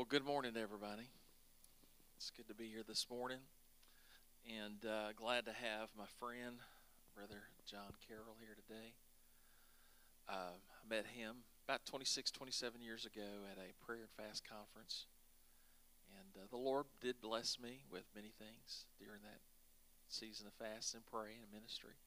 Well, 0.00 0.08
good 0.08 0.24
morning, 0.24 0.56
everybody. 0.56 1.04
It's 2.16 2.32
good 2.34 2.48
to 2.48 2.54
be 2.54 2.64
here 2.64 2.80
this 2.88 3.04
morning, 3.10 3.44
and 4.48 4.80
uh, 4.80 5.12
glad 5.14 5.44
to 5.44 5.52
have 5.52 5.90
my 5.92 6.08
friend, 6.18 6.56
Brother 7.14 7.44
John 7.66 7.92
Carroll, 8.08 8.40
here 8.40 8.56
today. 8.56 8.96
Uh, 10.26 10.56
I 10.56 10.88
met 10.88 11.04
him 11.04 11.44
about 11.68 11.84
26, 11.84 12.30
27 12.30 12.80
years 12.80 13.04
ago 13.04 13.44
at 13.52 13.58
a 13.60 13.76
prayer 13.84 14.08
and 14.08 14.26
fast 14.26 14.40
conference, 14.48 15.04
and 16.16 16.44
uh, 16.44 16.46
the 16.50 16.56
Lord 16.56 16.86
did 17.02 17.20
bless 17.20 17.60
me 17.60 17.84
with 17.92 18.04
many 18.16 18.32
things 18.38 18.86
during 18.98 19.20
that 19.20 19.44
season 20.08 20.46
of 20.46 20.54
fast 20.54 20.94
and 20.94 21.04
prayer 21.04 21.36
and 21.36 21.52
ministry. 21.52 22.00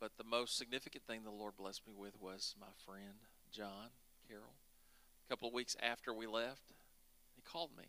But 0.00 0.18
the 0.18 0.26
most 0.26 0.58
significant 0.58 1.06
thing 1.06 1.22
the 1.22 1.30
Lord 1.30 1.56
blessed 1.56 1.86
me 1.86 1.94
with 1.96 2.20
was 2.20 2.56
my 2.58 2.74
friend 2.84 3.22
John 3.52 3.94
Carroll. 4.26 4.58
A 5.26 5.28
couple 5.30 5.48
of 5.48 5.54
weeks 5.54 5.76
after 5.82 6.12
we 6.12 6.26
left, 6.26 6.72
he 7.34 7.42
called 7.42 7.70
me, 7.76 7.84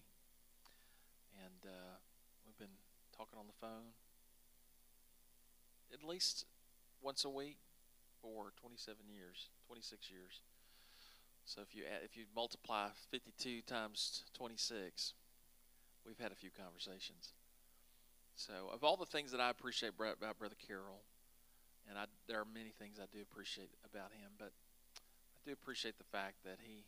and 1.44 1.72
uh, 1.72 1.98
we've 2.46 2.58
been 2.58 2.78
talking 3.16 3.38
on 3.38 3.48
the 3.48 3.54
phone 3.60 3.94
at 5.94 6.04
least 6.04 6.46
once 7.02 7.24
a 7.24 7.30
week 7.30 7.58
for 8.22 8.52
27 8.60 8.98
years, 9.14 9.50
26 9.68 10.10
years. 10.10 10.42
So 11.46 11.62
if 11.62 11.76
you 11.76 11.84
add, 11.84 12.02
if 12.04 12.18
you 12.18 12.24
multiply 12.36 12.88
52 13.12 13.62
times 13.62 14.24
26, 14.34 15.14
we've 16.06 16.20
had 16.20 16.32
a 16.32 16.36
few 16.36 16.50
conversations. 16.50 17.34
So 18.36 18.54
of 18.74 18.84
all 18.84 18.98
the 18.98 19.06
things 19.06 19.32
that 19.32 19.42
I 19.42 19.50
appreciate 19.50 19.92
about 20.00 20.40
Brother 20.40 20.56
Carroll, 20.68 21.04
and 21.90 21.98
I, 21.98 22.06
there 22.28 22.40
are 22.40 22.48
many 22.52 22.72
things 22.72 22.98
I 23.00 23.06
do 23.14 23.22
appreciate 23.22 23.70
about 23.84 24.12
him, 24.14 24.32
but 24.40 24.52
I 24.96 25.40
do 25.46 25.52
appreciate 25.52 25.98
the 25.98 26.06
fact 26.06 26.36
that 26.46 26.58
he 26.64 26.86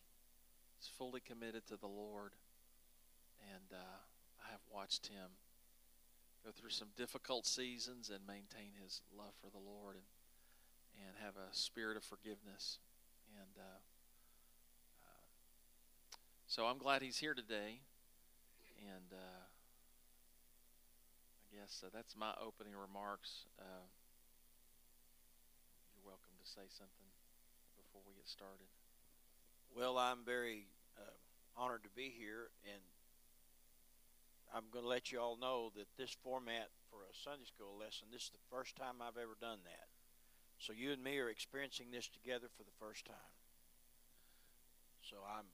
is 0.79 0.89
fully 0.97 1.21
committed 1.21 1.65
to 1.67 1.77
the 1.77 1.87
Lord, 1.87 2.31
and 3.53 3.71
uh, 3.71 3.99
I 4.45 4.51
have 4.51 4.61
watched 4.73 5.07
him 5.07 5.29
go 6.43 6.51
through 6.51 6.69
some 6.69 6.89
difficult 6.95 7.45
seasons 7.45 8.09
and 8.09 8.19
maintain 8.27 8.71
his 8.81 9.01
love 9.17 9.33
for 9.41 9.49
the 9.49 9.57
Lord 9.57 9.95
and 9.95 10.05
and 11.03 11.15
have 11.23 11.35
a 11.35 11.51
spirit 11.51 11.97
of 11.97 12.03
forgiveness. 12.03 12.79
And 13.35 13.51
uh, 13.59 13.79
uh, 15.03 15.25
so 16.47 16.65
I'm 16.65 16.77
glad 16.77 17.01
he's 17.01 17.17
here 17.17 17.33
today. 17.33 17.79
And 18.79 19.11
uh, 19.11 19.43
I 21.43 21.59
guess 21.59 21.83
uh, 21.85 21.89
that's 21.93 22.15
my 22.15 22.31
opening 22.39 22.73
remarks. 22.73 23.45
Uh, 23.59 23.87
you're 25.95 26.05
welcome 26.05 26.35
to 26.41 26.47
say 26.47 26.67
something 26.69 27.09
before 27.75 28.01
we 28.07 28.13
get 28.13 28.27
started. 28.27 28.67
Well, 29.75 29.97
I'm 29.97 30.23
very 30.25 30.67
uh, 30.97 31.15
honored 31.55 31.83
to 31.83 31.89
be 31.95 32.13
here, 32.15 32.49
and 32.65 32.81
I'm 34.53 34.71
going 34.71 34.83
to 34.83 34.89
let 34.89 35.11
you 35.11 35.19
all 35.19 35.37
know 35.37 35.71
that 35.75 35.87
this 35.97 36.15
format 36.23 36.69
for 36.89 37.03
a 37.03 37.11
Sunday 37.11 37.45
school 37.45 37.75
lesson, 37.75 38.07
this 38.11 38.23
is 38.23 38.31
the 38.31 38.47
first 38.49 38.75
time 38.75 39.03
I've 39.03 39.19
ever 39.19 39.35
done 39.39 39.59
that. 39.65 39.87
So 40.59 40.71
you 40.71 40.95
and 40.95 41.03
me 41.03 41.19
are 41.19 41.29
experiencing 41.29 41.91
this 41.91 42.07
together 42.07 42.47
for 42.55 42.63
the 42.63 42.75
first 42.79 43.05
time. 43.05 43.35
So 45.03 45.19
I'm 45.21 45.45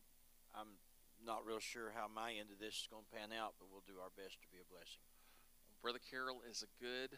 I'm 0.54 0.78
not 1.26 1.46
real 1.46 1.60
sure 1.60 1.92
how 1.94 2.08
my 2.08 2.34
end 2.34 2.54
of 2.54 2.60
this 2.60 2.86
is 2.86 2.88
going 2.90 3.04
to 3.04 3.14
pan 3.14 3.34
out, 3.34 3.58
but 3.58 3.68
we'll 3.72 3.86
do 3.86 4.00
our 4.02 4.14
best 4.14 4.38
to 4.42 4.48
be 4.54 4.62
a 4.62 4.68
blessing. 4.70 5.02
Brother 5.82 6.00
Carroll 6.00 6.46
is 6.46 6.62
a 6.62 6.72
good 6.78 7.18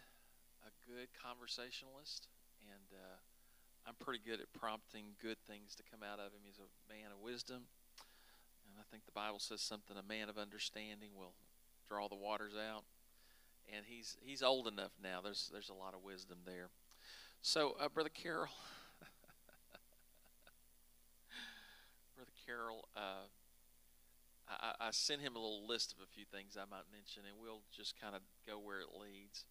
a 0.63 0.71
good 0.87 1.11
conversationalist, 1.19 2.31
and 2.71 2.87
uh, 2.95 3.19
I'm 3.83 3.99
pretty 3.99 4.23
good 4.23 4.39
at 4.39 4.47
prompting 4.55 5.19
good 5.19 5.37
things 5.43 5.75
to 5.75 5.83
come 5.83 5.99
out 5.99 6.23
of 6.23 6.31
him. 6.31 6.47
He's 6.47 6.63
a 6.63 6.71
man 6.87 7.11
of 7.11 7.19
wisdom, 7.19 7.67
and 8.73 8.81
I 8.81 8.85
think 8.89 9.05
the 9.05 9.11
Bible 9.11 9.39
says 9.39 9.61
something: 9.61 9.97
a 9.97 10.03
man 10.03 10.29
of 10.29 10.37
understanding 10.37 11.09
will 11.15 11.33
draw 11.87 12.07
the 12.07 12.15
waters 12.15 12.53
out. 12.57 12.83
And 13.73 13.85
he's 13.85 14.17
he's 14.21 14.41
old 14.41 14.67
enough 14.67 14.91
now. 15.01 15.21
There's 15.21 15.49
there's 15.53 15.69
a 15.69 15.73
lot 15.73 15.93
of 15.93 16.03
wisdom 16.03 16.39
there. 16.45 16.69
So, 17.41 17.77
uh, 17.79 17.87
Brother 17.89 18.09
Carroll, 18.09 18.47
Brother 22.15 22.31
Carroll, 22.45 22.87
uh, 22.95 23.27
I, 24.49 24.73
I 24.79 24.91
sent 24.91 25.21
him 25.21 25.35
a 25.35 25.39
little 25.39 25.67
list 25.67 25.93
of 25.93 25.99
a 25.99 26.07
few 26.07 26.25
things 26.25 26.57
I 26.57 26.65
might 26.69 26.87
mention, 26.91 27.23
and 27.27 27.35
we'll 27.41 27.63
just 27.75 27.99
kind 27.99 28.15
of 28.15 28.21
go 28.47 28.59
where 28.59 28.79
it 28.79 28.87
leads. 28.95 29.45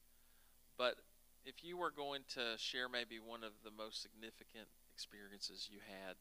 But 0.76 0.96
if 1.44 1.62
you 1.62 1.76
were 1.76 1.90
going 1.90 2.22
to 2.34 2.56
share 2.56 2.88
maybe 2.88 3.20
one 3.20 3.44
of 3.44 3.52
the 3.62 3.70
most 3.70 4.02
significant 4.02 4.68
experiences 4.94 5.68
you 5.70 5.80
had, 5.84 6.16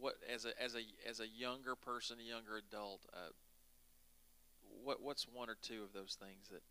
what 0.00 0.14
as 0.32 0.44
a 0.44 0.62
as 0.62 0.74
a 0.74 0.82
as 1.08 1.20
a 1.20 1.28
younger 1.28 1.74
person, 1.74 2.18
a 2.20 2.28
younger 2.28 2.56
adult, 2.56 3.06
uh, 3.12 3.30
what 4.84 5.02
what's 5.02 5.26
one 5.26 5.48
or 5.48 5.56
two 5.60 5.82
of 5.82 5.92
those 5.92 6.16
things 6.20 6.48
that 6.50 6.62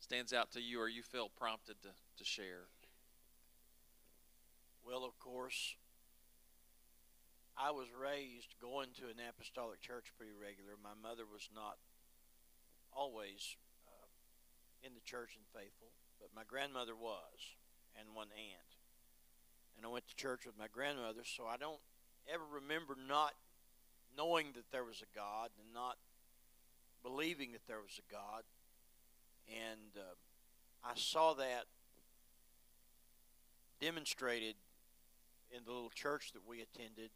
stands 0.00 0.32
out 0.32 0.50
to 0.52 0.60
you 0.60 0.80
or 0.80 0.88
you 0.88 1.02
feel 1.02 1.28
prompted 1.28 1.76
to, 1.82 1.88
to 2.18 2.24
share? 2.24 2.66
Well, 4.84 5.04
of 5.04 5.18
course, 5.20 5.76
I 7.56 7.70
was 7.70 7.86
raised 7.94 8.58
going 8.60 8.90
to 8.98 9.06
an 9.06 9.22
apostolic 9.22 9.80
church 9.80 10.10
pretty 10.16 10.32
regular. 10.34 10.74
My 10.82 10.98
mother 10.98 11.22
was 11.22 11.48
not 11.54 11.78
always 12.92 13.56
uh, 13.86 14.10
in 14.82 14.94
the 14.94 15.04
church 15.06 15.38
and 15.38 15.46
faithful, 15.54 15.94
but 16.18 16.34
my 16.34 16.42
grandmother 16.42 16.96
was, 16.96 17.54
and 17.94 18.14
one 18.14 18.34
aunt. 18.34 18.72
And 19.76 19.86
I 19.86 19.88
went 19.88 20.08
to 20.08 20.16
church 20.16 20.44
with 20.44 20.58
my 20.58 20.66
grandmother, 20.66 21.22
so 21.24 21.46
I 21.46 21.56
don't 21.56 21.80
ever 22.32 22.44
remember 22.54 22.96
not 23.08 23.32
knowing 24.16 24.48
that 24.54 24.70
there 24.70 24.84
was 24.84 25.02
a 25.02 25.16
God 25.16 25.50
and 25.58 25.72
not 25.72 25.96
believing 27.02 27.52
that 27.52 27.66
there 27.66 27.80
was 27.80 27.98
a 27.98 28.12
God 28.12 28.44
and 29.48 29.96
uh, 29.96 30.14
I 30.84 30.92
saw 30.94 31.34
that 31.34 31.64
demonstrated 33.80 34.54
in 35.54 35.64
the 35.64 35.72
little 35.72 35.90
church 35.90 36.32
that 36.32 36.46
we 36.46 36.60
attended. 36.60 37.10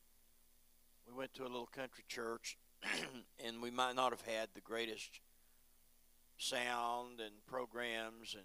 We 1.06 1.14
went 1.14 1.34
to 1.34 1.42
a 1.42 1.48
little 1.50 1.66
country 1.66 2.04
church, 2.08 2.56
and 3.44 3.62
we 3.62 3.70
might 3.70 3.94
not 3.94 4.10
have 4.10 4.22
had 4.22 4.48
the 4.54 4.60
greatest 4.60 5.20
sound 6.38 7.20
and 7.20 7.32
programs 7.46 8.34
and 8.34 8.44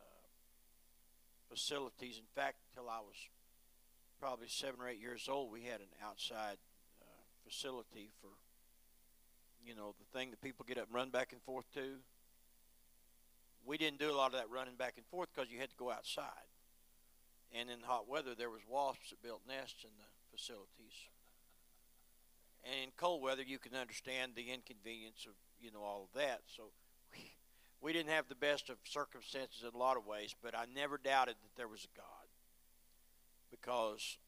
uh, 0.00 0.28
facilities. 1.48 2.18
In 2.18 2.24
fact, 2.34 2.56
until 2.70 2.90
I 2.90 3.00
was 3.00 3.16
probably 4.24 4.48
seven 4.48 4.80
or 4.80 4.88
eight 4.88 5.02
years 5.02 5.28
old, 5.28 5.52
we 5.52 5.60
had 5.64 5.80
an 5.80 5.92
outside 6.02 6.56
uh, 7.02 7.04
facility 7.46 8.08
for, 8.22 8.32
you 9.62 9.74
know, 9.74 9.94
the 10.00 10.18
thing 10.18 10.30
that 10.30 10.40
people 10.40 10.64
get 10.66 10.78
up 10.78 10.86
and 10.86 10.94
run 10.94 11.10
back 11.10 11.32
and 11.32 11.42
forth 11.42 11.66
to 11.74 12.00
we 13.66 13.76
didn't 13.76 13.98
do 13.98 14.10
a 14.10 14.16
lot 14.16 14.32
of 14.32 14.38
that 14.38 14.48
running 14.48 14.76
back 14.76 14.94
and 14.96 15.04
forth 15.06 15.28
because 15.34 15.50
you 15.50 15.60
had 15.60 15.68
to 15.68 15.76
go 15.76 15.90
outside. 15.90 16.48
And 17.52 17.68
in 17.68 17.80
hot 17.84 18.08
weather, 18.08 18.34
there 18.34 18.48
was 18.48 18.62
wasps 18.66 19.10
that 19.10 19.22
built 19.22 19.42
nests 19.46 19.84
in 19.84 19.90
the 19.98 20.08
facilities. 20.36 20.96
And 22.64 22.74
in 22.82 22.90
cold 22.96 23.22
weather, 23.22 23.42
you 23.42 23.58
can 23.58 23.74
understand 23.74 24.32
the 24.34 24.50
inconvenience 24.50 25.26
of 25.26 25.34
you 25.60 25.70
know 25.70 25.82
all 25.82 26.08
of 26.08 26.18
that. 26.18 26.40
So 26.56 26.70
we, 27.12 27.18
we 27.82 27.92
didn't 27.92 28.10
have 28.10 28.28
the 28.30 28.34
best 28.34 28.70
of 28.70 28.76
circumstances 28.84 29.64
in 29.68 29.74
a 29.74 29.78
lot 29.78 29.98
of 29.98 30.06
ways, 30.06 30.34
but 30.42 30.56
I 30.56 30.64
never 30.74 30.96
doubted 30.96 31.36
that 31.42 31.56
there 31.56 31.68
was 31.68 31.84
a 31.84 31.92
God 31.96 32.24
because 33.50 34.18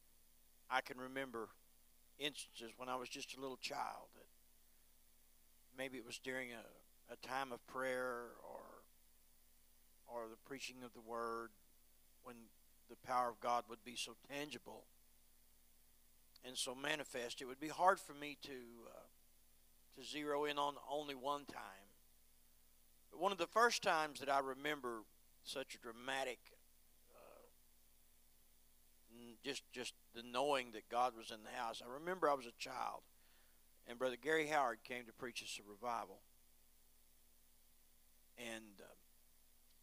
I 0.69 0.81
can 0.81 0.97
remember 0.97 1.49
instances 2.19 2.73
when 2.77 2.89
I 2.89 2.95
was 2.95 3.09
just 3.09 3.37
a 3.37 3.41
little 3.41 3.57
child 3.57 4.07
that 4.15 4.25
maybe 5.77 5.97
it 5.97 6.05
was 6.05 6.19
during 6.19 6.49
a, 6.51 7.13
a 7.13 7.27
time 7.27 7.51
of 7.51 7.65
prayer 7.67 8.31
or 8.43 8.61
or 10.07 10.21
the 10.29 10.37
preaching 10.47 10.77
of 10.85 10.93
the 10.93 11.01
word 11.01 11.49
when 12.23 12.35
the 12.89 12.95
power 12.95 13.29
of 13.29 13.39
God 13.41 13.65
would 13.69 13.83
be 13.83 13.95
so 13.95 14.13
tangible 14.31 14.85
and 16.45 16.57
so 16.57 16.73
manifest. 16.73 17.41
It 17.41 17.45
would 17.45 17.59
be 17.59 17.67
hard 17.67 17.99
for 17.99 18.13
me 18.13 18.37
to 18.43 18.51
uh, 18.51 19.97
to 19.97 20.05
zero 20.05 20.45
in 20.45 20.57
on 20.57 20.75
only 20.89 21.15
one 21.15 21.45
time. 21.45 21.89
But 23.11 23.19
one 23.19 23.31
of 23.31 23.37
the 23.37 23.47
first 23.47 23.81
times 23.81 24.19
that 24.19 24.29
I 24.29 24.39
remember 24.39 25.01
such 25.43 25.75
a 25.75 25.77
dramatic, 25.79 26.39
just 29.43 29.63
just 29.71 29.93
the 30.15 30.23
knowing 30.23 30.71
that 30.73 30.89
God 30.89 31.13
was 31.17 31.31
in 31.31 31.43
the 31.43 31.57
house. 31.57 31.81
I 31.85 31.91
remember 31.91 32.29
I 32.29 32.33
was 32.33 32.45
a 32.45 32.57
child, 32.57 33.01
and 33.87 33.99
Brother 33.99 34.17
Gary 34.21 34.47
Howard 34.47 34.79
came 34.83 35.05
to 35.05 35.13
preach 35.13 35.41
us 35.43 35.59
a 35.59 35.69
revival, 35.69 36.19
and. 38.37 38.79
Uh, 38.79 38.93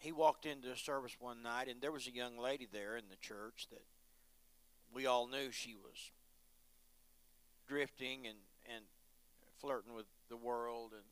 he 0.04 0.12
walked 0.12 0.44
into 0.44 0.70
a 0.70 0.76
service 0.76 1.16
one 1.18 1.42
night, 1.42 1.66
and 1.66 1.80
there 1.80 1.90
was 1.90 2.06
a 2.06 2.14
young 2.14 2.36
lady 2.36 2.68
there 2.70 2.94
in 2.94 3.04
the 3.08 3.16
church 3.16 3.68
that 3.70 3.80
we 4.92 5.06
all 5.06 5.26
knew 5.26 5.50
she 5.50 5.74
was 5.74 6.12
drifting 7.66 8.26
and, 8.26 8.36
and 8.74 8.84
flirting 9.60 9.94
with 9.94 10.04
the 10.28 10.36
world 10.36 10.92
and 10.92 11.04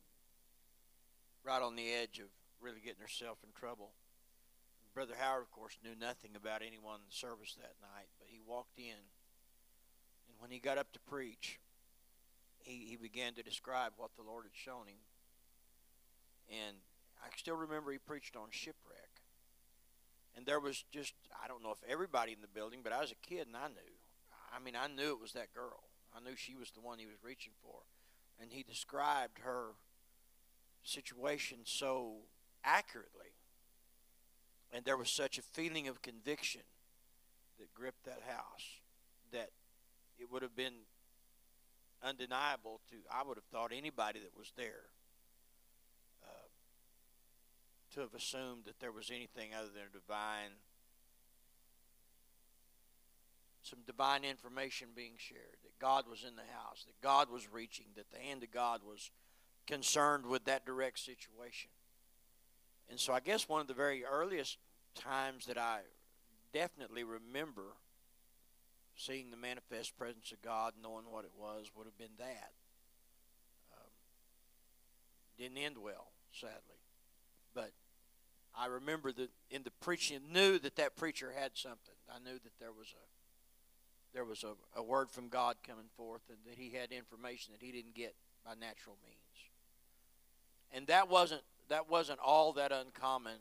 right 1.43 1.61
on 1.61 1.75
the 1.75 1.91
edge 1.91 2.19
of 2.19 2.27
really 2.61 2.79
getting 2.79 3.01
herself 3.01 3.39
in 3.43 3.49
trouble. 3.59 3.89
Brother 4.93 5.15
Howard, 5.19 5.41
of 5.41 5.51
course, 5.51 5.77
knew 5.83 5.95
nothing 5.99 6.31
about 6.35 6.61
anyone 6.61 6.95
in 6.95 7.07
the 7.09 7.15
service 7.15 7.55
that 7.55 7.75
night, 7.81 8.07
but 8.19 8.27
he 8.29 8.39
walked 8.45 8.77
in, 8.77 9.01
and 10.27 10.35
when 10.39 10.51
he 10.51 10.59
got 10.59 10.77
up 10.77 10.91
to 10.93 10.99
preach, 10.99 11.59
he 12.59 12.85
he 12.89 12.95
began 12.95 13.33
to 13.33 13.43
describe 13.43 13.93
what 13.97 14.11
the 14.15 14.23
Lord 14.23 14.45
had 14.45 14.55
shown 14.55 14.87
him. 14.87 15.01
And 16.49 16.77
I 17.23 17.27
still 17.37 17.55
remember 17.55 17.91
he 17.91 17.97
preached 17.97 18.35
on 18.35 18.47
shipwreck. 18.51 19.21
And 20.35 20.45
there 20.45 20.59
was 20.59 20.83
just, 20.91 21.13
I 21.43 21.47
don't 21.47 21.63
know 21.63 21.71
if 21.71 21.89
everybody 21.89 22.31
in 22.33 22.41
the 22.41 22.47
building, 22.47 22.79
but 22.83 22.91
I 22.91 23.01
was 23.01 23.11
a 23.11 23.27
kid 23.27 23.47
and 23.47 23.55
I 23.55 23.67
knew. 23.67 23.93
I 24.53 24.59
mean, 24.59 24.75
I 24.75 24.87
knew 24.87 25.11
it 25.11 25.21
was 25.21 25.33
that 25.33 25.53
girl. 25.53 25.83
I 26.15 26.19
knew 26.19 26.35
she 26.35 26.55
was 26.55 26.71
the 26.71 26.81
one 26.81 26.99
he 26.99 27.05
was 27.05 27.23
reaching 27.23 27.53
for. 27.61 27.81
And 28.41 28.51
he 28.51 28.63
described 28.63 29.39
her 29.43 29.75
situation 30.83 31.59
so 31.63 32.25
accurately. 32.63 33.33
And 34.73 34.83
there 34.83 34.97
was 34.97 35.11
such 35.11 35.37
a 35.37 35.43
feeling 35.43 35.87
of 35.87 36.01
conviction 36.01 36.61
that 37.59 37.73
gripped 37.75 38.05
that 38.05 38.21
house 38.27 38.81
that 39.31 39.51
it 40.19 40.31
would 40.31 40.41
have 40.41 40.55
been 40.55 40.73
undeniable 42.03 42.81
to, 42.89 42.95
I 43.11 43.23
would 43.23 43.37
have 43.37 43.45
thought, 43.45 43.71
anybody 43.71 44.19
that 44.19 44.37
was 44.37 44.51
there 44.57 44.89
uh, 46.23 46.47
to 47.93 47.99
have 48.01 48.15
assumed 48.15 48.65
that 48.65 48.79
there 48.79 48.91
was 48.91 49.11
anything 49.11 49.51
other 49.53 49.69
than 49.73 49.83
a 49.89 49.93
divine, 49.93 50.57
some 53.61 53.79
divine 53.85 54.23
information 54.23 54.89
being 54.95 55.13
shared, 55.17 55.57
that 55.63 55.79
God 55.79 56.05
was 56.09 56.23
in 56.27 56.35
the 56.35 56.41
house, 56.41 56.83
that 56.85 56.99
God 57.01 57.29
was 57.31 57.47
reaching, 57.51 57.85
that 57.95 58.11
the 58.11 58.19
hand 58.19 58.41
of 58.43 58.51
God 58.51 58.81
was 58.83 59.11
concerned 59.67 60.25
with 60.25 60.45
that 60.45 60.65
direct 60.65 60.99
situation. 60.99 61.69
And 62.89 62.99
so 62.99 63.13
I 63.13 63.19
guess 63.19 63.49
one 63.49 63.61
of 63.61 63.67
the 63.67 63.73
very 63.73 64.03
earliest 64.05 64.57
times 64.95 65.45
that 65.47 65.57
I 65.57 65.79
definitely 66.53 67.03
remember 67.03 67.63
seeing 68.95 69.31
the 69.31 69.37
manifest 69.37 69.97
presence 69.97 70.31
of 70.31 70.41
God, 70.41 70.73
knowing 70.81 71.05
what 71.09 71.25
it 71.25 71.31
was, 71.37 71.71
would 71.75 71.85
have 71.85 71.97
been 71.97 72.15
that. 72.19 72.51
Um, 73.73 73.91
didn't 75.37 75.57
end 75.57 75.77
well, 75.77 76.07
sadly. 76.31 76.77
But 77.55 77.71
I 78.55 78.67
remember 78.67 79.11
that 79.13 79.29
in 79.49 79.63
the 79.63 79.71
preaching, 79.81 80.19
knew 80.31 80.59
that 80.59 80.75
that 80.75 80.95
preacher 80.95 81.33
had 81.35 81.51
something. 81.55 81.95
I 82.13 82.19
knew 82.19 82.37
that 82.37 82.59
there 82.59 82.71
was 82.71 82.87
a 82.93 83.05
there 84.13 84.25
was 84.25 84.43
a, 84.43 84.79
a 84.79 84.83
word 84.83 85.09
from 85.09 85.27
God 85.27 85.55
coming 85.65 85.87
forth, 85.97 86.21
and 86.29 86.37
that 86.45 86.55
he 86.55 86.69
had 86.69 86.91
information 86.91 87.51
that 87.51 87.65
he 87.65 87.71
didn't 87.71 87.95
get 87.95 88.13
by 88.45 88.51
natural 88.53 88.95
means. 89.03 89.17
And 90.71 90.85
that 90.85 91.09
wasn't 91.09 91.41
that 91.69 91.89
wasn't 91.89 92.19
all 92.19 92.53
that 92.53 92.71
uncommon 92.71 93.37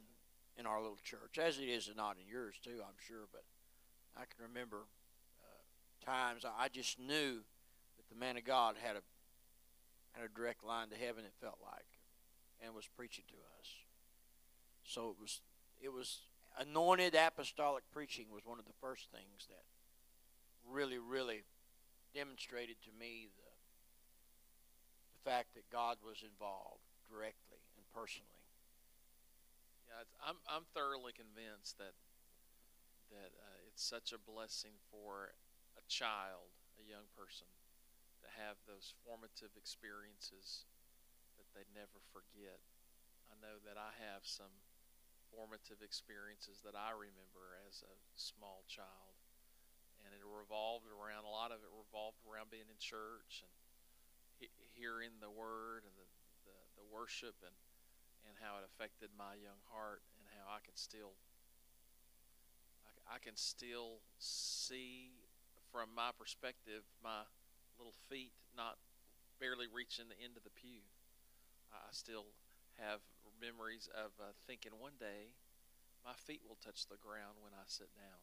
in 0.59 0.67
our 0.67 0.81
little 0.81 0.99
church, 1.03 1.39
as 1.39 1.59
it 1.59 1.65
is 1.65 1.91
not 1.97 2.17
in 2.23 2.29
yours 2.31 2.55
too, 2.63 2.81
I'm 2.81 2.99
sure. 3.07 3.27
But 3.33 3.45
I 4.17 4.21
can 4.21 4.47
remember 4.49 4.85
uh, 5.43 6.11
times 6.11 6.45
I 6.45 6.69
just 6.69 6.99
knew 6.99 7.41
that 7.97 8.09
the 8.11 8.17
man 8.17 8.37
of 8.37 8.45
God 8.45 8.77
had 8.83 8.97
a 8.97 9.03
had 10.13 10.25
a 10.25 10.29
direct 10.29 10.63
line 10.63 10.89
to 10.91 10.97
heaven. 10.97 11.25
It 11.25 11.33
felt 11.41 11.59
like, 11.63 11.87
and 12.63 12.75
was 12.75 12.87
preaching 12.87 13.25
to 13.29 13.37
us. 13.59 13.69
So 14.85 15.11
it 15.11 15.17
was 15.21 15.41
it 15.81 15.93
was 15.93 16.21
anointed 16.59 17.15
apostolic 17.15 17.85
preaching 17.93 18.27
was 18.31 18.45
one 18.45 18.59
of 18.59 18.67
the 18.67 18.77
first 18.81 19.09
things 19.11 19.49
that 19.49 19.65
really 20.71 20.99
really 20.99 21.43
demonstrated 22.15 22.77
to 22.83 22.91
me 22.99 23.29
the 23.37 23.53
the 25.15 25.31
fact 25.31 25.55
that 25.55 25.71
God 25.71 25.97
was 26.05 26.23
involved 26.23 26.85
directly 27.11 27.52
personally. 27.94 28.41
Yeah, 29.89 30.05
I'm 30.25 30.41
I'm 30.49 30.65
thoroughly 30.73 31.12
convinced 31.12 31.79
that 31.79 31.94
that 33.12 33.33
uh, 33.37 33.69
it's 33.69 33.85
such 33.85 34.17
a 34.17 34.21
blessing 34.21 34.73
for 34.89 35.37
a 35.77 35.85
child, 35.89 36.49
a 36.81 36.85
young 36.85 37.05
person, 37.12 37.49
to 38.25 38.29
have 38.41 38.56
those 38.65 38.97
formative 39.05 39.53
experiences 39.55 40.65
that 41.37 41.49
they 41.53 41.69
never 41.77 42.00
forget. 42.12 42.61
I 43.29 43.37
know 43.41 43.61
that 43.69 43.77
I 43.77 43.93
have 44.09 44.25
some 44.25 44.53
formative 45.33 45.81
experiences 45.81 46.61
that 46.65 46.77
I 46.77 46.93
remember 46.93 47.56
as 47.69 47.85
a 47.85 47.94
small 48.17 48.65
child, 48.69 49.17
and 50.05 50.12
it 50.12 50.25
revolved 50.25 50.89
around 50.89 51.25
a 51.25 51.33
lot 51.33 51.53
of 51.53 51.61
it 51.65 51.73
revolved 51.73 52.21
around 52.25 52.49
being 52.53 52.69
in 52.69 52.81
church 52.81 53.44
and 53.44 53.53
he- 54.41 54.56
hearing 54.77 55.21
the 55.21 55.33
word 55.33 55.85
and 55.85 55.94
the, 55.97 56.09
the, 56.49 56.56
the 56.81 56.87
worship 56.89 57.37
and 57.44 57.55
and 58.29 58.39
how 58.41 58.59
it 58.59 58.65
affected 58.67 59.11
my 59.15 59.35
young 59.39 59.59
heart 59.71 60.03
and 60.19 60.27
how 60.35 60.51
I 60.51 60.61
can 60.63 60.75
still 60.75 61.15
I, 62.87 63.17
I 63.17 63.19
can 63.19 63.37
still 63.37 64.03
see 64.19 65.15
from 65.71 65.91
my 65.95 66.11
perspective 66.15 66.85
my 67.03 67.25
little 67.79 67.97
feet 68.09 68.33
not 68.57 68.77
barely 69.41 69.67
reaching 69.67 70.07
the 70.07 70.19
end 70.23 70.37
of 70.37 70.45
the 70.45 70.55
pew. 70.55 70.87
I 71.73 71.91
still 71.91 72.31
have 72.79 73.01
memories 73.41 73.89
of 73.91 74.15
uh, 74.21 74.37
thinking 74.47 74.77
one 74.77 74.95
day 75.01 75.35
my 76.07 76.15
feet 76.15 76.43
will 76.47 76.59
touch 76.63 76.87
the 76.87 77.01
ground 77.01 77.43
when 77.43 77.55
I 77.55 77.67
sit 77.67 77.91
down. 77.95 78.23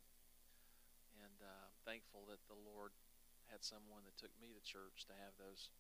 And 1.20 1.38
uh, 1.44 1.68
I'm 1.68 1.80
thankful 1.84 2.28
that 2.32 2.40
the 2.48 2.56
Lord 2.56 2.96
had 3.52 3.66
someone 3.66 4.06
that 4.06 4.16
took 4.16 4.32
me 4.38 4.54
to 4.56 4.64
church 4.64 5.08
to 5.10 5.16
have 5.18 5.36
those 5.36 5.74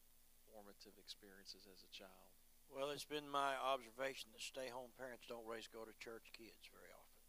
formative 0.50 0.98
experiences 0.98 1.70
as 1.70 1.86
a 1.86 1.92
child. 1.94 2.34
Well, 2.70 2.92
it's 2.92 3.06
been 3.06 3.28
my 3.28 3.58
observation 3.58 4.30
that 4.34 4.42
stay 4.42 4.70
home 4.70 4.94
parents 4.98 5.26
don't 5.28 5.46
raise 5.46 5.68
go 5.68 5.82
to 5.84 5.94
church 5.98 6.30
kids 6.38 6.70
very 6.70 6.94
often. 6.94 7.22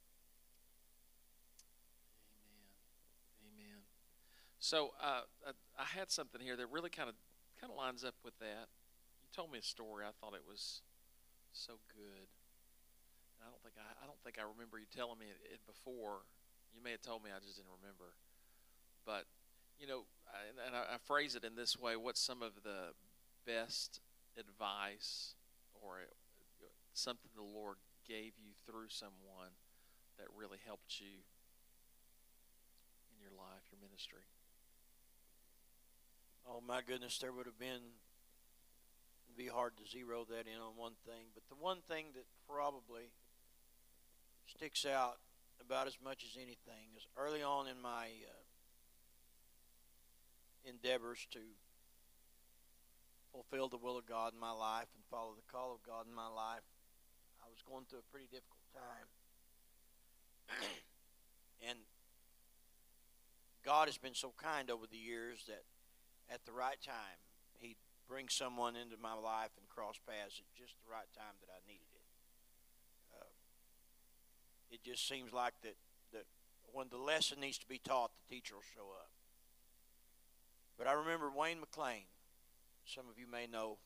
Amen. 2.44 2.76
Amen. 3.48 3.80
So 4.60 4.92
uh, 5.00 5.24
I, 5.48 5.52
I 5.80 5.86
had 5.96 6.10
something 6.10 6.40
here 6.40 6.56
that 6.56 6.68
really 6.70 6.90
kind 6.90 7.08
of 7.08 7.16
kind 7.60 7.72
of 7.72 7.76
lines 7.76 8.04
up 8.04 8.14
with 8.24 8.38
that. 8.40 8.68
You 9.24 9.28
told 9.32 9.52
me 9.52 9.58
a 9.58 9.64
story. 9.64 10.04
I 10.04 10.12
thought 10.20 10.36
it 10.36 10.44
was 10.46 10.80
so 11.52 11.80
good. 11.88 12.28
And 13.36 13.40
I 13.44 13.48
don't 13.48 13.62
think 13.64 13.74
I, 13.80 13.88
I 14.00 14.06
don't 14.06 14.20
think 14.20 14.36
I 14.36 14.44
remember 14.44 14.76
you 14.78 14.88
telling 14.92 15.18
me 15.18 15.32
it, 15.32 15.40
it 15.56 15.60
before. 15.66 16.28
You 16.76 16.84
may 16.84 16.92
have 16.92 17.02
told 17.02 17.24
me. 17.24 17.30
I 17.32 17.40
just 17.40 17.56
didn't 17.56 17.72
remember. 17.80 18.12
But 19.08 19.24
you 19.80 19.88
know, 19.88 20.04
and 20.68 20.76
I, 20.76 20.94
I 20.94 20.98
phrase 21.00 21.34
it 21.34 21.44
in 21.44 21.56
this 21.56 21.80
way: 21.80 21.96
What's 21.96 22.20
some 22.20 22.42
of 22.42 22.60
the 22.62 22.92
best 23.48 24.00
advice 24.38 25.34
or 25.74 25.98
something 26.92 27.30
the 27.34 27.42
Lord 27.42 27.76
gave 28.06 28.32
you 28.38 28.52
through 28.66 28.88
someone 28.88 29.54
that 30.18 30.26
really 30.36 30.58
helped 30.66 31.00
you 31.00 31.22
in 33.10 33.22
your 33.22 33.32
life, 33.32 33.62
your 33.70 33.80
ministry? 33.80 34.26
Oh 36.48 36.62
my 36.66 36.80
goodness, 36.86 37.18
there 37.18 37.32
would 37.32 37.46
have 37.46 37.58
been 37.58 37.94
be 39.36 39.46
hard 39.46 39.72
to 39.78 39.88
zero 39.88 40.26
that 40.28 40.46
in 40.46 40.60
on 40.60 40.76
one 40.76 40.92
thing, 41.06 41.32
but 41.32 41.42
the 41.48 41.54
one 41.54 41.78
thing 41.88 42.06
that 42.14 42.24
probably 42.48 43.08
sticks 44.46 44.84
out 44.84 45.18
about 45.60 45.86
as 45.86 45.96
much 46.02 46.24
as 46.24 46.36
anything 46.36 46.92
is 46.96 47.06
early 47.16 47.42
on 47.42 47.66
in 47.68 47.80
my 47.80 48.06
uh, 48.26 48.40
endeavors 50.68 51.26
to 51.30 51.38
fulfill 53.32 53.68
the 53.68 53.78
will 53.78 53.98
of 53.98 54.06
God 54.06 54.32
in 54.34 54.40
my 54.40 54.52
life 54.52 54.88
and 54.94 55.02
follow 55.10 55.34
the 55.34 55.46
call 55.50 55.72
of 55.72 55.82
God 55.82 56.06
in 56.06 56.14
my 56.14 56.28
life. 56.28 56.62
I 57.42 57.48
was 57.48 57.62
going 57.66 57.84
through 57.88 58.00
a 58.00 58.10
pretty 58.10 58.26
difficult 58.26 58.66
time. 58.74 59.08
and 61.68 61.78
God 63.64 63.88
has 63.88 63.98
been 63.98 64.14
so 64.14 64.32
kind 64.36 64.70
over 64.70 64.86
the 64.90 64.98
years 64.98 65.44
that 65.46 65.62
at 66.32 66.44
the 66.46 66.52
right 66.52 66.78
time, 66.84 67.18
He'd 67.58 67.76
bring 68.08 68.28
someone 68.28 68.74
into 68.74 68.96
my 69.00 69.14
life 69.14 69.50
and 69.58 69.68
cross 69.68 69.98
paths 70.06 70.40
at 70.40 70.48
just 70.58 70.74
the 70.82 70.90
right 70.90 71.10
time 71.14 71.36
that 71.40 71.52
I 71.52 71.60
needed 71.66 71.90
it. 71.92 72.06
Uh, 73.14 73.34
it 74.70 74.82
just 74.82 75.06
seems 75.06 75.32
like 75.32 75.54
that, 75.62 75.76
that 76.12 76.24
when 76.72 76.88
the 76.90 76.98
lesson 76.98 77.40
needs 77.40 77.58
to 77.58 77.68
be 77.68 77.78
taught, 77.78 78.10
the 78.16 78.34
teacher 78.34 78.54
will 78.54 78.70
show 78.74 78.88
up. 78.98 79.10
But 80.78 80.86
I 80.86 80.92
remember 80.92 81.30
Wayne 81.30 81.60
McLean 81.60 82.08
some 82.86 83.04
of 83.08 83.18
you 83.18 83.26
may 83.30 83.46
know, 83.46 83.78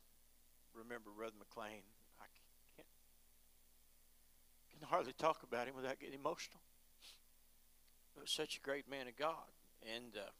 remember 0.74 1.10
Brother 1.16 1.36
McLean. 1.38 1.82
I 2.20 2.26
can't, 2.76 2.88
can 4.78 4.88
hardly 4.88 5.14
talk 5.14 5.42
about 5.42 5.66
him 5.66 5.76
without 5.76 6.00
getting 6.00 6.18
emotional. 6.18 6.60
He 8.14 8.20
was 8.20 8.30
such 8.30 8.56
a 8.58 8.60
great 8.60 8.88
man 8.88 9.08
of 9.08 9.16
God. 9.16 9.50
And 9.82 10.16
uh, 10.16 10.30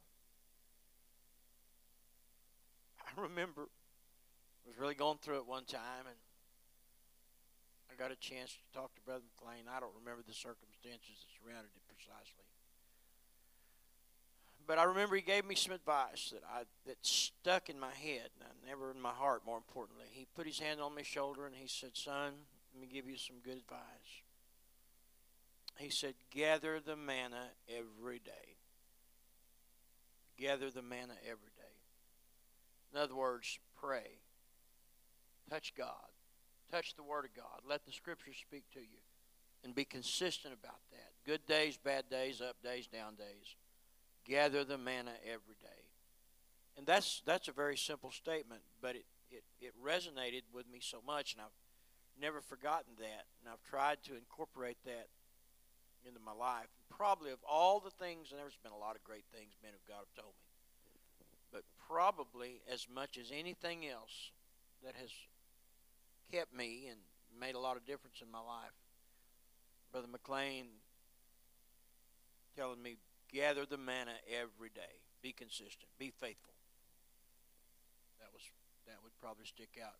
I 3.01 3.21
remember 3.21 3.69
I 4.65 4.69
was 4.69 4.79
really 4.79 4.95
going 4.95 5.19
through 5.21 5.39
it 5.39 5.47
one 5.47 5.65
time, 5.65 6.09
and 6.09 6.17
I 7.91 7.95
got 8.01 8.11
a 8.11 8.17
chance 8.17 8.57
to 8.57 8.65
talk 8.73 8.95
to 8.95 9.03
Brother 9.03 9.25
McLean. 9.37 9.69
I 9.69 9.81
don't 9.81 9.95
remember 10.01 10.23
the 10.27 10.35
circumstances 10.35 11.21
that 11.21 11.29
surrounded 11.37 11.69
it 11.77 11.85
precisely 11.85 12.44
but 14.66 14.78
I 14.78 14.85
remember 14.85 15.16
he 15.16 15.23
gave 15.23 15.44
me 15.44 15.54
some 15.54 15.73
advice 15.73 16.30
that 16.30 16.42
I 16.49 16.64
that 16.87 16.99
stuck 17.02 17.68
in 17.68 17.78
my 17.78 17.92
head, 17.94 18.30
and 18.40 18.49
never 18.66 18.90
in 18.90 19.00
my 19.00 19.12
heart. 19.12 19.42
More 19.44 19.56
importantly, 19.56 20.06
he 20.11 20.26
put 20.35 20.47
his 20.47 20.59
hand 20.59 20.80
on 20.80 20.94
my 20.94 21.02
shoulder 21.02 21.47
and 21.47 21.54
he 21.54 21.66
said, 21.66 21.97
"Son, 21.97 22.35
let 22.73 22.80
me 22.80 22.87
give 22.87 23.09
you 23.09 23.16
some 23.16 23.40
good 23.40 23.59
advice." 23.59 24.23
He 25.78 25.90
said, 25.90 26.14
"Gather 26.30 26.80
the 26.80 26.97
manna 26.97 27.50
every 27.68 28.18
day. 28.18 28.56
Gather 30.37 30.71
the 30.71 30.83
manna 30.83 31.16
every 31.23 31.50
day." 31.56 31.76
In 32.92 32.99
other 32.99 33.14
words, 33.14 33.59
pray. 33.75 34.21
Touch 35.50 35.75
God. 35.75 36.11
Touch 36.71 36.94
the 36.94 37.02
Word 37.02 37.25
of 37.25 37.35
God. 37.35 37.62
Let 37.66 37.85
the 37.85 37.92
Scriptures 37.92 38.37
speak 38.37 38.71
to 38.73 38.80
you. 38.80 39.00
And 39.62 39.75
be 39.75 39.85
consistent 39.85 40.52
about 40.52 40.80
that. 40.90 41.12
Good 41.25 41.47
days, 41.47 41.78
bad 41.78 42.11
days, 42.11 42.42
up 42.42 42.62
days, 42.62 42.87
down 42.87 43.14
days. 43.14 43.56
Gather 44.25 44.64
the 44.64 44.78
manna 44.78 45.12
every 45.25 45.57
day. 45.61 45.83
And 46.76 46.87
that's 46.87 47.23
that's 47.25 47.49
a 47.49 47.52
very 47.52 47.76
simple 47.76 48.11
statement, 48.11 48.62
but 48.81 48.97
it, 48.97 49.04
it, 49.31 49.45
it 49.61 49.73
resonated 49.85 50.43
with 50.52 50.66
me 50.71 50.81
so 50.81 50.99
much 51.07 51.35
and 51.35 51.43
I've 51.43 52.21
never 52.21 52.40
forgotten 52.40 52.95
that. 52.99 53.26
And 53.40 53.52
I've 53.52 53.62
tried 53.62 53.99
to 54.04 54.16
incorporate 54.16 54.78
that 54.85 55.09
into 56.07 56.21
my 56.21 56.33
life. 56.33 56.69
Probably 56.90 57.31
of 57.31 57.38
all 57.49 57.81
the 57.81 57.90
things, 57.90 58.31
and 58.31 58.40
there's 58.40 58.59
been 58.62 58.73
a 58.73 58.78
lot 58.78 58.97
of 58.97 59.04
great 59.04 59.25
things 59.33 59.54
men 59.62 59.73
of 59.75 59.87
God 59.88 60.04
have 60.04 60.25
told 60.25 60.35
me, 60.35 60.49
but 61.52 61.62
probably 61.88 62.61
as 62.73 62.87
much 62.93 63.19
as 63.19 63.31
anything 63.33 63.87
else 63.87 64.31
that 64.85 64.95
has 65.00 65.11
kept 66.31 66.54
me 66.54 66.88
and 66.90 66.99
made 67.38 67.54
a 67.54 67.59
lot 67.59 67.76
of 67.76 67.87
difference 67.87 68.21
in 68.23 68.31
my 68.31 68.38
life, 68.38 68.75
Brother 69.93 70.09
McLean 70.11 70.66
telling 72.57 72.83
me, 72.83 72.97
gather 73.35 73.67
the 73.67 73.76
manna 73.76 74.14
every 74.31 74.71
day, 74.71 75.03
be 75.19 75.35
consistent, 75.35 75.91
be 75.99 76.14
faithful. 76.14 76.55
That 78.23 78.31
was 78.31 78.47
that 78.87 79.03
would 79.03 79.19
probably 79.19 79.45
stick 79.45 79.75
out. 79.83 79.99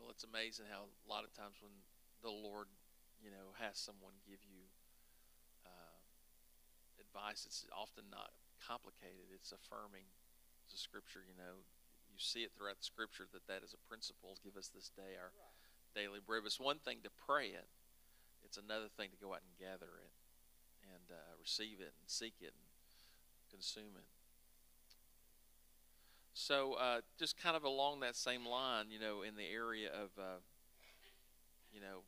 Well, 0.00 0.08
it's 0.08 0.24
amazing 0.24 0.72
how 0.72 0.88
a 0.88 1.06
lot 1.06 1.28
of 1.28 1.36
times 1.36 1.60
when 1.60 1.76
the 2.24 2.32
Lord, 2.32 2.72
you 3.20 3.28
know, 3.28 3.52
has 3.60 3.76
someone 3.76 4.16
give 4.24 4.40
you 4.48 4.64
uh, 5.68 6.00
advice, 6.96 7.44
it's 7.44 7.68
often 7.76 8.08
not 8.08 8.32
complicated. 8.56 9.28
It's 9.36 9.52
affirming. 9.52 10.08
It's 10.64 10.72
a 10.72 10.80
scripture, 10.80 11.20
you 11.20 11.36
know. 11.36 11.60
You 12.08 12.16
see 12.16 12.46
it 12.46 12.56
throughout 12.56 12.80
the 12.80 12.88
scripture 12.88 13.28
that 13.36 13.44
that 13.52 13.60
is 13.60 13.76
a 13.76 13.82
principle. 13.84 14.40
Give 14.40 14.56
us 14.56 14.72
this 14.72 14.88
day 14.94 15.18
our 15.20 15.34
daily 15.92 16.24
bread. 16.24 16.46
It's 16.46 16.62
one 16.62 16.80
thing 16.80 17.04
to 17.04 17.12
pray 17.12 17.52
it. 17.52 17.68
It's 18.46 18.56
another 18.56 18.88
thing 18.88 19.12
to 19.12 19.20
go 19.20 19.36
out 19.36 19.44
and 19.44 19.54
gather 19.60 19.92
it 20.00 20.08
and 20.08 20.11
uh, 21.12 21.36
receive 21.40 21.80
it 21.80 21.92
and 22.00 22.08
seek 22.08 22.34
it 22.40 22.52
and 22.56 23.50
consume 23.50 23.94
it. 23.96 24.04
So, 26.34 26.74
uh, 26.74 27.00
just 27.18 27.40
kind 27.40 27.56
of 27.56 27.64
along 27.64 28.00
that 28.00 28.16
same 28.16 28.46
line, 28.46 28.86
you 28.90 28.98
know, 28.98 29.22
in 29.22 29.36
the 29.36 29.44
area 29.44 29.88
of, 29.88 30.10
uh, 30.18 30.40
you 31.72 31.80
know, 31.80 32.02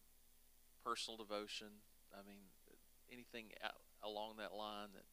personal 0.82 1.18
devotion. 1.18 1.68
I 2.12 2.26
mean, 2.26 2.40
anything 3.12 3.46
along 4.02 4.37
that 4.38 4.54
line 4.56 4.88
that 4.94 5.04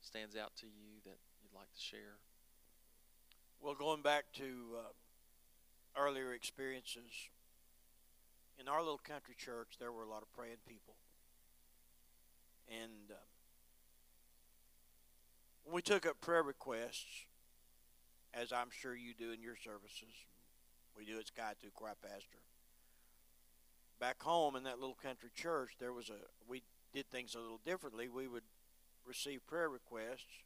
stands 0.00 0.36
out 0.36 0.56
to 0.56 0.66
you 0.66 1.00
that 1.04 1.18
you'd 1.42 1.56
like 1.56 1.72
to 1.72 1.80
share? 1.80 2.20
Well, 3.60 3.74
going 3.74 4.02
back 4.02 4.24
to 4.34 4.44
uh, 4.78 6.00
earlier 6.00 6.32
experiences, 6.32 7.28
in 8.58 8.68
our 8.68 8.80
little 8.80 9.00
country 9.02 9.34
church, 9.36 9.76
there 9.78 9.92
were 9.92 10.02
a 10.02 10.08
lot 10.08 10.22
of 10.22 10.32
praying 10.32 10.60
people. 10.66 10.94
And 12.68 13.10
uh, 13.10 13.14
we 15.72 15.82
took 15.82 16.06
up 16.06 16.20
prayer 16.20 16.42
requests, 16.42 17.26
as 18.34 18.52
I'm 18.52 18.70
sure 18.70 18.94
you 18.94 19.14
do 19.14 19.32
in 19.32 19.42
your 19.42 19.56
services, 19.56 20.14
we 20.96 21.04
do 21.04 21.18
at 21.18 21.26
Sky 21.26 21.52
2 21.62 21.68
Choir 21.74 21.94
Pastor. 22.02 22.38
Back 23.98 24.22
home 24.22 24.56
in 24.56 24.64
that 24.64 24.80
little 24.80 24.96
country 25.00 25.30
church, 25.34 25.72
there 25.78 25.92
was 25.92 26.08
a 26.08 26.18
we 26.48 26.62
did 26.94 27.10
things 27.10 27.34
a 27.34 27.40
little 27.40 27.60
differently. 27.64 28.08
We 28.08 28.28
would 28.28 28.44
receive 29.06 29.46
prayer 29.46 29.68
requests, 29.68 30.44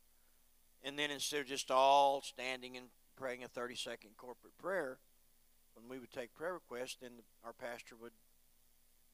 and 0.83 0.99
then 0.99 1.11
instead 1.11 1.41
of 1.41 1.47
just 1.47 1.71
all 1.71 2.21
standing 2.21 2.77
and 2.77 2.87
praying 3.17 3.45
a 3.45 3.49
30 3.49 3.77
second 3.77 4.11
corporate 4.17 4.59
prayer, 4.59 4.99
when 5.75 5.89
we 5.89 5.99
would 5.99 6.13
take 6.13 6.35
prayer 6.35 6.55
requests, 6.55 6.97
then 7.01 7.13
our 7.45 7.53
pastor 7.53 7.95
would 8.01 8.13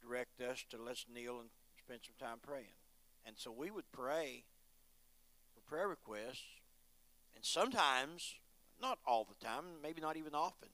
direct 0.02 0.40
us 0.40 0.64
to 0.70 0.82
let's 0.82 1.06
kneel 1.12 1.40
and 1.40 1.50
spend 1.78 2.00
some 2.04 2.28
time 2.28 2.38
praying. 2.42 2.74
And 3.26 3.36
so 3.36 3.52
we 3.52 3.70
would 3.70 3.92
pray 3.92 4.44
prayer 5.70 5.86
requests, 5.86 6.42
and 7.36 7.44
sometimes, 7.44 8.34
not 8.82 8.98
all 9.06 9.24
the 9.24 9.46
time, 9.46 9.62
maybe 9.80 10.02
not 10.02 10.16
even 10.16 10.34
often, 10.34 10.68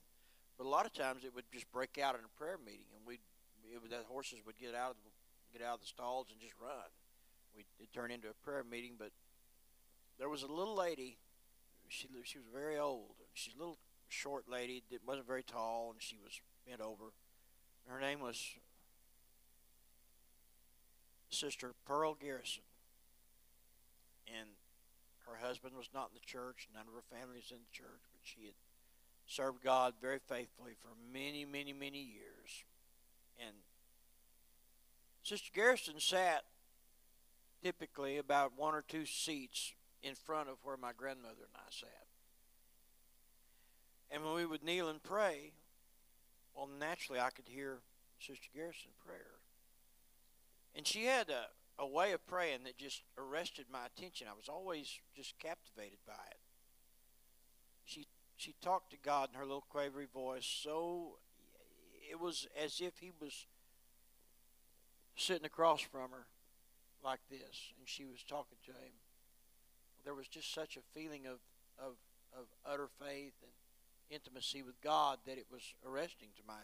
but 0.57 0.65
a 0.65 0.69
lot 0.69 0.87
of 0.87 0.93
times 0.93 1.23
it 1.23 1.35
would 1.35 1.45
just 1.53 1.71
break 1.71 1.99
out 2.01 2.15
in 2.15 2.21
a 2.21 2.37
prayer 2.39 2.57
meeting, 2.65 2.89
and 2.97 3.05
would, 3.05 3.19
the 3.91 3.97
horses 4.09 4.39
would 4.43 4.57
get 4.57 4.73
out 4.73 4.91
of 4.91 4.97
the, 5.05 5.57
get 5.57 5.65
out 5.65 5.75
of 5.75 5.81
the 5.81 5.87
stalls 5.87 6.27
and 6.31 6.41
just 6.41 6.55
run. 6.59 6.89
We 7.55 7.65
it 7.79 7.93
turned 7.93 8.11
into 8.11 8.27
a 8.27 8.33
prayer 8.43 8.63
meeting, 8.63 8.93
but 8.97 9.11
there 10.17 10.29
was 10.29 10.41
a 10.41 10.47
little 10.47 10.75
lady. 10.75 11.17
She 11.89 12.07
she 12.23 12.39
was 12.39 12.47
very 12.51 12.77
old. 12.77 13.15
She's 13.33 13.53
a 13.53 13.57
little 13.57 13.77
short 14.09 14.49
lady 14.49 14.83
that 14.91 15.05
wasn't 15.05 15.27
very 15.27 15.43
tall, 15.43 15.91
and 15.91 16.01
she 16.01 16.17
was 16.17 16.41
bent 16.67 16.81
over. 16.81 17.13
Her 17.87 17.99
name 17.99 18.19
was 18.19 18.43
Sister 21.29 21.73
Pearl 21.85 22.15
Garrison, 22.19 22.63
and 24.27 24.49
her 25.27 25.45
husband 25.45 25.73
was 25.77 25.89
not 25.93 26.09
in 26.13 26.19
the 26.19 26.25
church. 26.25 26.67
None 26.73 26.87
of 26.87 26.93
her 26.93 27.15
family 27.15 27.37
was 27.37 27.51
in 27.51 27.57
the 27.57 27.77
church, 27.77 28.01
but 28.11 28.21
she 28.23 28.45
had 28.45 28.55
served 29.27 29.63
God 29.63 29.93
very 30.01 30.19
faithfully 30.19 30.73
for 30.79 30.89
many, 31.13 31.45
many, 31.45 31.73
many 31.73 31.99
years. 31.99 32.63
And 33.39 33.55
Sister 35.23 35.49
Garrison 35.53 35.99
sat 35.99 36.43
typically 37.63 38.17
about 38.17 38.53
one 38.55 38.73
or 38.73 38.83
two 38.87 39.05
seats 39.05 39.73
in 40.01 40.15
front 40.15 40.47
of 40.49 40.55
where 40.63 40.77
my 40.77 40.91
grandmother 40.95 41.43
and 41.43 41.55
I 41.55 41.69
sat. 41.69 42.07
And 44.09 44.23
when 44.23 44.35
we 44.35 44.45
would 44.45 44.63
kneel 44.63 44.87
and 44.89 45.03
pray, 45.03 45.51
well, 46.55 46.69
naturally 46.79 47.19
I 47.19 47.29
could 47.29 47.47
hear 47.47 47.79
Sister 48.19 48.47
Garrison 48.55 48.91
prayer. 49.05 49.35
And 50.75 50.87
she 50.87 51.05
had 51.05 51.29
a, 51.29 51.47
a 51.79 51.87
way 51.87 52.11
of 52.11 52.25
praying 52.27 52.63
that 52.63 52.77
just 52.77 53.03
arrested 53.17 53.65
my 53.71 53.85
attention. 53.85 54.27
I 54.29 54.35
was 54.35 54.49
always 54.49 54.99
just 55.15 55.37
captivated 55.39 55.99
by 56.05 56.13
it. 56.31 56.39
She 57.85 58.07
she 58.35 58.53
talked 58.61 58.91
to 58.91 58.97
God 58.97 59.29
in 59.33 59.39
her 59.39 59.45
little 59.45 59.65
quavery 59.69 60.07
voice 60.13 60.45
so 60.45 61.17
it 62.09 62.19
was 62.19 62.47
as 62.61 62.79
if 62.79 62.99
he 62.99 63.11
was 63.19 63.47
sitting 65.15 65.45
across 65.45 65.81
from 65.81 66.11
her 66.11 66.27
like 67.03 67.19
this 67.29 67.73
and 67.79 67.87
she 67.87 68.05
was 68.05 68.23
talking 68.23 68.57
to 68.65 68.71
him. 68.71 68.93
There 70.05 70.13
was 70.13 70.27
just 70.27 70.53
such 70.53 70.77
a 70.77 70.81
feeling 70.93 71.25
of, 71.25 71.39
of, 71.79 71.95
of 72.37 72.45
utter 72.65 72.87
faith 72.99 73.33
and 73.41 73.51
intimacy 74.09 74.61
with 74.61 74.79
God 74.81 75.19
that 75.25 75.37
it 75.37 75.47
was 75.51 75.61
arresting 75.85 76.29
to 76.37 76.43
my 76.47 76.61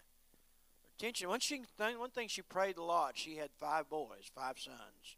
attention. 0.97 1.29
One 1.29 1.39
thing, 1.39 1.65
one 1.99 2.09
thing 2.09 2.27
she 2.27 2.41
prayed 2.41 2.77
a 2.77 2.83
lot. 2.83 3.13
She 3.15 3.37
had 3.37 3.49
five 3.59 3.89
boys, 3.89 4.29
five 4.33 4.59
sons, 4.59 5.17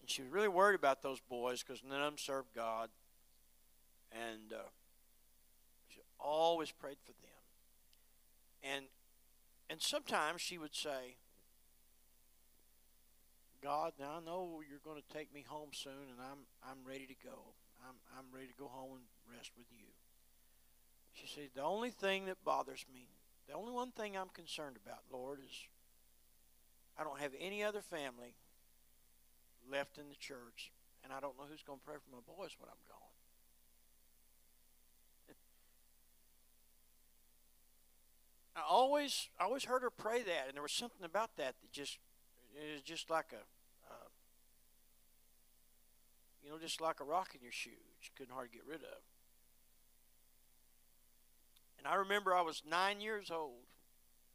and 0.00 0.10
she 0.10 0.22
was 0.22 0.30
really 0.30 0.48
worried 0.48 0.74
about 0.74 1.02
those 1.02 1.20
boys 1.20 1.62
because 1.62 1.82
none 1.82 2.00
of 2.00 2.04
them 2.04 2.18
served 2.18 2.48
God, 2.54 2.90
and 4.12 4.52
uh, 4.52 4.68
she 5.88 6.00
always 6.18 6.70
prayed 6.70 6.98
for 7.04 7.12
them. 7.12 8.74
And 8.74 8.84
and 9.70 9.80
sometimes 9.80 10.40
she 10.40 10.58
would 10.58 10.74
say, 10.74 11.16
God, 13.62 13.92
now 13.98 14.20
I 14.20 14.24
know 14.24 14.60
you're 14.68 14.80
going 14.84 15.00
to 15.00 15.14
take 15.14 15.32
me 15.34 15.44
home 15.48 15.70
soon, 15.72 16.10
and 16.10 16.20
I'm 16.20 16.38
I'm 16.68 16.86
ready 16.86 17.06
to 17.06 17.14
go. 17.24 17.54
I'm 17.86 17.96
I'm 18.18 18.26
ready 18.34 18.48
to 18.48 18.58
go 18.58 18.68
home 18.68 18.92
and 18.92 19.36
rest 19.36 19.52
with 19.56 19.66
you. 19.70 19.86
She 21.12 21.26
said, 21.26 21.50
the 21.54 21.62
only 21.62 21.90
thing 21.90 22.26
that 22.26 22.42
bothers 22.44 22.86
me 22.92 23.06
the 23.48 23.54
only 23.54 23.72
one 23.72 23.90
thing 23.90 24.16
I'm 24.16 24.28
concerned 24.28 24.76
about, 24.84 25.00
Lord, 25.12 25.40
is 25.44 25.52
I 26.98 27.04
don't 27.04 27.20
have 27.20 27.32
any 27.40 27.62
other 27.62 27.80
family 27.80 28.34
left 29.70 29.98
in 29.98 30.08
the 30.08 30.16
church, 30.16 30.72
and 31.04 31.12
I 31.12 31.20
don't 31.20 31.36
know 31.38 31.44
who's 31.50 31.62
going 31.62 31.78
to 31.78 31.84
pray 31.84 31.96
for 31.96 32.10
my 32.14 32.22
boys 32.26 32.56
when 32.58 32.68
I'm 32.68 32.82
gone. 32.88 32.98
I 38.56 38.62
always, 38.68 39.28
I 39.38 39.44
always 39.44 39.64
heard 39.64 39.82
her 39.82 39.90
pray 39.90 40.22
that, 40.22 40.46
and 40.48 40.54
there 40.54 40.62
was 40.62 40.72
something 40.72 41.04
about 41.04 41.36
that 41.36 41.54
that 41.60 41.72
just, 41.72 41.98
it 42.54 42.74
was 42.74 42.82
just 42.82 43.10
like 43.10 43.32
a, 43.32 43.42
you 46.42 46.50
know, 46.50 46.58
just 46.58 46.80
like 46.80 47.00
a 47.00 47.04
rock 47.04 47.34
in 47.34 47.42
your 47.42 47.52
shoe. 47.52 47.70
You 47.70 48.10
couldn't 48.16 48.34
hardly 48.34 48.50
get 48.52 48.66
rid 48.66 48.82
of. 48.82 48.98
And 51.82 51.92
I 51.92 51.96
remember 51.96 52.32
I 52.32 52.42
was 52.42 52.62
nine 52.64 53.00
years 53.00 53.28
old. 53.28 53.66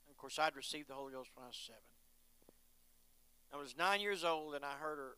Of 0.10 0.18
course, 0.18 0.38
I'd 0.38 0.58
received 0.58 0.90
the 0.90 0.96
Holy 0.96 1.14
Ghost 1.14 1.30
when 1.34 1.46
I 1.46 1.48
was 1.48 1.56
seven. 1.56 1.80
I 3.54 3.56
was 3.56 3.78
nine 3.78 4.02
years 4.02 4.26
old, 4.26 4.54
and 4.54 4.66
I 4.66 4.74
heard 4.74 4.98
her 4.98 5.16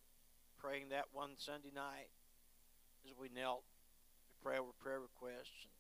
praying 0.62 0.90
that 0.90 1.06
one 1.12 1.32
Sunday 1.38 1.72
night 1.74 2.14
as 3.04 3.18
we 3.18 3.30
knelt 3.34 3.64
to 4.30 4.36
pray 4.44 4.60
over 4.60 4.70
prayer 4.78 5.00
requests. 5.00 5.66
And 5.66 5.74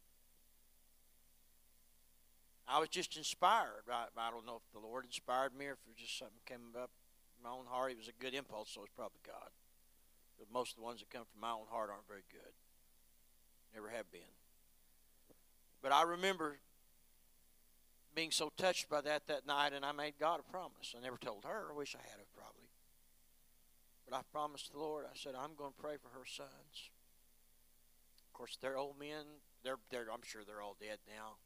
I 2.65 2.79
was 2.79 2.89
just 2.89 3.15
inspired. 3.15 3.85
I, 3.91 4.05
I 4.17 4.31
don't 4.31 4.47
know 4.47 4.57
if 4.57 4.73
the 4.73 4.79
Lord 4.79 5.05
inspired 5.05 5.53
me 5.53 5.67
or 5.67 5.73
if 5.73 5.85
it 5.85 5.93
was 5.93 6.01
just 6.01 6.17
something 6.17 6.41
came 6.47 6.73
up 6.81 6.89
in 7.37 7.43
my 7.43 7.53
own 7.53 7.69
heart. 7.69 7.91
It 7.91 7.97
was 7.97 8.09
a 8.09 8.17
good 8.17 8.33
impulse, 8.33 8.71
so 8.73 8.81
it's 8.81 8.95
probably 8.95 9.21
God. 9.21 9.53
But 10.39 10.47
most 10.51 10.71
of 10.71 10.77
the 10.77 10.83
ones 10.83 11.01
that 11.01 11.11
come 11.11 11.29
from 11.29 11.41
my 11.41 11.51
own 11.51 11.69
heart 11.69 11.91
aren't 11.91 12.07
very 12.07 12.25
good. 12.31 12.57
Never 13.75 13.89
have 13.89 14.09
been. 14.09 14.38
But 15.81 15.91
I 15.91 16.03
remember 16.03 16.59
being 18.15 18.31
so 18.31 18.51
touched 18.57 18.89
by 18.89 19.01
that 19.01 19.27
that 19.27 19.47
night, 19.47 19.73
and 19.73 19.85
I 19.85 19.91
made 19.91 20.13
God 20.19 20.39
a 20.39 20.51
promise. 20.51 20.95
I 20.97 21.01
never 21.01 21.17
told 21.17 21.45
her. 21.45 21.67
I 21.71 21.77
wish 21.77 21.95
I 21.95 22.01
had 22.01 22.19
have 22.19 22.33
probably. 22.33 22.69
But 24.07 24.17
I 24.17 24.21
promised 24.31 24.73
the 24.73 24.79
Lord. 24.79 25.05
I 25.05 25.15
said 25.15 25.33
I'm 25.35 25.55
going 25.55 25.71
to 25.71 25.81
pray 25.81 25.95
for 26.01 26.09
her 26.09 26.25
sons. 26.25 26.89
Of 28.27 28.33
course, 28.33 28.57
they're 28.61 28.77
old 28.77 28.99
men. 28.99 29.25
They're, 29.63 29.77
they're 29.91 30.07
I'm 30.11 30.23
sure 30.23 30.41
they're 30.45 30.61
all 30.61 30.75
dead 30.79 30.97
now. 31.07 31.37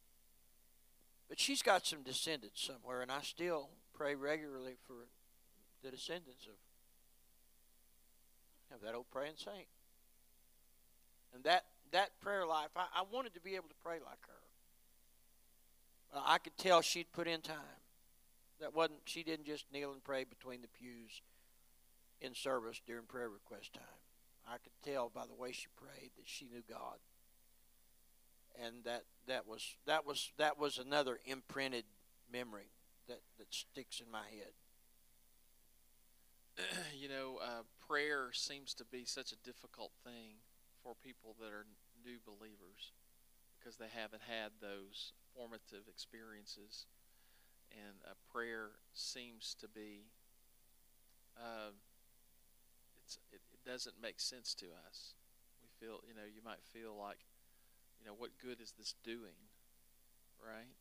But 1.29 1.39
she's 1.39 1.61
got 1.61 1.85
some 1.85 2.03
descendants 2.03 2.63
somewhere, 2.63 3.01
and 3.01 3.11
I 3.11 3.21
still 3.21 3.69
pray 3.93 4.15
regularly 4.15 4.75
for 4.85 5.07
the 5.83 5.91
descendants 5.91 6.47
of, 6.47 6.55
of 8.75 8.81
that 8.83 8.95
old 8.95 9.05
praying 9.11 9.33
saint. 9.37 9.67
And 11.33 11.43
that 11.43 11.65
that 11.93 12.19
prayer 12.19 12.45
life, 12.45 12.69
I, 12.75 12.85
I 12.95 13.03
wanted 13.11 13.33
to 13.35 13.39
be 13.39 13.55
able 13.55 13.69
to 13.69 13.75
pray 13.83 13.99
like 14.05 14.19
her. 14.27 14.43
Uh, 16.15 16.23
I 16.25 16.37
could 16.37 16.57
tell 16.57 16.81
she'd 16.81 17.11
put 17.13 17.27
in 17.27 17.41
time. 17.41 17.79
That 18.59 18.75
wasn't 18.75 18.99
she 19.05 19.23
didn't 19.23 19.45
just 19.45 19.65
kneel 19.73 19.91
and 19.91 20.03
pray 20.03 20.25
between 20.25 20.61
the 20.61 20.67
pews 20.67 21.21
in 22.21 22.35
service 22.35 22.81
during 22.85 23.05
prayer 23.05 23.29
request 23.29 23.73
time. 23.73 23.83
I 24.47 24.57
could 24.57 24.73
tell 24.83 25.09
by 25.13 25.25
the 25.25 25.33
way 25.33 25.51
she 25.51 25.67
prayed 25.75 26.11
that 26.17 26.25
she 26.25 26.45
knew 26.45 26.61
God. 26.69 26.97
And 28.63 28.83
that 28.83 29.03
that 29.27 29.47
was 29.47 29.75
that 29.85 30.05
was 30.05 30.31
that 30.37 30.59
was 30.59 30.77
another 30.77 31.19
imprinted 31.25 31.85
memory 32.31 32.69
that, 33.07 33.21
that 33.37 33.53
sticks 33.53 33.99
in 33.99 34.11
my 34.11 34.25
head. 34.29 34.53
you 36.95 37.09
know, 37.09 37.39
uh, 37.43 37.63
prayer 37.87 38.29
seems 38.31 38.73
to 38.75 38.85
be 38.85 39.05
such 39.05 39.31
a 39.31 39.35
difficult 39.43 39.91
thing 40.03 40.35
for 40.83 40.93
people 41.03 41.35
that 41.39 41.51
are 41.51 41.65
new 42.05 42.19
believers 42.23 42.91
because 43.57 43.77
they 43.77 43.91
haven't 43.91 44.23
had 44.27 44.51
those 44.59 45.13
formative 45.35 45.87
experiences. 45.87 46.85
And 47.71 47.95
prayer 48.33 48.69
seems 48.93 49.55
to 49.61 49.67
be, 49.67 50.05
uh, 51.37 51.71
it, 53.31 53.41
it 53.53 53.69
doesn't 53.69 53.95
make 54.01 54.19
sense 54.19 54.53
to 54.55 54.65
us. 54.87 55.13
We 55.61 55.69
feel, 55.79 56.01
you 56.07 56.13
know, 56.13 56.27
you 56.27 56.41
might 56.43 56.61
feel 56.73 56.95
like, 56.99 57.19
you 57.99 58.07
know, 58.07 58.15
what 58.17 58.31
good 58.41 58.59
is 58.59 58.73
this 58.77 58.95
doing? 59.03 59.37
Right? 60.43 60.73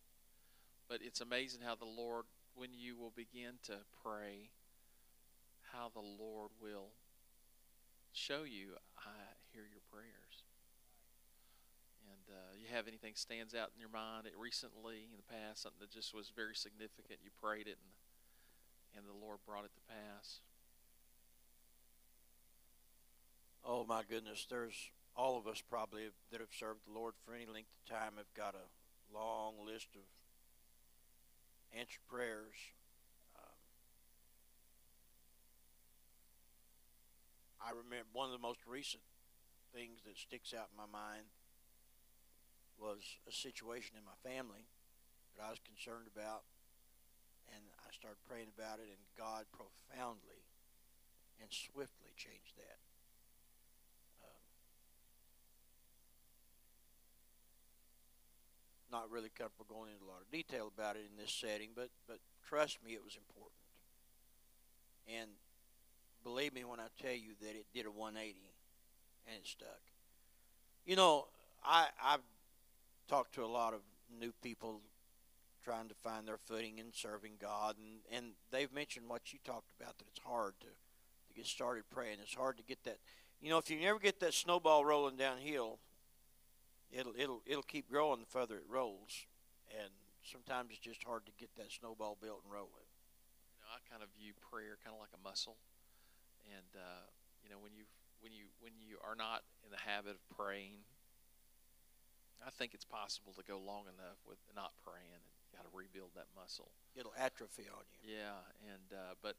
But 0.89 1.01
it's 1.03 1.21
amazing 1.21 1.61
how 1.65 1.75
the 1.75 1.85
Lord, 1.85 2.25
when 2.55 2.71
you 2.75 2.97
will 2.97 3.13
begin 3.15 3.55
to 3.65 3.75
pray, 4.03 4.51
how 5.73 5.91
the 5.95 6.01
Lord 6.01 6.51
will 6.61 6.89
show 8.13 8.43
you, 8.45 8.77
I 8.99 9.11
hear 9.53 9.63
your 9.63 9.83
prayers. 9.91 10.22
Have 12.73 12.89
anything 12.89 13.13
stands 13.15 13.55
out 13.55 13.69
in 13.77 13.81
your 13.81 13.93
mind 13.93 14.25
recently 14.33 15.05
in 15.13 15.21
the 15.21 15.29
past, 15.29 15.61
something 15.63 15.81
that 15.81 15.93
just 15.93 16.15
was 16.15 16.33
very 16.35 16.55
significant, 16.55 17.21
you 17.23 17.29
prayed 17.41 17.69
it 17.69 17.77
and 17.77 17.93
and 18.97 19.05
the 19.07 19.25
Lord 19.25 19.39
brought 19.47 19.65
it 19.65 19.73
to 19.75 19.81
pass. 19.89 20.41
Oh 23.65 23.85
my 23.85 24.03
goodness, 24.09 24.47
there's 24.49 24.91
all 25.17 25.39
of 25.39 25.47
us 25.47 25.63
probably 25.69 26.09
that 26.31 26.41
have 26.41 26.53
served 26.53 26.81
the 26.87 26.93
Lord 26.93 27.15
for 27.25 27.35
any 27.35 27.47
length 27.47 27.69
of 27.73 27.93
time 27.93 28.13
have 28.17 28.33
got 28.35 28.55
a 28.55 29.17
long 29.17 29.55
list 29.65 29.89
of 29.95 30.03
answered 31.77 32.01
prayers 32.09 32.57
um, 33.37 33.57
I 37.61 37.71
remember 37.71 38.09
one 38.13 38.27
of 38.27 38.33
the 38.33 38.43
most 38.43 38.61
recent 38.67 39.03
things 39.75 40.01
that 40.07 40.17
sticks 40.17 40.53
out 40.53 40.69
in 40.73 40.77
my 40.77 40.91
mind 40.91 41.25
was 42.83 43.07
a 43.31 43.33
situation 43.33 43.95
in 43.95 44.03
my 44.03 44.19
family 44.27 44.67
that 45.39 45.47
I 45.47 45.51
was 45.55 45.63
concerned 45.63 46.11
about, 46.11 46.43
and 47.55 47.63
I 47.79 47.95
started 47.95 48.19
praying 48.27 48.51
about 48.51 48.83
it, 48.83 48.91
and 48.91 48.99
God 49.15 49.47
profoundly 49.55 50.43
and 51.39 51.47
swiftly 51.47 52.11
changed 52.19 52.59
that. 52.59 52.83
Um, 54.27 54.43
not 58.91 59.07
really 59.15 59.31
comfortable 59.31 59.71
going 59.71 59.95
into 59.95 60.03
a 60.03 60.11
lot 60.11 60.27
of 60.27 60.29
detail 60.35 60.67
about 60.67 60.99
it 60.99 61.07
in 61.07 61.15
this 61.15 61.31
setting, 61.31 61.71
but 61.79 61.95
but 62.11 62.19
trust 62.43 62.83
me, 62.83 62.99
it 62.99 63.05
was 63.07 63.15
important. 63.15 63.63
And 65.07 65.31
believe 66.27 66.55
me 66.55 66.67
when 66.67 66.83
I 66.83 66.91
tell 66.99 67.15
you 67.15 67.39
that 67.41 67.55
it 67.55 67.67
did 67.75 67.87
a 67.87 67.91
180 67.91 68.43
and 69.27 69.37
it 69.39 69.47
stuck. 69.47 69.83
You 70.85 70.97
know, 70.97 71.27
I 71.65 71.87
I've 72.03 72.27
talked 73.09 73.35
to 73.35 73.45
a 73.45 73.47
lot 73.47 73.75
of 73.75 73.81
new 74.21 74.33
people 74.43 74.81
trying 75.65 75.89
to 75.89 75.95
find 75.95 76.27
their 76.27 76.39
footing 76.39 76.79
in 76.79 76.87
serving 76.93 77.33
God 77.41 77.77
and 77.79 78.01
and 78.17 78.33
they've 78.51 78.73
mentioned 78.73 79.09
what 79.09 79.33
you 79.33 79.39
talked 79.45 79.71
about 79.81 79.99
that 79.99 80.05
it's 80.09 80.21
hard 80.25 80.55
to 80.61 80.67
to 80.67 81.35
get 81.35 81.47
started 81.47 81.85
praying. 81.91 82.19
It's 82.23 82.35
hard 82.35 82.57
to 82.59 82.63
get 82.63 82.85
that. 82.85 82.99
You 83.41 83.51
know, 83.51 83.59
if 83.59 83.71
you 83.71 83.81
never 83.81 83.99
get 83.99 84.21
that 84.21 84.35
snowball 84.35 84.85
rolling 84.85 85.17
downhill, 85.17 85.79
it'll 86.93 87.15
it'll 87.19 87.43
it'll 87.47 87.63
keep 87.63 87.89
growing 87.91 88.21
the 88.21 88.27
further 88.27 88.57
it 88.57 88.69
rolls. 88.69 89.27
And 89.73 89.91
sometimes 90.23 90.71
it's 90.71 90.81
just 90.81 91.03
hard 91.05 91.27
to 91.27 91.33
get 91.39 91.49
that 91.57 91.73
snowball 91.73 92.17
built 92.21 92.43
and 92.45 92.53
rolling. 92.53 92.91
You 93.57 93.65
know, 93.65 93.73
I 93.73 93.81
kind 93.89 94.03
of 94.03 94.09
view 94.21 94.33
prayer 94.51 94.77
kind 94.85 94.95
of 94.95 95.01
like 95.01 95.15
a 95.17 95.23
muscle 95.25 95.57
and 96.51 96.71
uh, 96.77 97.07
you 97.43 97.51
know 97.51 97.59
when 97.59 97.73
you 97.75 97.87
when 98.21 98.33
you 98.33 98.51
when 98.61 98.73
you 98.79 98.99
are 99.03 99.17
not 99.17 99.43
in 99.65 99.71
the 99.71 99.81
habit 99.81 100.19
of 100.19 100.23
praying, 100.37 100.85
I 102.47 102.51
think 102.51 102.75
it's 102.75 102.85
possible 102.85 103.33
to 103.37 103.43
go 103.45 103.59
long 103.59 103.85
enough 103.85 104.19
with 104.27 104.39
not 104.55 104.73
praying, 104.85 105.13
and 105.13 105.23
got 105.55 105.63
to 105.63 105.73
rebuild 105.77 106.11
that 106.15 106.27
muscle. 106.37 106.71
It'll 106.97 107.15
atrophy 107.19 107.67
on 107.71 107.85
you. 107.93 108.17
Yeah, 108.19 108.43
and 108.73 108.99
uh, 108.99 109.15
but 109.23 109.37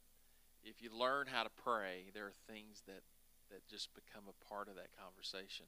if 0.63 0.81
you 0.81 0.89
learn 0.91 1.27
how 1.27 1.43
to 1.43 1.49
pray, 1.63 2.11
there 2.13 2.25
are 2.25 2.37
things 2.47 2.83
that 2.87 3.03
that 3.51 3.67
just 3.67 3.89
become 3.93 4.23
a 4.27 4.37
part 4.49 4.67
of 4.67 4.75
that 4.75 4.89
conversation. 4.97 5.65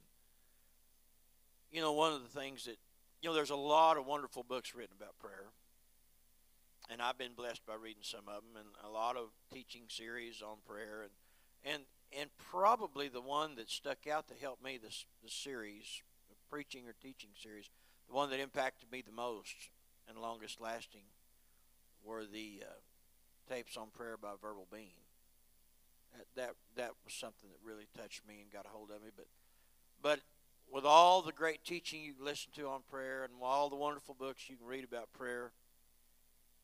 You 1.70 1.80
know, 1.80 1.92
one 1.92 2.12
of 2.12 2.22
the 2.22 2.40
things 2.40 2.64
that 2.64 2.78
you 3.22 3.30
know, 3.30 3.34
there's 3.34 3.50
a 3.50 3.56
lot 3.56 3.96
of 3.96 4.06
wonderful 4.06 4.42
books 4.42 4.74
written 4.74 4.94
about 4.96 5.18
prayer 5.18 5.50
and 6.90 7.02
I've 7.02 7.18
been 7.18 7.34
blessed 7.36 7.66
by 7.66 7.74
reading 7.74 8.02
some 8.02 8.28
of 8.28 8.42
them, 8.42 8.56
and 8.56 8.68
a 8.84 8.88
lot 8.88 9.16
of 9.16 9.30
teaching 9.52 9.82
series 9.88 10.42
on 10.42 10.56
prayer, 10.66 11.02
and 11.02 11.74
and 11.74 11.82
and 12.18 12.30
probably 12.38 13.08
the 13.08 13.20
one 13.20 13.56
that 13.56 13.70
stuck 13.70 14.06
out 14.06 14.28
to 14.28 14.34
help 14.34 14.62
me 14.62 14.78
this 14.80 15.04
the 15.22 15.30
series, 15.30 16.02
preaching 16.50 16.86
or 16.86 16.94
teaching 17.02 17.30
series, 17.40 17.70
the 18.08 18.14
one 18.14 18.30
that 18.30 18.40
impacted 18.40 18.90
me 18.90 19.02
the 19.02 19.12
most 19.12 19.54
and 20.08 20.18
longest 20.18 20.60
lasting, 20.60 21.02
were 22.04 22.24
the 22.24 22.62
uh, 22.62 23.52
tapes 23.52 23.76
on 23.76 23.88
prayer 23.92 24.16
by 24.16 24.32
Verbal 24.40 24.66
Bean. 24.72 25.02
That, 26.16 26.26
that 26.36 26.54
that 26.76 26.92
was 27.04 27.14
something 27.14 27.50
that 27.50 27.58
really 27.68 27.88
touched 27.96 28.22
me 28.26 28.36
and 28.40 28.50
got 28.50 28.64
a 28.64 28.68
hold 28.68 28.90
of 28.90 29.02
me. 29.02 29.10
But 29.14 29.26
but 30.00 30.20
with 30.72 30.84
all 30.84 31.20
the 31.20 31.32
great 31.32 31.64
teaching 31.64 32.02
you 32.02 32.14
listen 32.20 32.52
to 32.54 32.68
on 32.68 32.80
prayer 32.88 33.24
and 33.24 33.32
all 33.42 33.68
the 33.68 33.76
wonderful 33.76 34.14
books 34.18 34.48
you 34.48 34.56
can 34.56 34.66
read 34.66 34.84
about 34.84 35.12
prayer 35.12 35.52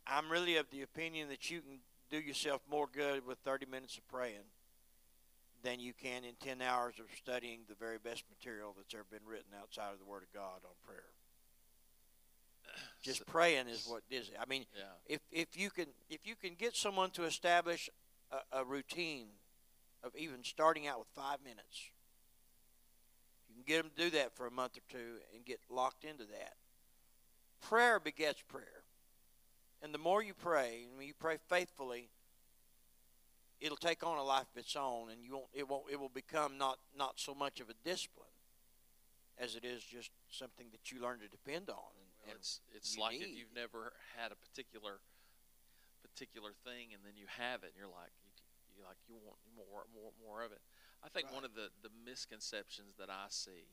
I'm 0.06 0.30
really 0.30 0.56
of 0.56 0.70
the 0.70 0.82
opinion 0.82 1.28
that 1.28 1.50
you 1.50 1.60
can 1.60 1.78
do 2.10 2.18
yourself 2.18 2.60
more 2.70 2.88
good 2.92 3.26
with 3.26 3.38
30 3.38 3.66
minutes 3.66 3.96
of 3.96 4.06
praying 4.08 4.44
than 5.62 5.81
you 5.81 5.92
can 5.92 6.25
in 6.25 6.35
10 6.42 6.61
hours 6.61 6.94
of 6.98 7.07
studying 7.16 7.61
the 7.68 7.75
very 7.75 7.98
best 7.98 8.25
material 8.29 8.75
that's 8.77 8.94
ever 8.94 9.07
been 9.11 9.27
written 9.27 9.53
outside 9.61 9.92
of 9.92 9.98
the 9.98 10.05
Word 10.05 10.22
of 10.22 10.33
God 10.33 10.61
on 10.64 10.72
prayer. 10.85 11.05
Just 13.03 13.27
praying 13.27 13.68
is 13.68 13.87
what 13.87 14.03
is 14.11 14.29
it. 14.29 14.37
I 14.40 14.46
mean, 14.48 14.64
yeah. 14.75 14.85
if 15.07 15.20
if 15.31 15.59
you 15.59 15.70
can 15.70 15.87
if 16.09 16.20
you 16.25 16.35
can 16.37 16.55
get 16.55 16.77
someone 16.77 17.11
to 17.11 17.25
establish 17.25 17.90
a, 18.31 18.61
a 18.61 18.64
routine 18.64 19.27
of 20.05 20.12
even 20.16 20.42
starting 20.42 20.87
out 20.87 20.98
with 20.98 21.09
five 21.14 21.38
minutes, 21.44 21.90
you 23.48 23.55
can 23.57 23.64
get 23.66 23.83
them 23.83 23.90
to 23.96 24.05
do 24.05 24.16
that 24.16 24.35
for 24.37 24.46
a 24.46 24.51
month 24.51 24.77
or 24.77 24.83
two 24.88 25.18
and 25.35 25.44
get 25.44 25.59
locked 25.68 26.05
into 26.05 26.25
that. 26.25 26.55
Prayer 27.61 28.01
begets 28.01 28.40
prayer. 28.40 28.85
And 29.83 29.92
the 29.92 29.98
more 29.98 30.22
you 30.22 30.33
pray, 30.33 30.85
and 30.88 30.96
when 30.96 31.09
you 31.09 31.14
pray 31.18 31.38
faithfully, 31.48 32.09
it'll 33.62 33.79
take 33.79 34.03
on 34.05 34.18
a 34.18 34.22
life 34.22 34.51
of 34.53 34.59
its 34.59 34.75
own, 34.75 35.11
and 35.11 35.22
you 35.22 35.33
won't. 35.35 35.46
It 35.55 35.68
won't. 35.68 35.85
It 35.90 35.98
will 35.98 36.11
become 36.12 36.59
not 36.59 36.79
not 36.98 37.18
so 37.18 37.35
much 37.35 37.61
of 37.61 37.70
a 37.70 37.75
discipline 37.85 38.35
as 39.38 39.55
it 39.55 39.64
is 39.64 39.83
just 39.83 40.11
something 40.29 40.66
that 40.72 40.90
you 40.90 41.01
learn 41.01 41.20
to 41.20 41.29
depend 41.29 41.70
on. 41.70 41.94
And, 41.96 42.09
well, 42.20 42.35
and 42.35 42.37
it's 42.37 42.61
it's 42.75 42.98
like 42.98 43.14
need. 43.14 43.22
if 43.22 43.38
you've 43.38 43.55
never 43.55 43.94
had 44.18 44.33
a 44.33 44.37
particular 44.37 44.98
particular 46.03 46.51
thing, 46.66 46.92
and 46.92 47.01
then 47.07 47.14
you 47.16 47.27
have 47.38 47.62
it, 47.62 47.72
and 47.72 47.79
you're 47.79 47.88
like 47.88 48.12
you, 48.27 48.31
you 48.77 48.83
like 48.85 48.98
you 49.09 49.14
want 49.22 49.38
more 49.57 49.87
more 49.94 50.11
more 50.27 50.42
of 50.42 50.51
it. 50.51 50.61
I 51.03 51.09
think 51.09 51.27
Right. 51.27 51.35
one 51.40 51.44
of 51.46 51.55
the 51.55 51.70
the 51.81 51.90
misconceptions 52.05 52.98
that 52.98 53.09
I 53.09 53.31
see 53.31 53.70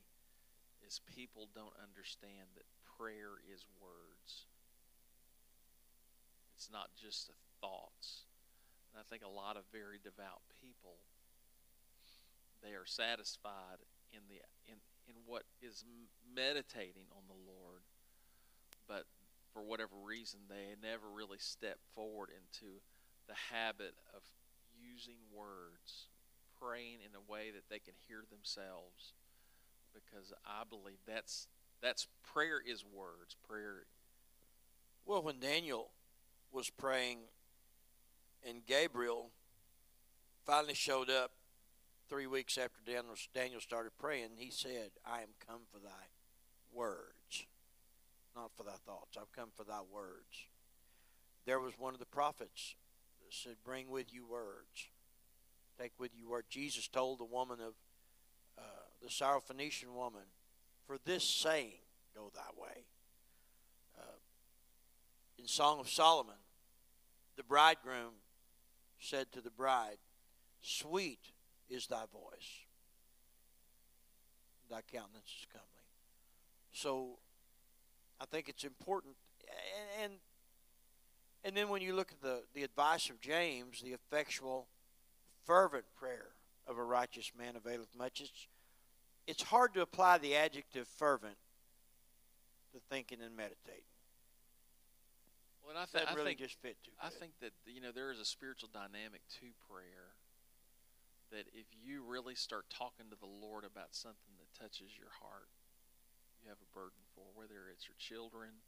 is 0.86 1.02
people 1.13 1.49
don't 1.54 1.75
understand 1.82 2.54
that 2.56 2.65
prayer 2.97 3.41
is 3.52 3.65
words. 3.82 4.45
It's 6.56 6.69
not 6.71 6.89
just 6.95 7.28
the 7.28 7.34
thoughts. 7.62 8.28
And 8.91 8.99
I 8.99 9.06
think 9.10 9.23
a 9.23 9.30
lot 9.30 9.58
of 9.58 9.63
very 9.71 9.99
devout 10.04 10.41
people 10.62 10.97
they 12.62 12.75
are 12.75 12.86
satisfied 12.86 13.80
in 14.12 14.19
the 14.28 14.43
in 14.67 14.80
in 15.08 15.15
what 15.25 15.43
is 15.62 15.86
meditating 16.36 17.08
on 17.15 17.23
the 17.28 17.39
Lord 17.47 17.82
but 18.89 19.06
for 19.54 19.62
whatever 19.62 19.95
reason, 20.04 20.39
they 20.49 20.75
never 20.82 21.08
really 21.13 21.38
stepped 21.38 21.86
forward 21.93 22.30
into 22.30 22.82
the 23.28 23.36
habit 23.54 23.93
of 24.15 24.21
using 24.82 25.17
words, 25.34 26.08
praying 26.60 26.97
in 27.06 27.15
a 27.15 27.32
way 27.32 27.52
that 27.52 27.69
they 27.69 27.80
can 27.80 27.93
hear 28.08 28.23
themselves. 28.30 29.13
Because 29.93 30.34
I 30.45 30.63
believe 30.69 30.97
that's 31.08 31.47
that's 31.82 32.08
prayer 32.34 32.60
is 32.65 32.84
words. 32.84 33.36
Prayer. 33.47 33.86
Well, 35.06 35.23
when 35.23 35.39
Daniel 35.39 35.89
was 36.52 36.69
praying, 36.69 37.19
and 38.47 38.65
Gabriel 38.65 39.32
finally 40.45 40.73
showed 40.73 41.10
up 41.10 41.32
three 42.10 42.28
weeks 42.28 42.58
after 42.58 42.80
Daniel, 42.86 43.15
Daniel 43.34 43.62
started 43.62 43.91
praying, 43.99 44.30
he 44.38 44.49
said, 44.49 44.91
I 45.06 45.21
am 45.21 45.30
come 45.47 45.62
for 45.71 45.80
thy 45.80 46.10
words, 46.73 47.45
not 48.36 48.52
for 48.58 48.63
thy 48.63 48.78
thoughts. 48.86 49.17
I've 49.19 49.32
come 49.32 49.49
for 49.56 49.63
thy 49.63 49.82
words. 49.93 50.47
There 51.45 51.60
was 51.60 51.73
one 51.78 51.93
of 51.93 51.99
the 51.99 52.06
prophets 52.06 52.75
that 53.21 53.34
said, 53.34 53.56
Bring 53.63 53.89
with 53.89 54.12
you 54.13 54.28
words. 54.28 54.89
Take 55.80 55.93
with 55.99 56.12
you 56.15 56.30
words. 56.30 56.47
Jesus 56.49 56.88
told 56.88 57.19
the 57.19 57.25
woman 57.25 57.60
of 57.62 57.73
uh, 58.58 58.62
the 59.02 59.08
Syrophoenician 59.08 59.93
woman, 59.93 60.23
For 60.88 60.97
this 61.06 61.23
saying, 61.23 61.80
go 62.15 62.32
thy 62.34 62.62
way. 62.62 62.86
Uh, 63.97 64.17
in 65.38 65.47
Song 65.47 65.80
of 65.80 65.89
Solomon, 65.89 66.36
the 67.38 67.43
bridegroom 67.43 68.13
said 68.99 69.31
to 69.31 69.41
the 69.41 69.49
bride, 69.49 69.97
Sweet 70.62 71.31
is 71.69 71.88
thy 71.88 72.03
voice, 72.12 72.65
thy 74.69 74.81
countenance 74.81 75.33
is 75.39 75.45
comely. 75.51 75.65
So 76.71 77.19
I 78.19 78.25
think 78.25 78.49
it's 78.49 78.63
important 78.63 79.15
and 80.01 80.13
and 81.45 81.55
then 81.55 81.69
when 81.69 81.81
you 81.81 81.93
look 81.93 82.12
at 82.12 82.21
the, 82.21 82.43
the 82.53 82.63
advice 82.63 83.09
of 83.09 83.21
James, 83.21 83.81
the 83.81 83.93
effectual, 83.93 84.67
fervent 85.45 85.85
prayer 85.97 86.31
of 86.67 86.77
a 86.77 86.83
righteous 86.83 87.31
man 87.38 87.55
availeth 87.55 87.95
much, 87.97 88.21
it's 88.21 88.47
it's 89.25 89.43
hard 89.43 89.73
to 89.75 89.81
apply 89.81 90.17
the 90.17 90.35
adjective 90.35 90.88
fervent 90.88 91.38
to 92.73 92.79
thinking 92.89 93.19
and 93.23 93.35
meditating. 93.35 93.83
Well, 95.69 95.77
I, 95.77 95.86
th- 95.86 96.01
that 96.01 96.10
I 96.10 96.17
really 96.17 96.34
think 96.34 96.49
just 96.49 96.58
fit 96.65 96.82
too 96.82 96.89
I 96.97 97.13
think 97.13 97.38
that 97.45 97.53
you 97.69 97.77
know 97.77 97.93
there 97.93 98.10
is 98.10 98.17
a 98.17 98.25
spiritual 98.25 98.73
dynamic 98.73 99.21
to 99.38 99.53
prayer. 99.69 100.17
That 101.29 101.45
if 101.53 101.69
you 101.77 102.01
really 102.01 102.34
start 102.34 102.65
talking 102.73 103.13
to 103.13 103.17
the 103.21 103.29
Lord 103.29 103.62
about 103.62 103.93
something 103.93 104.34
that 104.41 104.49
touches 104.58 104.97
your 104.97 105.13
heart, 105.21 105.53
you 106.41 106.49
have 106.49 106.58
a 106.58 106.73
burden 106.73 107.05
for, 107.13 107.29
whether 107.38 107.69
it's 107.69 107.86
your 107.86 108.01
children, 108.01 108.65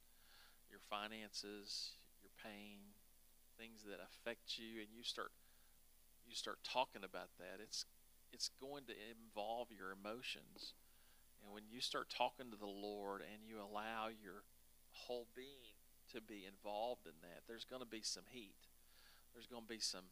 your 0.69 0.77
finances, 0.93 1.97
your 2.21 2.29
pain, 2.37 2.93
things 3.57 3.81
that 3.89 3.97
affect 3.97 4.61
you, 4.61 4.85
and 4.85 4.93
you 4.93 5.01
start 5.01 5.33
you 6.29 6.37
start 6.37 6.61
talking 6.61 7.01
about 7.01 7.33
that. 7.41 7.57
It's 7.57 7.89
it's 8.29 8.53
going 8.61 8.85
to 8.93 8.95
involve 9.09 9.73
your 9.73 9.89
emotions, 9.89 10.77
and 11.41 11.49
when 11.49 11.65
you 11.65 11.81
start 11.81 12.13
talking 12.13 12.53
to 12.53 12.61
the 12.61 12.69
Lord 12.69 13.25
and 13.25 13.41
you 13.41 13.57
allow 13.57 14.13
your 14.13 14.45
whole 14.93 15.25
being 15.33 15.70
to 16.13 16.21
be 16.21 16.45
involved 16.47 17.05
in 17.05 17.17
that, 17.21 17.43
there's 17.47 17.65
going 17.65 17.81
to 17.81 17.87
be 17.87 18.01
some 18.01 18.23
heat. 18.29 18.67
There's 19.33 19.47
going 19.47 19.63
to 19.63 19.69
be 19.69 19.79
some 19.79 20.05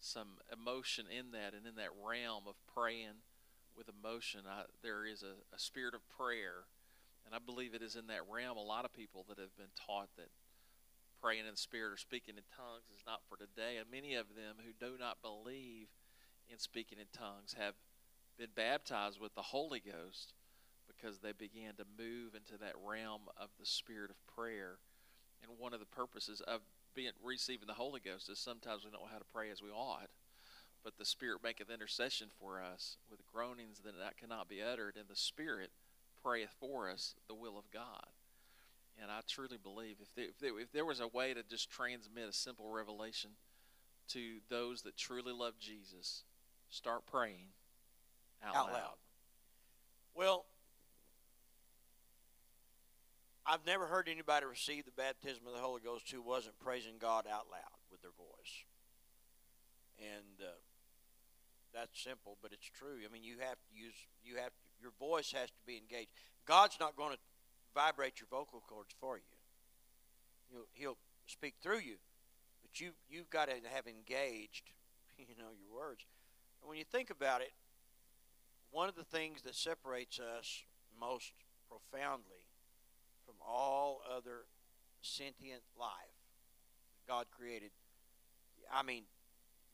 some 0.00 0.40
emotion 0.50 1.04
in 1.12 1.32
that, 1.32 1.52
and 1.52 1.66
in 1.66 1.76
that 1.76 1.92
realm 2.00 2.44
of 2.48 2.54
praying 2.72 3.20
with 3.76 3.86
emotion, 3.88 4.40
I, 4.48 4.64
there 4.82 5.04
is 5.04 5.22
a, 5.22 5.36
a 5.54 5.58
spirit 5.58 5.94
of 5.94 6.00
prayer, 6.08 6.64
and 7.26 7.34
I 7.34 7.38
believe 7.38 7.74
it 7.74 7.82
is 7.82 7.96
in 7.96 8.06
that 8.08 8.24
realm. 8.32 8.56
A 8.56 8.62
lot 8.62 8.86
of 8.86 8.94
people 8.94 9.26
that 9.28 9.38
have 9.38 9.54
been 9.58 9.72
taught 9.76 10.08
that 10.16 10.32
praying 11.20 11.44
in 11.46 11.54
spirit 11.54 11.92
or 11.92 11.96
speaking 11.98 12.36
in 12.36 12.48
tongues 12.56 12.88
is 12.96 13.04
not 13.06 13.20
for 13.28 13.36
today, 13.36 13.76
and 13.76 13.90
many 13.90 14.14
of 14.14 14.32
them 14.34 14.56
who 14.64 14.72
do 14.72 14.96
not 14.98 15.20
believe 15.20 15.88
in 16.48 16.58
speaking 16.58 16.98
in 16.98 17.06
tongues 17.12 17.54
have 17.58 17.74
been 18.38 18.48
baptized 18.56 19.20
with 19.20 19.34
the 19.34 19.52
Holy 19.52 19.80
Ghost 19.80 20.32
because 20.88 21.18
they 21.18 21.32
began 21.32 21.74
to 21.76 21.84
move 21.98 22.34
into 22.34 22.56
that 22.58 22.74
realm 22.84 23.22
of 23.36 23.50
the 23.58 23.66
spirit 23.66 24.10
of 24.10 24.16
prayer. 24.34 24.78
And 25.42 25.58
one 25.58 25.74
of 25.74 25.80
the 25.80 25.86
purposes 25.86 26.40
of 26.40 26.60
being 26.94 27.12
receiving 27.22 27.66
the 27.66 27.74
Holy 27.74 28.00
Ghost 28.00 28.28
is 28.28 28.38
sometimes 28.38 28.84
we 28.84 28.90
don't 28.90 29.02
know 29.02 29.08
how 29.10 29.18
to 29.18 29.24
pray 29.32 29.50
as 29.50 29.62
we 29.62 29.70
ought, 29.70 30.10
but 30.84 30.98
the 30.98 31.04
Spirit 31.04 31.42
maketh 31.42 31.70
intercession 31.70 32.28
for 32.38 32.62
us 32.62 32.96
with 33.10 33.20
groanings 33.32 33.80
that 33.84 33.98
that 33.98 34.18
cannot 34.18 34.48
be 34.48 34.62
uttered, 34.62 34.96
and 34.96 35.08
the 35.08 35.16
Spirit 35.16 35.70
prayeth 36.22 36.54
for 36.58 36.90
us 36.90 37.14
the 37.28 37.34
will 37.34 37.58
of 37.58 37.70
God. 37.70 38.08
And 39.00 39.10
I 39.10 39.20
truly 39.26 39.56
believe 39.62 39.96
if 40.02 40.14
there, 40.14 40.26
if 40.26 40.38
there, 40.38 40.60
if 40.60 40.72
there 40.72 40.84
was 40.84 41.00
a 41.00 41.08
way 41.08 41.32
to 41.32 41.42
just 41.42 41.70
transmit 41.70 42.28
a 42.28 42.32
simple 42.32 42.70
revelation 42.70 43.30
to 44.08 44.38
those 44.48 44.82
that 44.82 44.96
truly 44.96 45.32
love 45.32 45.54
Jesus, 45.58 46.24
start 46.68 47.06
praying 47.06 47.46
out, 48.44 48.56
out 48.56 48.66
loud. 48.66 48.74
loud. 48.74 48.94
Well, 50.14 50.44
I've 53.46 53.64
never 53.66 53.86
heard 53.86 54.08
anybody 54.08 54.46
receive 54.46 54.84
the 54.84 54.96
baptism 54.96 55.46
of 55.46 55.54
the 55.54 55.60
Holy 55.60 55.80
Ghost 55.80 56.10
who 56.10 56.20
wasn't 56.22 56.58
praising 56.58 56.94
God 57.00 57.26
out 57.26 57.46
loud 57.50 57.80
with 57.90 58.02
their 58.02 58.14
voice. 58.16 58.64
And 59.98 60.40
uh, 60.40 60.52
that's 61.74 62.00
simple, 62.02 62.36
but 62.42 62.52
it's 62.52 62.68
true. 62.68 62.98
I 63.04 63.12
mean, 63.12 63.24
you 63.24 63.36
have 63.40 63.56
to 63.56 63.70
use 63.72 63.94
you 64.24 64.36
have 64.36 64.50
to, 64.50 64.62
your 64.80 64.92
voice 64.98 65.32
has 65.32 65.48
to 65.50 65.62
be 65.66 65.76
engaged. 65.76 66.10
God's 66.46 66.76
not 66.80 66.96
going 66.96 67.12
to 67.12 67.18
vibrate 67.74 68.20
your 68.20 68.28
vocal 68.30 68.62
cords 68.66 68.94
for 69.00 69.16
you. 69.16 69.22
He'll, 70.50 70.66
he'll 70.72 70.98
speak 71.26 71.54
through 71.62 71.80
you, 71.80 71.96
but 72.62 72.80
you 72.80 72.90
you've 73.08 73.30
got 73.30 73.48
to 73.48 73.54
have 73.72 73.86
engaged, 73.86 74.70
you 75.18 75.26
know, 75.38 75.52
your 75.56 75.78
words. 75.78 76.04
And 76.62 76.68
when 76.68 76.78
you 76.78 76.84
think 76.84 77.10
about 77.10 77.40
it, 77.40 77.52
one 78.70 78.88
of 78.88 78.94
the 78.94 79.04
things 79.04 79.42
that 79.42 79.54
separates 79.54 80.20
us 80.20 80.64
most 80.98 81.32
profoundly 81.68 82.39
all 83.50 84.02
other 84.16 84.44
sentient 85.02 85.62
life 85.78 85.90
God 87.08 87.26
created. 87.36 87.70
I 88.72 88.82
mean, 88.82 89.02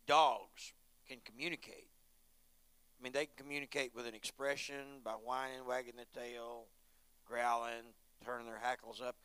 dogs 0.07 0.73
can 1.07 1.19
communicate. 1.25 1.89
I 2.99 3.03
mean, 3.03 3.13
they 3.13 3.27
can 3.27 3.37
communicate 3.37 3.95
with 3.95 4.07
an 4.07 4.15
expression 4.15 5.01
by 5.05 5.13
whining, 5.13 5.67
wagging 5.69 5.95
their 5.97 6.07
tail, 6.15 6.65
growling, 7.27 7.93
turning 8.25 8.47
their 8.47 8.61
hackles 8.63 9.03
up, 9.07 9.17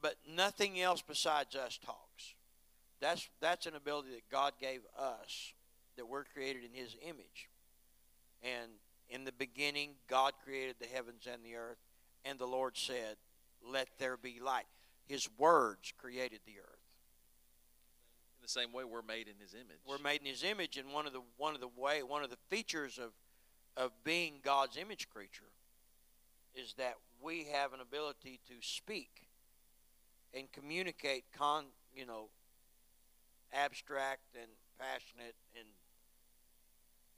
but 0.00 0.16
nothing 0.28 0.80
else 0.80 1.02
besides 1.06 1.54
us 1.54 1.78
talks. 1.78 2.34
That's 3.00 3.28
that's 3.40 3.66
an 3.66 3.76
ability 3.76 4.10
that 4.10 4.28
God 4.30 4.54
gave 4.60 4.80
us 4.98 5.52
that 5.96 6.08
we're 6.08 6.24
created 6.24 6.62
in 6.64 6.72
His 6.72 6.96
image. 7.06 7.48
And 8.42 8.72
in 9.08 9.24
the 9.24 9.32
beginning, 9.32 9.90
God 10.08 10.32
created 10.44 10.76
the 10.80 10.86
heavens 10.86 11.28
and 11.32 11.44
the 11.44 11.54
earth, 11.54 11.78
and 12.24 12.38
the 12.38 12.46
Lord 12.46 12.76
said, 12.76 13.16
"Let 13.64 13.98
there 13.98 14.16
be 14.16 14.40
light." 14.40 14.66
His 15.04 15.28
words 15.38 15.92
created 15.98 16.40
the 16.46 16.58
earth. 16.60 16.78
In 18.38 18.42
the 18.42 18.48
same 18.48 18.72
way, 18.72 18.84
we're 18.84 19.02
made 19.02 19.28
in 19.28 19.36
His 19.38 19.54
image. 19.54 19.78
We're 19.86 19.98
made 19.98 20.20
in 20.20 20.26
His 20.26 20.42
image, 20.42 20.76
and 20.76 20.92
one 20.92 21.06
of 21.06 21.12
the 21.12 21.22
one 21.36 21.54
of 21.54 21.60
the 21.60 21.68
way 21.68 22.02
one 22.02 22.22
of 22.24 22.30
the 22.30 22.38
features 22.48 22.98
of 22.98 23.12
of 23.76 23.92
being 24.04 24.40
God's 24.42 24.76
image 24.76 25.08
creature 25.08 25.50
is 26.54 26.74
that 26.74 26.96
we 27.22 27.44
have 27.44 27.72
an 27.72 27.80
ability 27.80 28.40
to 28.48 28.54
speak 28.60 29.28
and 30.34 30.50
communicate 30.52 31.24
con 31.32 31.66
you 31.94 32.04
know 32.04 32.28
abstract 33.52 34.34
and 34.34 34.50
passionate 34.78 35.34
and 35.56 35.66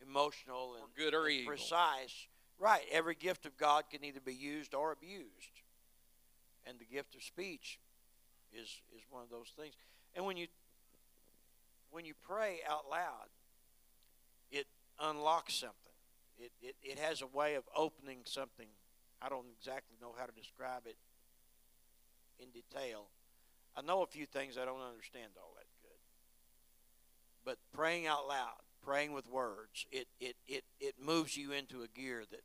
emotional 0.02 0.74
and, 0.74 0.84
Or 0.84 0.88
good 0.96 1.14
or 1.14 1.28
evil. 1.28 1.48
precise 1.52 2.26
right 2.58 2.82
every 2.92 3.14
gift 3.14 3.46
of 3.46 3.56
god 3.56 3.84
can 3.90 4.04
either 4.04 4.20
be 4.20 4.34
used 4.34 4.74
or 4.74 4.92
abused 4.92 5.62
and 6.66 6.78
the 6.78 6.84
gift 6.84 7.14
of 7.14 7.22
speech 7.22 7.78
is 8.52 8.68
is 8.94 9.02
one 9.10 9.22
of 9.22 9.30
those 9.30 9.52
things. 9.56 9.74
And 10.14 10.24
when 10.24 10.36
you 10.36 10.46
when 11.90 12.04
you 12.04 12.14
pray 12.26 12.60
out 12.68 12.84
loud 12.90 13.28
it 14.50 14.66
unlocks 15.00 15.54
something. 15.54 15.76
It, 16.38 16.52
it, 16.62 16.76
it 16.82 16.98
has 16.98 17.22
a 17.22 17.26
way 17.26 17.54
of 17.54 17.64
opening 17.76 18.18
something. 18.24 18.66
I 19.20 19.28
don't 19.28 19.46
exactly 19.58 19.96
know 20.00 20.14
how 20.16 20.26
to 20.26 20.32
describe 20.32 20.82
it 20.86 20.96
in 22.38 22.50
detail. 22.50 23.06
I 23.76 23.82
know 23.82 24.02
a 24.02 24.06
few 24.06 24.26
things 24.26 24.56
i 24.56 24.64
don't 24.64 24.80
understand 24.80 25.32
all 25.36 25.52
that 25.56 25.66
good. 25.82 25.98
But 27.44 27.58
praying 27.72 28.06
out 28.06 28.28
loud 28.28 28.62
praying 28.84 29.12
with 29.12 29.26
words 29.28 29.86
it, 29.90 30.06
it, 30.20 30.36
it, 30.46 30.62
it 30.78 30.94
moves 31.02 31.36
you 31.36 31.52
into 31.52 31.82
a 31.82 31.88
gear 31.88 32.22
that 32.30 32.42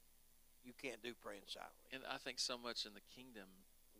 you 0.63 0.73
can't 0.81 1.03
do 1.03 1.13
praying 1.21 1.43
silently. 1.47 1.85
And 1.93 2.03
I 2.09 2.17
think 2.17 2.39
so 2.39 2.57
much 2.57 2.85
in 2.85 2.93
the 2.93 3.05
kingdom, 3.15 3.47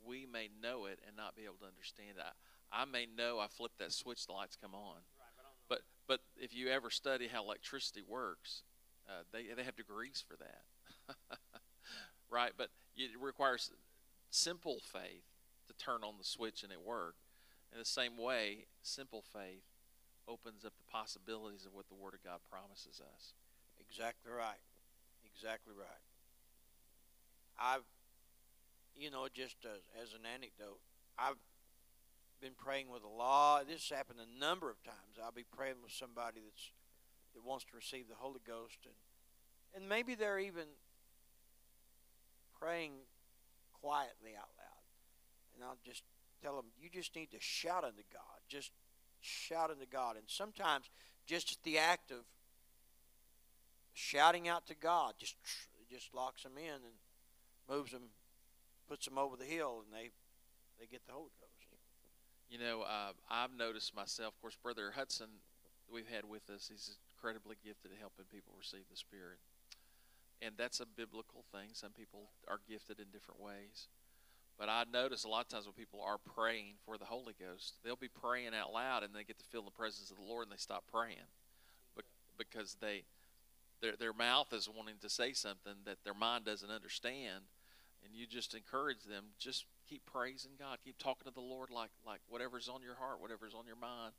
we 0.10 0.26
may 0.26 0.50
know 0.62 0.86
it 0.86 1.00
and 1.06 1.15
not 1.15 1.36
be 1.36 1.43
able 1.43 1.62
to 1.62 1.67
understand 1.67 2.17
it. 2.17 2.24
I, 2.26 2.82
I 2.82 2.86
may 2.86 3.06
know 3.06 3.38
I 3.39 3.48
flipped 3.48 3.78
that 3.78 3.93
switch, 3.93 4.26
the 4.26 4.34
lights 4.34 4.58
come 4.60 4.74
on. 4.74 4.98
But 5.69 5.82
but 6.08 6.22
if 6.36 6.56
you 6.56 6.69
ever 6.69 6.89
study 6.89 7.28
how 7.28 7.43
electricity 7.43 8.02
works, 8.02 8.63
uh, 9.08 9.22
they 9.32 9.43
they 9.56 9.63
have 9.63 9.76
degrees 9.76 10.24
for 10.28 10.36
that, 10.38 11.15
right? 12.30 12.52
But 12.58 12.69
it 12.98 13.12
requires 13.22 13.72
simple 14.32 14.80
faith 14.91 15.24
to 15.67 15.74
turn 15.74 16.04
on 16.04 16.15
the 16.17 16.24
switch 16.24 16.63
and 16.63 16.72
it 16.72 16.82
worked. 16.82 17.22
In 17.72 17.78
the 17.78 17.86
same 17.86 18.17
way, 18.17 18.65
simple 18.82 19.22
faith 19.22 19.62
opens 20.28 20.65
up 20.65 20.74
the 20.78 20.91
possibilities 20.91 21.65
of 21.65 21.74
what 21.74 21.88
the 21.88 21.95
Word 21.95 22.15
of 22.15 22.24
God 22.24 22.39
promises 22.50 23.00
us. 23.00 23.34
Exactly 23.80 24.32
right. 24.32 24.62
Exactly 25.36 25.74
right. 25.78 26.04
I've, 27.60 27.86
you 29.00 29.10
know, 29.10 29.28
just 29.34 29.56
as, 29.64 29.82
as 30.02 30.14
an 30.14 30.28
anecdote, 30.28 30.80
I've 31.18 31.40
been 32.42 32.56
praying 32.58 32.90
with 32.90 33.04
a 33.04 33.08
lot. 33.08 33.68
This 33.68 33.90
has 33.90 33.98
happened 33.98 34.20
a 34.20 34.40
number 34.40 34.70
of 34.70 34.82
times. 34.84 35.20
I'll 35.24 35.32
be 35.32 35.46
praying 35.56 35.76
with 35.82 35.92
somebody 35.92 36.42
that's 36.44 36.72
that 37.36 37.46
wants 37.46 37.64
to 37.66 37.76
receive 37.76 38.08
the 38.10 38.16
Holy 38.16 38.42
Ghost, 38.46 38.80
and 38.86 38.96
and 39.76 39.88
maybe 39.88 40.16
they're 40.16 40.40
even 40.40 40.66
praying 42.60 42.92
quietly 43.82 44.32
out 44.38 44.50
loud, 44.58 44.84
and 45.56 45.64
I'll 45.64 45.78
just 45.86 46.04
tell 46.42 46.56
them, 46.56 46.66
you 46.82 46.90
just 46.90 47.16
need 47.16 47.32
to 47.32 47.40
shout 47.40 47.84
unto 47.84 48.02
God, 48.12 48.40
just 48.48 48.72
shout 49.22 49.70
unto 49.70 49.86
God, 49.86 50.16
and 50.16 50.26
sometimes 50.28 50.90
just 51.26 51.64
the 51.64 51.78
act 51.78 52.12
of 52.12 52.26
shouting 53.94 54.48
out 54.48 54.66
to 54.68 54.76
God 54.76 55.14
just 55.18 55.36
just 55.90 56.14
locks 56.14 56.44
them 56.44 56.54
in 56.58 56.74
and 56.74 56.98
moves 57.70 57.92
them, 57.92 58.04
puts 58.89 59.06
them 59.06 59.17
over 59.17 59.38
the 59.38 59.45
hill, 59.45 59.84
and 59.86 59.93
they 59.93 60.10
they 60.80 60.88
get 60.88 61.06
the 61.06 61.13
Holy 61.13 61.32
Ghost. 61.39 61.67
You 62.49 62.58
know, 62.58 62.82
uh, 62.82 63.13
I've 63.30 63.56
noticed 63.56 63.95
myself. 63.95 64.34
Of 64.34 64.41
course, 64.41 64.58
Brother 64.62 64.91
Hudson, 64.95 65.28
we've 65.91 66.10
had 66.10 66.25
with 66.25 66.49
us. 66.49 66.67
He's 66.71 66.97
incredibly 67.15 67.58
gifted 67.63 67.91
at 67.91 67.99
helping 67.99 68.25
people 68.25 68.54
receive 68.58 68.89
the 68.89 68.97
Spirit, 68.97 69.38
and 70.41 70.56
that's 70.58 70.80
a 70.80 70.86
biblical 70.86 71.45
thing. 71.52 71.69
Some 71.73 71.91
people 71.91 72.32
are 72.47 72.60
gifted 72.67 72.99
in 72.99 73.06
different 73.13 73.39
ways. 73.39 73.88
But 74.58 74.67
I 74.67 74.84
notice 74.91 75.23
a 75.23 75.30
lot 75.30 75.45
of 75.45 75.47
times 75.47 75.65
when 75.65 75.73
people 75.73 76.02
are 76.04 76.17
praying 76.17 76.73
for 76.86 76.97
the 76.97 77.06
Holy 77.06 77.34
Ghost, 77.39 77.75
they'll 77.82 77.95
be 77.95 78.10
praying 78.10 78.52
out 78.54 78.73
loud 78.73 79.04
and 79.04 79.13
they 79.13 79.23
get 79.23 79.39
to 79.39 79.45
feel 79.45 79.62
the 79.62 79.71
presence 79.71 80.12
of 80.12 80.17
the 80.17 80.23
Lord 80.23 80.47
and 80.47 80.52
they 80.52 80.60
stop 80.60 80.84
praying, 80.91 81.30
because 82.38 82.75
they 82.82 83.04
their 83.82 83.95
their 83.95 84.12
mouth 84.12 84.52
is 84.52 84.67
wanting 84.67 84.95
to 85.02 85.10
say 85.10 85.32
something 85.32 85.75
that 85.86 86.04
their 86.04 86.13
mind 86.13 86.43
doesn't 86.43 86.71
understand, 86.71 87.45
and 88.10 88.17
you 88.17 88.26
just 88.26 88.56
encourage 88.56 89.04
them 89.04 89.26
just 89.38 89.65
keep 89.88 90.06
praising 90.06 90.52
God, 90.58 90.80
keep 90.84 90.98
talking 90.98 91.26
to 91.26 91.34
the 91.34 91.41
Lord 91.41 91.69
like 91.69 91.91
like 92.06 92.22
whatever's 92.28 92.67
on 92.67 92.82
your 92.82 92.95
heart, 92.95 93.22
whatever's 93.22 93.54
on 93.54 93.65
your 93.65 93.76
mind. 93.76 94.13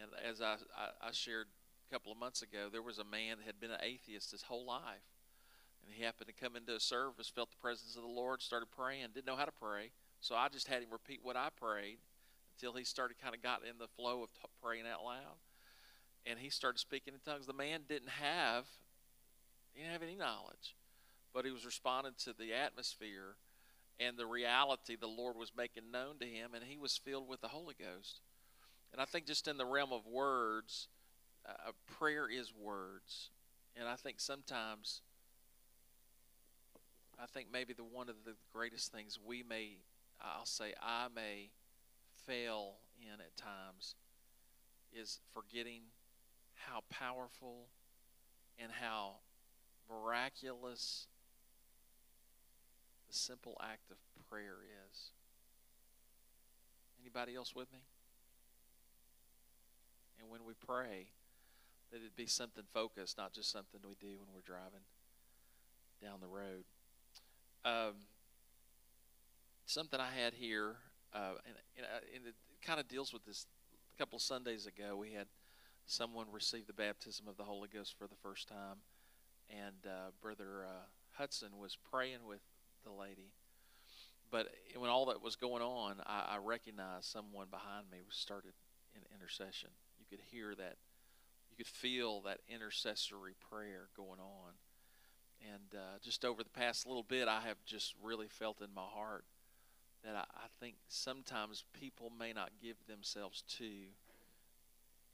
And 0.00 0.10
as 0.28 0.40
I 0.40 0.56
I, 0.76 1.08
I 1.08 1.12
shared 1.12 1.46
a 1.88 1.94
couple 1.94 2.12
of 2.12 2.18
months 2.18 2.42
ago, 2.42 2.68
there 2.70 2.82
was 2.82 2.98
a 2.98 3.04
man 3.04 3.38
that 3.38 3.46
had 3.46 3.60
been 3.60 3.70
an 3.70 3.80
atheist 3.82 4.32
his 4.32 4.42
whole 4.42 4.66
life 4.66 5.06
and 5.84 5.94
he 5.94 6.04
happened 6.04 6.28
to 6.28 6.44
come 6.44 6.56
into 6.56 6.74
a 6.74 6.80
service, 6.80 7.28
felt 7.28 7.50
the 7.50 7.56
presence 7.56 7.96
of 7.96 8.02
the 8.02 8.08
Lord, 8.08 8.42
started 8.42 8.70
praying, 8.70 9.08
didn't 9.14 9.26
know 9.26 9.36
how 9.36 9.44
to 9.44 9.52
pray. 9.52 9.90
So 10.20 10.34
I 10.34 10.48
just 10.48 10.68
had 10.68 10.82
him 10.82 10.90
repeat 10.92 11.20
what 11.22 11.36
I 11.36 11.48
prayed 11.58 11.98
until 12.56 12.76
he 12.76 12.84
started 12.84 13.16
kind 13.20 13.34
of 13.34 13.42
got 13.42 13.62
in 13.64 13.78
the 13.78 13.88
flow 13.88 14.22
of 14.22 14.32
t- 14.34 14.40
praying 14.62 14.84
out 14.86 15.04
loud. 15.04 15.40
And 16.26 16.38
he 16.38 16.50
started 16.50 16.78
speaking 16.78 17.14
in 17.14 17.20
tongues. 17.20 17.46
The 17.46 17.54
man 17.54 17.80
didn't 17.88 18.10
have 18.10 18.66
he 19.72 19.80
didn't 19.80 19.92
have 19.92 20.02
any 20.02 20.16
knowledge, 20.16 20.74
but 21.34 21.44
he 21.44 21.50
was 21.50 21.64
responding 21.64 22.12
to 22.24 22.32
the 22.32 22.52
atmosphere 22.52 23.36
and 24.00 24.16
the 24.16 24.26
reality 24.26 24.96
the 24.96 25.06
Lord 25.06 25.36
was 25.36 25.52
making 25.56 25.90
known 25.92 26.18
to 26.20 26.26
him, 26.26 26.54
and 26.54 26.64
he 26.64 26.78
was 26.78 26.96
filled 26.96 27.28
with 27.28 27.42
the 27.42 27.48
Holy 27.48 27.74
Ghost. 27.78 28.20
And 28.92 29.00
I 29.00 29.04
think 29.04 29.26
just 29.26 29.46
in 29.46 29.58
the 29.58 29.66
realm 29.66 29.92
of 29.92 30.06
words, 30.06 30.88
uh, 31.46 31.72
prayer 31.98 32.28
is 32.28 32.52
words, 32.58 33.28
and 33.76 33.86
I 33.86 33.96
think 33.96 34.18
sometimes 34.18 35.02
I 37.22 37.26
think 37.26 37.48
maybe 37.52 37.74
the 37.74 37.84
one 37.84 38.08
of 38.08 38.16
the 38.24 38.32
greatest 38.52 38.90
things 38.92 39.18
we 39.22 39.42
may, 39.42 39.76
I'll 40.22 40.46
say, 40.46 40.72
I 40.82 41.08
may 41.14 41.50
fail 42.26 42.76
in 42.98 43.20
at 43.20 43.36
times 43.36 43.94
is 44.92 45.18
forgetting 45.34 45.82
how 46.54 46.82
powerful 46.88 47.66
and 48.58 48.72
how 48.72 49.16
miraculous 49.90 51.08
the 53.10 53.16
simple 53.16 53.56
act 53.60 53.90
of 53.90 53.96
prayer 54.30 54.58
is. 54.88 55.10
Anybody 57.02 57.34
else 57.34 57.54
with 57.56 57.72
me? 57.72 57.80
And 60.20 60.30
when 60.30 60.44
we 60.46 60.54
pray, 60.54 61.08
that 61.90 61.96
it 61.96 62.14
be 62.14 62.26
something 62.26 62.62
focused, 62.72 63.18
not 63.18 63.32
just 63.32 63.50
something 63.50 63.80
we 63.82 63.96
do 64.00 64.18
when 64.18 64.28
we're 64.32 64.42
driving 64.46 64.84
down 66.00 66.20
the 66.20 66.28
road. 66.28 66.64
Um, 67.64 67.94
something 69.66 69.98
I 69.98 70.10
had 70.10 70.34
here, 70.34 70.76
uh, 71.12 71.32
and, 71.46 71.56
and, 71.76 71.86
uh, 71.86 72.00
and 72.14 72.26
it 72.28 72.34
kind 72.62 72.78
of 72.78 72.86
deals 72.86 73.12
with 73.12 73.24
this. 73.24 73.46
A 73.96 73.98
couple 73.98 74.16
of 74.16 74.22
Sundays 74.22 74.66
ago, 74.66 74.96
we 74.96 75.12
had 75.12 75.26
someone 75.86 76.26
receive 76.32 76.66
the 76.66 76.72
baptism 76.72 77.26
of 77.26 77.36
the 77.36 77.42
Holy 77.42 77.68
Ghost 77.68 77.96
for 77.98 78.06
the 78.06 78.14
first 78.22 78.48
time, 78.48 78.78
and 79.50 79.74
uh, 79.84 80.10
Brother 80.22 80.64
uh, 80.64 80.84
Hudson 81.14 81.58
was 81.58 81.76
praying 81.90 82.20
with 82.26 82.40
the 82.84 82.92
lady. 82.92 83.32
But 84.30 84.48
when 84.76 84.90
all 84.90 85.06
that 85.06 85.22
was 85.22 85.36
going 85.36 85.62
on, 85.62 85.96
I, 86.06 86.34
I 86.34 86.38
recognized 86.38 87.06
someone 87.06 87.48
behind 87.50 87.86
me 87.90 87.98
started 88.10 88.52
in 88.94 89.02
intercession. 89.14 89.70
You 89.98 90.06
could 90.08 90.24
hear 90.30 90.54
that, 90.54 90.76
you 91.50 91.56
could 91.56 91.66
feel 91.66 92.20
that 92.22 92.38
intercessory 92.48 93.34
prayer 93.50 93.88
going 93.96 94.20
on 94.20 94.54
and 95.40 95.74
uh, 95.74 95.98
just 96.02 96.24
over 96.24 96.42
the 96.42 96.50
past 96.50 96.86
little 96.86 97.02
bit, 97.02 97.28
I 97.28 97.40
have 97.40 97.56
just 97.64 97.94
really 98.02 98.28
felt 98.28 98.60
in 98.60 98.68
my 98.74 98.84
heart 98.84 99.24
that 100.04 100.14
I, 100.14 100.20
I 100.20 100.46
think 100.60 100.74
sometimes 100.88 101.64
people 101.78 102.12
may 102.18 102.32
not 102.32 102.50
give 102.62 102.76
themselves 102.86 103.42
to 103.58 103.68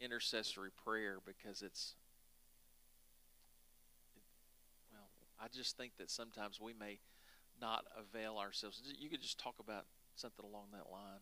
intercessory 0.01 0.71
prayer 0.85 1.17
because 1.25 1.63
it's 1.63 1.95
well 4.93 5.09
i 5.43 5.49
just 5.49 5.75
think 5.79 5.93
that 5.97 6.11
sometimes 6.11 6.61
we 6.61 6.75
may 6.79 6.99
not 7.61 7.85
avail 7.97 8.39
ourselves 8.39 8.83
you 8.99 9.09
could 9.09 9.23
just 9.23 9.39
talk 9.39 9.55
about 9.61 9.85
something 10.15 10.45
along 10.45 10.67
that 10.73 10.91
line 10.91 11.21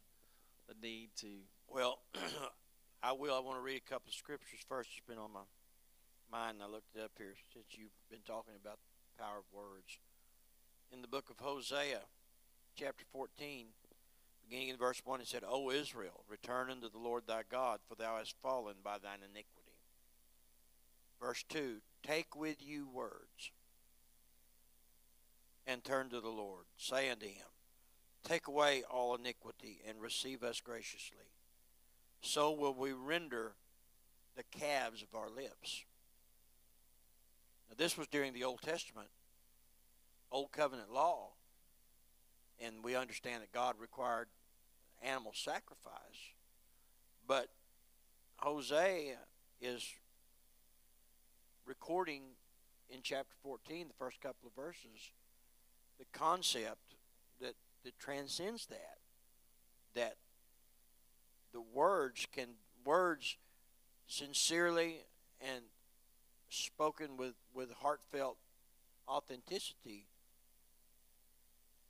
the 0.68 0.74
need 0.86 1.10
to 1.16 1.28
well 1.68 2.00
i 3.02 3.12
will 3.12 3.34
i 3.34 3.40
want 3.40 3.56
to 3.56 3.62
read 3.62 3.76
a 3.76 3.90
couple 3.90 4.08
of 4.08 4.14
scriptures 4.14 4.60
first 4.68 4.90
it's 4.96 5.06
been 5.06 5.18
on 5.18 5.32
my 5.32 5.46
mind 6.30 6.58
i 6.62 6.66
looked 6.66 6.94
it 6.96 7.02
up 7.02 7.12
here 7.18 7.34
since 7.52 7.66
you've 7.72 7.94
been 8.10 8.24
talking 8.26 8.54
about 8.60 8.78
the 9.16 9.22
power 9.22 9.38
of 9.38 9.44
words. 9.52 9.98
In 10.92 11.02
the 11.02 11.08
book 11.08 11.30
of 11.30 11.38
Hosea, 11.38 12.00
chapter 12.76 13.04
14, 13.12 13.66
beginning 14.42 14.68
in 14.68 14.76
verse 14.76 15.02
1, 15.04 15.20
it 15.20 15.26
said, 15.26 15.42
O 15.46 15.70
Israel, 15.70 16.24
return 16.28 16.70
unto 16.70 16.90
the 16.90 16.98
Lord 16.98 17.24
thy 17.26 17.42
God, 17.50 17.80
for 17.88 17.94
thou 17.94 18.18
hast 18.18 18.34
fallen 18.42 18.76
by 18.82 18.98
thine 18.98 19.18
iniquity. 19.18 19.78
Verse 21.20 21.44
2, 21.48 21.76
take 22.02 22.36
with 22.36 22.56
you 22.60 22.88
words 22.88 23.52
and 25.66 25.82
turn 25.82 26.10
to 26.10 26.20
the 26.20 26.28
Lord. 26.28 26.64
saying 26.76 27.16
to 27.20 27.26
him, 27.26 27.46
Take 28.22 28.46
away 28.48 28.82
all 28.90 29.14
iniquity 29.14 29.80
and 29.86 30.00
receive 30.00 30.42
us 30.42 30.60
graciously. 30.60 31.30
So 32.22 32.52
will 32.52 32.74
we 32.74 32.92
render 32.92 33.54
the 34.36 34.44
calves 34.58 35.02
of 35.02 35.14
our 35.14 35.30
lips. 35.30 35.84
Now, 37.68 37.74
this 37.76 37.96
was 37.96 38.06
during 38.08 38.32
the 38.32 38.44
Old 38.44 38.62
Testament, 38.62 39.08
Old 40.30 40.52
Covenant 40.52 40.92
law, 40.92 41.30
and 42.60 42.82
we 42.82 42.96
understand 42.96 43.42
that 43.42 43.52
God 43.52 43.76
required 43.78 44.28
animal 45.02 45.32
sacrifice. 45.34 46.32
But 47.26 47.48
Hosea 48.36 49.16
is 49.60 49.86
recording 51.66 52.22
in 52.90 53.00
chapter 53.02 53.34
14, 53.42 53.88
the 53.88 53.94
first 53.94 54.20
couple 54.20 54.48
of 54.48 54.54
verses, 54.54 55.12
the 56.12 56.18
concept 56.18 56.94
that, 57.40 57.54
that 57.84 57.98
transcends 57.98 58.66
that. 58.66 58.98
That 59.94 60.16
the 61.52 61.60
words 61.60 62.26
can, 62.34 62.48
words 62.84 63.36
sincerely 64.06 64.96
and 65.40 65.62
spoken 66.48 67.16
with, 67.16 67.34
with 67.54 67.72
heartfelt 67.72 68.36
authenticity, 69.08 70.06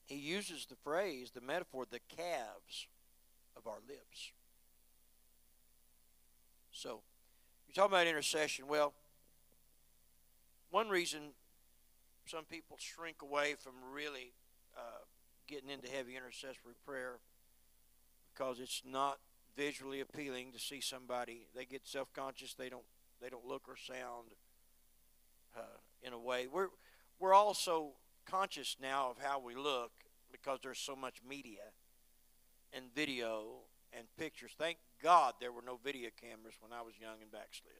he 0.07 0.17
uses 0.17 0.67
the 0.67 0.77
phrase, 0.77 1.31
the 1.35 1.41
metaphor, 1.41 1.87
the 1.91 2.01
calves 2.15 2.87
of 3.57 3.67
our 3.67 3.79
lips. 3.89 4.33
So, 6.73 7.01
you're 7.67 7.75
talking 7.75 7.95
about 7.95 8.07
intercession. 8.07 8.67
Well, 8.69 8.93
one 10.71 10.89
reason 10.89 11.31
some 12.27 12.45
people 12.45 12.77
shrink 12.79 13.23
away 13.23 13.55
from 13.59 13.73
really 13.93 14.33
uh, 14.77 15.05
getting 15.47 15.71
into 15.71 15.89
heavy 15.89 16.17
intercessory 16.17 16.75
prayer 16.87 17.19
because 18.33 18.61
it's 18.61 18.83
not 18.85 19.19
visually 19.57 20.01
appealing 20.01 20.53
to 20.53 20.59
see 20.59 20.81
somebody. 20.81 21.47
They 21.55 21.65
get 21.65 21.87
self-conscious. 21.87 22.55
They 22.55 22.69
don't. 22.69 22.85
They 23.23 23.31
don't 23.31 23.47
look 23.47 23.69
or 23.69 23.77
sound 23.77 24.35
uh, 25.57 25.79
in 26.03 26.13
a 26.13 26.19
way. 26.19 26.47
We're 26.53 26.69
we're 27.19 27.33
also 27.33 27.93
conscious 28.27 28.77
now 28.83 29.11
of 29.11 29.19
how 29.19 29.39
we 29.39 29.55
look 29.55 29.93
because 30.31 30.59
there's 30.63 30.79
so 30.79 30.97
much 30.97 31.21
media 31.27 31.73
and 32.73 32.87
video 32.95 33.61
and 33.97 34.07
pictures. 34.19 34.51
Thank 34.59 34.79
God 35.03 35.35
there 35.41 35.53
were 35.53 35.63
no 35.65 35.79
video 35.83 36.11
cameras 36.21 36.55
when 36.61 36.73
I 36.73 36.83
was 36.83 36.95
young 37.01 37.23
and 37.23 37.31
backslid. 37.31 37.73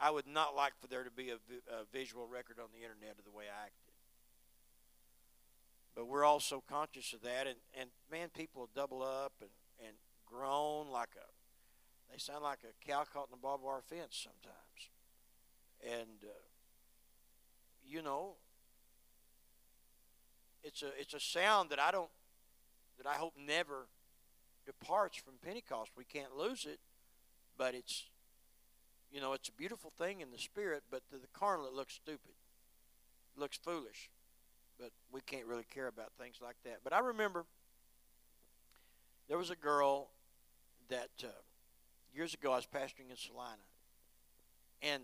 I 0.00 0.10
would 0.10 0.26
not 0.26 0.56
like 0.56 0.72
for 0.80 0.88
there 0.88 1.04
to 1.04 1.10
be 1.10 1.30
a, 1.30 1.34
a 1.34 1.84
visual 1.92 2.26
record 2.26 2.58
on 2.58 2.66
the 2.72 2.82
internet 2.82 3.18
of 3.18 3.24
the 3.24 3.30
way 3.30 3.44
I 3.44 3.66
acted. 3.66 3.94
But 5.94 6.06
we're 6.06 6.24
all 6.24 6.40
so 6.40 6.62
conscious 6.68 7.12
of 7.12 7.22
that, 7.22 7.46
and, 7.46 7.56
and 7.78 7.90
man, 8.10 8.28
people 8.34 8.68
double 8.74 9.02
up 9.02 9.32
and, 9.40 9.50
and 9.86 9.94
groan 10.26 10.88
like 10.90 11.10
a, 11.16 11.26
they 12.10 12.18
sound 12.18 12.42
like 12.42 12.60
a 12.64 12.86
cow 12.86 13.04
caught 13.12 13.28
in 13.28 13.34
a 13.34 13.36
barbed 13.36 13.62
wire 13.62 13.82
fence 13.86 14.26
sometimes. 14.26 14.90
And, 15.84 16.24
uh, 16.24 16.32
you 17.86 18.02
know, 18.02 18.34
it's 20.62 20.82
a, 20.82 20.88
it's 20.98 21.14
a 21.14 21.20
sound 21.20 21.70
that 21.70 21.80
I 21.80 21.90
don't, 21.90 22.10
that 22.98 23.06
I 23.06 23.14
hope 23.14 23.34
never 23.36 23.86
departs 24.64 25.16
from 25.16 25.34
Pentecost. 25.44 25.90
We 25.96 26.04
can't 26.04 26.36
lose 26.36 26.64
it, 26.64 26.78
but 27.58 27.74
it's, 27.74 28.04
you 29.12 29.20
know, 29.20 29.34
it's 29.34 29.48
a 29.48 29.52
beautiful 29.52 29.92
thing 29.98 30.20
in 30.20 30.30
the 30.30 30.38
spirit, 30.38 30.82
but 30.90 31.02
to 31.10 31.16
the 31.16 31.28
carnal 31.32 31.66
it 31.66 31.74
looks 31.74 31.94
stupid. 31.94 32.32
It 33.36 33.40
looks 33.40 33.58
foolish. 33.58 34.10
But 34.78 34.90
we 35.12 35.20
can't 35.20 35.46
really 35.46 35.66
care 35.72 35.86
about 35.86 36.12
things 36.18 36.36
like 36.42 36.56
that. 36.64 36.78
But 36.82 36.92
I 36.92 37.00
remember 37.00 37.44
there 39.28 39.38
was 39.38 39.50
a 39.50 39.56
girl 39.56 40.08
that 40.88 41.10
uh, 41.22 41.28
years 42.14 42.34
ago 42.34 42.52
I 42.52 42.56
was 42.56 42.66
pastoring 42.66 43.10
in 43.10 43.16
Salina. 43.16 43.56
And 44.80 45.02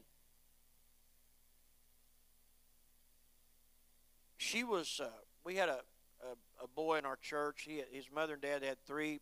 she 4.38 4.64
was, 4.64 5.01
uh, 5.03 5.09
we 5.44 5.57
had 5.57 5.68
a, 5.68 5.81
a, 6.23 6.64
a 6.64 6.68
boy 6.75 6.99
in 6.99 7.05
our 7.05 7.16
church. 7.16 7.66
He, 7.68 7.83
his 7.92 8.07
mother 8.12 8.33
and 8.35 8.42
dad 8.42 8.62
had 8.62 8.79
three 8.87 9.21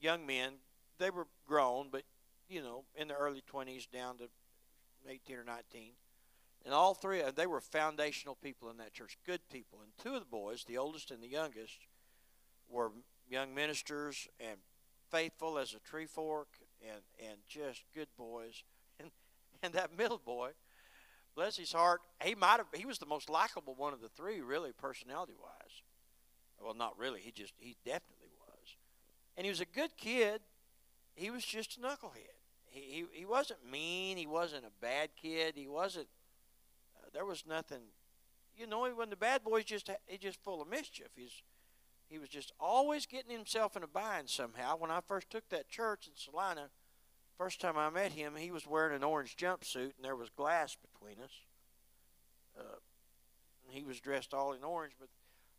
young 0.00 0.24
men. 0.26 0.54
They 0.98 1.10
were 1.10 1.26
grown, 1.46 1.88
but 1.90 2.02
you 2.48 2.62
know, 2.62 2.84
in 2.96 3.08
the 3.08 3.14
early 3.14 3.42
20s 3.52 3.90
down 3.90 4.18
to 4.18 4.28
18 5.08 5.36
or 5.36 5.44
19. 5.44 5.92
And 6.64 6.74
all 6.74 6.94
three 6.94 7.20
of 7.20 7.26
them, 7.26 7.34
they 7.36 7.46
were 7.46 7.60
foundational 7.60 8.36
people 8.36 8.70
in 8.70 8.76
that 8.76 8.92
church, 8.92 9.18
good 9.26 9.40
people. 9.50 9.80
And 9.82 9.90
two 10.02 10.14
of 10.14 10.20
the 10.20 10.30
boys, 10.30 10.64
the 10.64 10.78
oldest 10.78 11.10
and 11.10 11.22
the 11.22 11.28
youngest, 11.28 11.78
were 12.68 12.92
young 13.28 13.54
ministers 13.54 14.28
and 14.40 14.58
faithful 15.10 15.58
as 15.58 15.74
a 15.74 15.80
tree 15.80 16.06
fork 16.06 16.48
and, 16.80 17.02
and 17.18 17.38
just 17.48 17.82
good 17.94 18.08
boys. 18.16 18.62
And, 19.00 19.10
and 19.62 19.74
that 19.74 19.96
middle 19.96 20.20
boy, 20.22 20.50
bless 21.34 21.56
his 21.56 21.72
heart, 21.72 22.00
he 22.22 22.34
might 22.34 22.58
have 22.58 22.66
he 22.74 22.84
was 22.84 22.98
the 22.98 23.06
most 23.06 23.30
likable 23.30 23.74
one 23.74 23.92
of 23.92 24.00
the 24.00 24.08
three, 24.08 24.40
really, 24.40 24.72
personality 24.72 25.34
wise. 25.40 25.82
Well, 26.60 26.74
not 26.74 26.98
really. 26.98 27.20
He 27.20 27.30
just 27.30 27.54
he 27.58 27.76
definitely 27.84 28.30
was. 28.38 28.76
And 29.36 29.44
he 29.44 29.50
was 29.50 29.60
a 29.60 29.66
good 29.66 29.96
kid. 29.96 30.40
He 31.14 31.30
was 31.30 31.44
just 31.44 31.76
a 31.76 31.80
knucklehead. 31.80 32.38
He 32.70 32.80
he, 32.80 33.04
he 33.12 33.24
wasn't 33.24 33.70
mean. 33.70 34.16
He 34.16 34.26
wasn't 34.26 34.64
a 34.64 34.80
bad 34.80 35.10
kid. 35.20 35.54
He 35.56 35.68
wasn't. 35.68 36.08
Uh, 36.96 37.08
there 37.12 37.24
was 37.24 37.44
nothing. 37.46 37.82
You 38.56 38.66
know, 38.66 38.88
when 38.88 39.10
the 39.10 39.16
bad 39.16 39.44
boy's 39.44 39.64
just 39.64 39.90
he 40.06 40.18
just 40.18 40.42
full 40.42 40.62
of 40.62 40.68
mischief. 40.68 41.08
He's 41.14 41.42
he 42.08 42.18
was 42.18 42.28
just 42.28 42.52
always 42.60 43.06
getting 43.06 43.30
himself 43.30 43.76
in 43.76 43.82
a 43.82 43.86
bind 43.86 44.28
somehow. 44.28 44.76
When 44.76 44.90
I 44.90 45.00
first 45.00 45.30
took 45.30 45.48
that 45.48 45.68
church 45.68 46.06
in 46.06 46.12
Salina, 46.14 46.68
first 47.38 47.60
time 47.60 47.78
I 47.78 47.88
met 47.88 48.12
him, 48.12 48.34
he 48.36 48.50
was 48.50 48.66
wearing 48.66 48.94
an 48.94 49.02
orange 49.02 49.36
jumpsuit 49.36 49.92
and 49.96 50.04
there 50.04 50.16
was 50.16 50.28
glass 50.28 50.76
between 50.76 51.22
us. 51.24 51.32
Uh, 52.58 52.76
he 53.70 53.82
was 53.82 53.98
dressed 53.98 54.34
all 54.34 54.52
in 54.52 54.62
orange, 54.62 54.92
but 55.00 55.08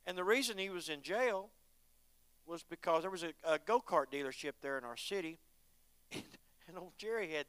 and 0.06 0.16
the 0.18 0.24
reason 0.24 0.58
he 0.58 0.70
was 0.70 0.90
in 0.90 1.02
jail 1.02 1.50
was 2.48 2.64
because 2.64 3.02
there 3.02 3.12
was 3.12 3.24
a, 3.24 3.34
a 3.46 3.60
go 3.60 3.80
kart 3.80 4.06
dealership 4.12 4.54
there 4.62 4.78
in 4.78 4.84
our 4.84 4.98
city, 4.98 5.40
and, 6.12 6.24
and 6.68 6.78
old 6.78 6.94
Jerry 6.98 7.32
had 7.32 7.46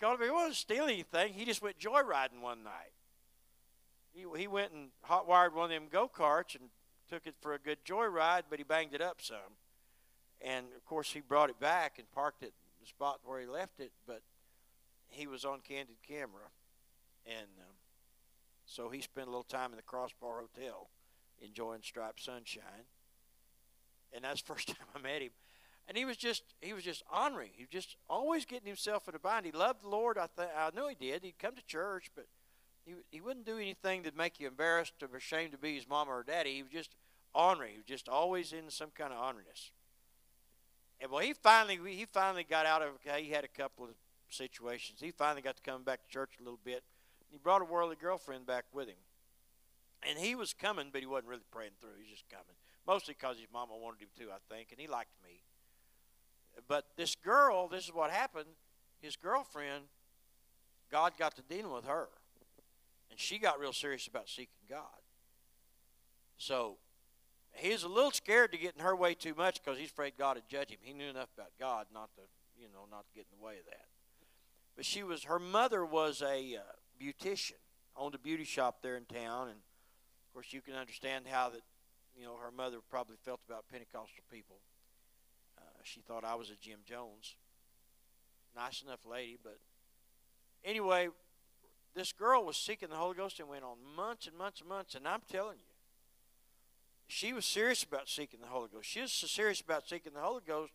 gone. 0.00 0.16
To 0.16 0.18
be. 0.18 0.26
He 0.26 0.30
wasn't 0.30 0.56
stealing 0.56 0.94
anything. 0.94 1.32
He 1.34 1.44
just 1.44 1.62
went 1.62 1.78
joyriding 1.78 2.40
one 2.40 2.62
night. 2.62 2.92
He 4.12 4.24
he 4.36 4.46
went 4.46 4.72
and 4.72 4.88
hot 5.02 5.26
wired 5.26 5.54
one 5.54 5.64
of 5.64 5.70
them 5.70 5.88
go 5.90 6.08
karts 6.08 6.54
and 6.54 6.68
took 7.08 7.26
it 7.26 7.34
for 7.40 7.54
a 7.54 7.58
good 7.58 7.78
joyride, 7.84 8.42
but 8.48 8.58
he 8.58 8.64
banged 8.64 8.94
it 8.94 9.02
up 9.02 9.20
some. 9.20 9.56
And 10.40 10.66
of 10.76 10.84
course, 10.84 11.12
he 11.12 11.20
brought 11.20 11.50
it 11.50 11.60
back 11.60 11.98
and 11.98 12.10
parked 12.12 12.42
it 12.42 12.52
the 12.82 12.88
spot 12.88 13.20
where 13.24 13.40
he 13.40 13.46
left 13.46 13.80
it, 13.80 13.92
but 14.06 14.22
he 15.08 15.26
was 15.26 15.44
on 15.44 15.60
candid 15.60 15.96
camera, 16.06 16.50
and 17.26 17.48
um, 17.60 17.74
so 18.66 18.90
he 18.90 19.00
spent 19.00 19.28
a 19.28 19.30
little 19.30 19.44
time 19.44 19.70
in 19.70 19.76
the 19.76 19.82
Crossbar 19.82 20.40
Hotel 20.40 20.88
enjoying 21.40 21.82
striped 21.82 22.22
sunshine. 22.22 22.86
And 24.14 24.24
that's 24.24 24.42
the 24.42 24.52
first 24.52 24.68
time 24.68 24.86
I 24.94 25.00
met 25.00 25.22
him. 25.22 25.30
And 25.88 25.96
he 25.96 26.04
was 26.04 26.16
just 26.16 26.42
he 26.60 26.72
was 26.72 26.84
just 26.84 27.02
honoring. 27.10 27.50
He 27.54 27.64
was 27.64 27.70
just 27.70 27.96
always 28.08 28.44
getting 28.44 28.66
himself 28.66 29.08
in 29.08 29.14
a 29.14 29.18
bind. 29.18 29.46
He 29.46 29.52
loved 29.52 29.82
the 29.82 29.88
Lord. 29.88 30.16
I 30.16 30.28
th- 30.34 30.48
I 30.56 30.70
knew 30.74 30.88
he 30.88 30.94
did. 30.94 31.24
He'd 31.24 31.38
come 31.38 31.56
to 31.56 31.66
church, 31.66 32.10
but 32.14 32.26
he 32.84 32.94
he 33.10 33.20
wouldn't 33.20 33.46
do 33.46 33.56
anything 33.56 34.02
that'd 34.02 34.16
make 34.16 34.38
you 34.38 34.46
embarrassed 34.46 34.94
or 35.02 35.16
ashamed 35.16 35.52
to 35.52 35.58
be 35.58 35.74
his 35.74 35.88
mama 35.88 36.12
or 36.12 36.22
daddy. 36.22 36.54
He 36.54 36.62
was 36.62 36.72
just 36.72 36.94
honoring. 37.34 37.72
He 37.72 37.78
was 37.78 37.86
just 37.86 38.08
always 38.08 38.52
in 38.52 38.70
some 38.70 38.90
kind 38.94 39.12
of 39.12 39.18
honoriness. 39.18 39.70
And 41.00 41.10
well, 41.10 41.20
he 41.20 41.32
finally 41.32 41.78
he 41.92 42.04
finally 42.04 42.44
got 42.44 42.64
out 42.64 42.82
of. 42.82 42.90
He 43.16 43.30
had 43.30 43.44
a 43.44 43.48
couple 43.48 43.84
of 43.84 43.90
situations. 44.30 45.00
He 45.00 45.10
finally 45.10 45.42
got 45.42 45.56
to 45.56 45.62
come 45.62 45.82
back 45.82 46.04
to 46.04 46.08
church 46.08 46.34
a 46.40 46.42
little 46.42 46.60
bit. 46.64 46.84
He 47.30 47.38
brought 47.38 47.60
a 47.62 47.64
worldly 47.64 47.96
girlfriend 47.96 48.46
back 48.46 48.64
with 48.72 48.88
him. 48.88 48.96
And 50.08 50.18
he 50.18 50.34
was 50.34 50.52
coming, 50.52 50.88
but 50.92 51.00
he 51.00 51.06
wasn't 51.06 51.28
really 51.28 51.42
praying 51.50 51.72
through. 51.80 51.90
He 51.96 52.10
was 52.10 52.10
just 52.10 52.28
coming. 52.28 52.56
Mostly 52.86 53.14
because 53.18 53.36
his 53.38 53.46
mama 53.52 53.76
wanted 53.76 54.00
him 54.00 54.08
to, 54.18 54.32
I 54.32 54.54
think, 54.54 54.68
and 54.72 54.80
he 54.80 54.88
liked 54.88 55.12
me. 55.22 55.42
But 56.68 56.86
this 56.96 57.14
girl, 57.14 57.68
this 57.68 57.84
is 57.84 57.94
what 57.94 58.10
happened. 58.10 58.48
His 59.00 59.16
girlfriend, 59.16 59.84
God 60.90 61.12
got 61.18 61.36
to 61.36 61.42
dealing 61.42 61.72
with 61.72 61.84
her. 61.86 62.08
And 63.10 63.18
she 63.18 63.38
got 63.38 63.60
real 63.60 63.72
serious 63.72 64.06
about 64.06 64.28
seeking 64.28 64.66
God. 64.68 65.02
So 66.38 66.76
he 67.54 67.70
was 67.70 67.82
a 67.82 67.88
little 67.88 68.10
scared 68.10 68.52
to 68.52 68.58
get 68.58 68.74
in 68.76 68.82
her 68.82 68.96
way 68.96 69.14
too 69.14 69.34
much 69.36 69.62
because 69.62 69.78
he's 69.78 69.90
afraid 69.90 70.14
God 70.18 70.36
would 70.36 70.48
judge 70.48 70.70
him. 70.70 70.78
He 70.80 70.92
knew 70.92 71.08
enough 71.08 71.28
about 71.36 71.50
God 71.58 71.86
not 71.92 72.10
to, 72.14 72.22
you 72.58 72.68
know, 72.72 72.86
not 72.90 73.06
to 73.06 73.14
get 73.14 73.26
in 73.30 73.38
the 73.38 73.44
way 73.44 73.58
of 73.58 73.64
that. 73.66 73.86
But 74.74 74.84
she 74.84 75.02
was, 75.02 75.24
her 75.24 75.38
mother 75.38 75.84
was 75.84 76.22
a 76.22 76.56
uh, 76.56 76.60
beautician, 77.00 77.60
owned 77.96 78.14
a 78.14 78.18
beauty 78.18 78.44
shop 78.44 78.78
there 78.82 78.96
in 78.96 79.04
town, 79.04 79.48
and 79.48 79.58
of 79.58 80.32
course 80.32 80.52
you 80.52 80.62
can 80.62 80.74
understand 80.74 81.26
how 81.30 81.50
that, 81.50 81.60
you 82.18 82.24
know, 82.24 82.36
her 82.36 82.50
mother 82.50 82.78
probably 82.90 83.16
felt 83.24 83.40
about 83.46 83.68
Pentecostal 83.70 84.24
people. 84.30 84.56
Uh, 85.58 85.62
she 85.82 86.00
thought 86.00 86.24
I 86.24 86.34
was 86.34 86.50
a 86.50 86.56
Jim 86.60 86.80
Jones. 86.84 87.36
Nice 88.54 88.82
enough 88.82 89.00
lady, 89.10 89.38
but 89.42 89.58
anyway, 90.64 91.08
this 91.94 92.12
girl 92.12 92.44
was 92.44 92.56
seeking 92.56 92.90
the 92.90 92.96
Holy 92.96 93.16
Ghost 93.16 93.40
and 93.40 93.48
went 93.48 93.64
on 93.64 93.76
months 93.96 94.26
and 94.26 94.36
months 94.36 94.60
and 94.60 94.68
months, 94.68 94.94
and 94.94 95.08
I'm 95.08 95.22
telling 95.30 95.56
you, 95.58 95.64
she 97.08 97.32
was 97.32 97.44
serious 97.44 97.82
about 97.82 98.08
seeking 98.08 98.40
the 98.40 98.46
Holy 98.46 98.68
Ghost. 98.72 98.88
She 98.88 99.00
was 99.00 99.12
so 99.12 99.26
serious 99.26 99.60
about 99.60 99.88
seeking 99.88 100.12
the 100.14 100.20
Holy 100.20 100.42
Ghost 100.46 100.72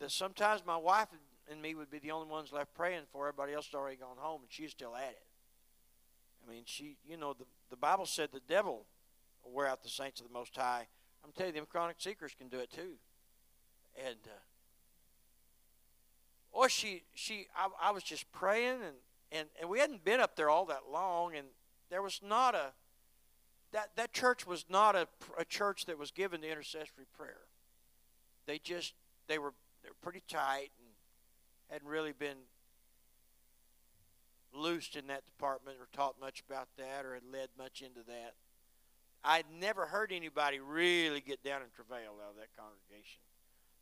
that 0.00 0.10
sometimes 0.10 0.62
my 0.66 0.76
wife 0.76 1.08
and 1.50 1.60
me 1.60 1.74
would 1.74 1.90
be 1.90 1.98
the 1.98 2.10
only 2.10 2.28
ones 2.28 2.52
left 2.52 2.74
praying 2.74 3.02
for 3.12 3.28
everybody 3.28 3.52
else 3.52 3.68
had 3.70 3.76
already 3.76 3.96
gone 3.96 4.16
home, 4.16 4.42
and 4.42 4.50
she's 4.50 4.70
still 4.70 4.96
at 4.96 5.10
it. 5.10 5.26
I 6.46 6.50
mean, 6.50 6.62
she, 6.66 6.96
you 7.08 7.16
know, 7.16 7.32
the, 7.32 7.44
the 7.70 7.76
Bible 7.76 8.06
said 8.06 8.30
the 8.32 8.40
devil 8.48 8.86
will 9.44 9.52
wear 9.52 9.66
out 9.66 9.82
the 9.82 9.88
saints 9.88 10.20
of 10.20 10.26
the 10.26 10.32
Most 10.32 10.56
High. 10.56 10.86
I'm 11.24 11.32
telling 11.32 11.54
you, 11.54 11.60
them 11.60 11.68
chronic 11.70 11.96
seekers 11.98 12.34
can 12.36 12.48
do 12.48 12.58
it 12.58 12.70
too. 12.70 12.94
And, 14.04 14.18
uh, 14.26 14.40
or 16.52 16.68
she, 16.68 17.02
she, 17.14 17.46
I, 17.56 17.68
I 17.88 17.90
was 17.90 18.02
just 18.02 18.30
praying, 18.32 18.82
and, 18.82 18.96
and, 19.32 19.48
and 19.60 19.68
we 19.68 19.78
hadn't 19.78 20.04
been 20.04 20.20
up 20.20 20.36
there 20.36 20.50
all 20.50 20.66
that 20.66 20.82
long, 20.90 21.34
and 21.34 21.46
there 21.90 22.02
was 22.02 22.20
not 22.26 22.54
a, 22.54 22.72
that, 23.72 23.90
that 23.96 24.12
church 24.12 24.46
was 24.46 24.64
not 24.68 24.94
a, 24.94 25.08
a 25.38 25.44
church 25.44 25.86
that 25.86 25.98
was 25.98 26.10
given 26.10 26.42
to 26.42 26.50
intercessory 26.50 27.06
prayer. 27.16 27.40
They 28.46 28.58
just, 28.58 28.94
they 29.26 29.38
were, 29.38 29.52
they 29.82 29.88
were 29.88 29.96
pretty 30.02 30.22
tight 30.28 30.70
and 30.78 30.88
hadn't 31.70 31.88
really 31.88 32.12
been 32.12 32.36
loosed 34.54 34.94
in 34.94 35.08
that 35.08 35.24
department 35.24 35.78
or 35.80 35.88
taught 35.92 36.20
much 36.20 36.42
about 36.48 36.68
that 36.78 37.04
or 37.04 37.14
had 37.14 37.24
led 37.32 37.48
much 37.58 37.82
into 37.82 38.04
that. 38.06 38.34
I'd 39.24 39.46
never 39.58 39.86
heard 39.86 40.12
anybody 40.12 40.60
really 40.60 41.20
get 41.20 41.42
down 41.42 41.62
and 41.62 41.72
travail 41.72 42.12
out 42.22 42.30
of 42.30 42.36
that 42.36 42.54
congregation. 42.56 43.20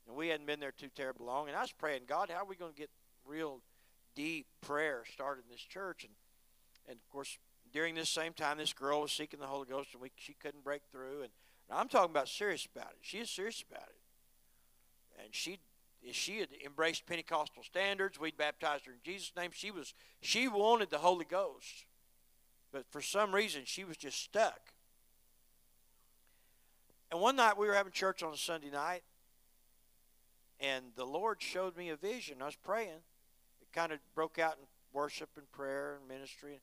And 0.07 0.16
we 0.16 0.28
hadn't 0.28 0.47
been 0.47 0.61
there 0.61 0.72
too 0.72 0.90
terribly 0.95 1.26
long. 1.26 1.49
And 1.49 1.57
I 1.57 1.62
was 1.62 1.72
praying, 1.72 2.03
God, 2.07 2.30
how 2.30 2.43
are 2.43 2.47
we 2.47 2.57
going 2.57 2.72
to 2.72 2.78
get 2.78 2.90
real 3.26 3.61
deep 4.14 4.47
prayer 4.61 5.03
started 5.12 5.45
in 5.45 5.51
this 5.51 5.61
church? 5.61 6.05
And, 6.05 6.12
and 6.88 6.97
of 6.97 7.09
course, 7.11 7.38
during 7.72 7.95
this 7.95 8.09
same 8.09 8.32
time, 8.32 8.59
this 8.59 8.72
girl 8.72 9.03
was 9.03 9.12
seeking 9.12 9.40
the 9.40 9.47
Holy 9.47 9.66
Ghost, 9.68 9.90
and 9.93 10.03
we, 10.03 10.11
she 10.16 10.34
couldn't 10.34 10.62
break 10.62 10.82
through. 10.90 11.22
And, 11.22 11.30
and 11.68 11.78
I'm 11.78 11.88
talking 11.88 12.11
about 12.11 12.28
serious 12.28 12.66
about 12.74 12.90
it. 12.90 12.99
She 13.01 13.18
is 13.18 13.30
serious 13.30 13.64
about 13.68 13.88
it. 13.88 15.22
And 15.24 15.34
she 15.34 15.59
she 16.11 16.40
had 16.40 16.49
embraced 16.64 17.07
Pentecostal 17.07 17.62
standards. 17.62 18.18
We'd 18.18 18.36
baptized 18.36 18.86
her 18.86 18.93
in 18.93 18.99
Jesus' 19.05 19.30
name. 19.36 19.51
She 19.55 19.70
was 19.70 19.95
she 20.20 20.49
wanted 20.49 20.90
the 20.90 20.99
Holy 20.99 21.24
Ghost, 21.24 21.84
but 22.72 22.84
for 22.90 23.01
some 23.01 23.32
reason 23.32 23.62
she 23.66 23.84
was 23.84 23.97
just 23.97 24.20
stuck. 24.20 24.72
One 27.23 27.37
night 27.37 27.57
we 27.57 27.68
were 27.68 27.75
having 27.75 27.93
church 27.93 28.25
on 28.25 28.35
a 28.35 28.37
Sunday 28.37 28.68
night, 28.68 29.05
and 30.59 30.87
the 30.97 31.07
Lord 31.07 31.41
showed 31.41 31.77
me 31.77 31.91
a 31.91 31.95
vision. 31.95 32.39
I 32.43 32.47
was 32.47 32.57
praying. 32.57 32.99
It 33.61 33.73
kind 33.73 33.93
of 33.93 34.01
broke 34.16 34.41
out 34.41 34.57
in 34.61 34.66
worship 34.93 35.29
and 35.37 35.49
prayer 35.53 35.99
and 36.01 36.09
ministry. 36.09 36.59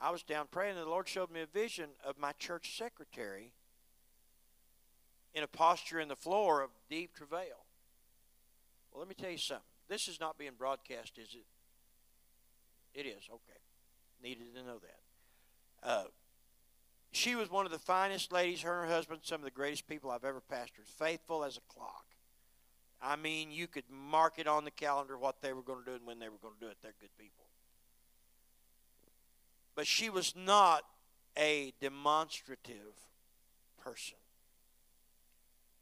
I 0.00 0.10
was 0.10 0.22
down 0.22 0.46
praying, 0.50 0.78
and 0.78 0.86
the 0.86 0.90
Lord 0.90 1.06
showed 1.06 1.30
me 1.30 1.42
a 1.42 1.46
vision 1.46 1.90
of 2.02 2.16
my 2.16 2.32
church 2.38 2.78
secretary 2.78 3.52
in 5.34 5.42
a 5.42 5.46
posture 5.46 6.00
in 6.00 6.08
the 6.08 6.16
floor 6.16 6.62
of 6.62 6.70
deep 6.88 7.14
travail. 7.14 7.66
Well, 8.90 9.00
let 9.00 9.08
me 9.10 9.14
tell 9.14 9.30
you 9.30 9.36
something. 9.36 9.66
This 9.90 10.08
is 10.08 10.18
not 10.18 10.38
being 10.38 10.52
broadcast, 10.56 11.18
is 11.18 11.34
it? 11.34 12.98
It 12.98 13.06
is. 13.06 13.24
Okay. 13.30 13.60
Needed 14.22 14.54
to 14.54 14.62
know 14.62 14.78
that. 14.78 15.86
Uh, 15.86 16.04
she 17.12 17.34
was 17.34 17.50
one 17.50 17.66
of 17.66 17.72
the 17.72 17.78
finest 17.78 18.32
ladies, 18.32 18.62
her 18.62 18.80
and 18.80 18.88
her 18.88 18.94
husband, 18.94 19.20
some 19.22 19.40
of 19.40 19.44
the 19.44 19.50
greatest 19.50 19.88
people 19.88 20.10
I've 20.10 20.24
ever 20.24 20.40
pastored, 20.40 20.86
faithful 20.86 21.44
as 21.44 21.56
a 21.56 21.72
clock. 21.72 22.04
I 23.02 23.16
mean, 23.16 23.50
you 23.50 23.66
could 23.66 23.84
mark 23.90 24.38
it 24.38 24.46
on 24.46 24.64
the 24.64 24.70
calendar 24.70 25.16
what 25.16 25.40
they 25.40 25.52
were 25.52 25.62
going 25.62 25.80
to 25.80 25.84
do 25.84 25.94
and 25.96 26.06
when 26.06 26.18
they 26.18 26.28
were 26.28 26.38
going 26.40 26.54
to 26.54 26.60
do 26.60 26.70
it. 26.70 26.76
They're 26.82 26.94
good 27.00 27.16
people. 27.18 27.46
But 29.74 29.86
she 29.86 30.10
was 30.10 30.34
not 30.36 30.82
a 31.36 31.72
demonstrative 31.80 32.94
person. 33.82 34.18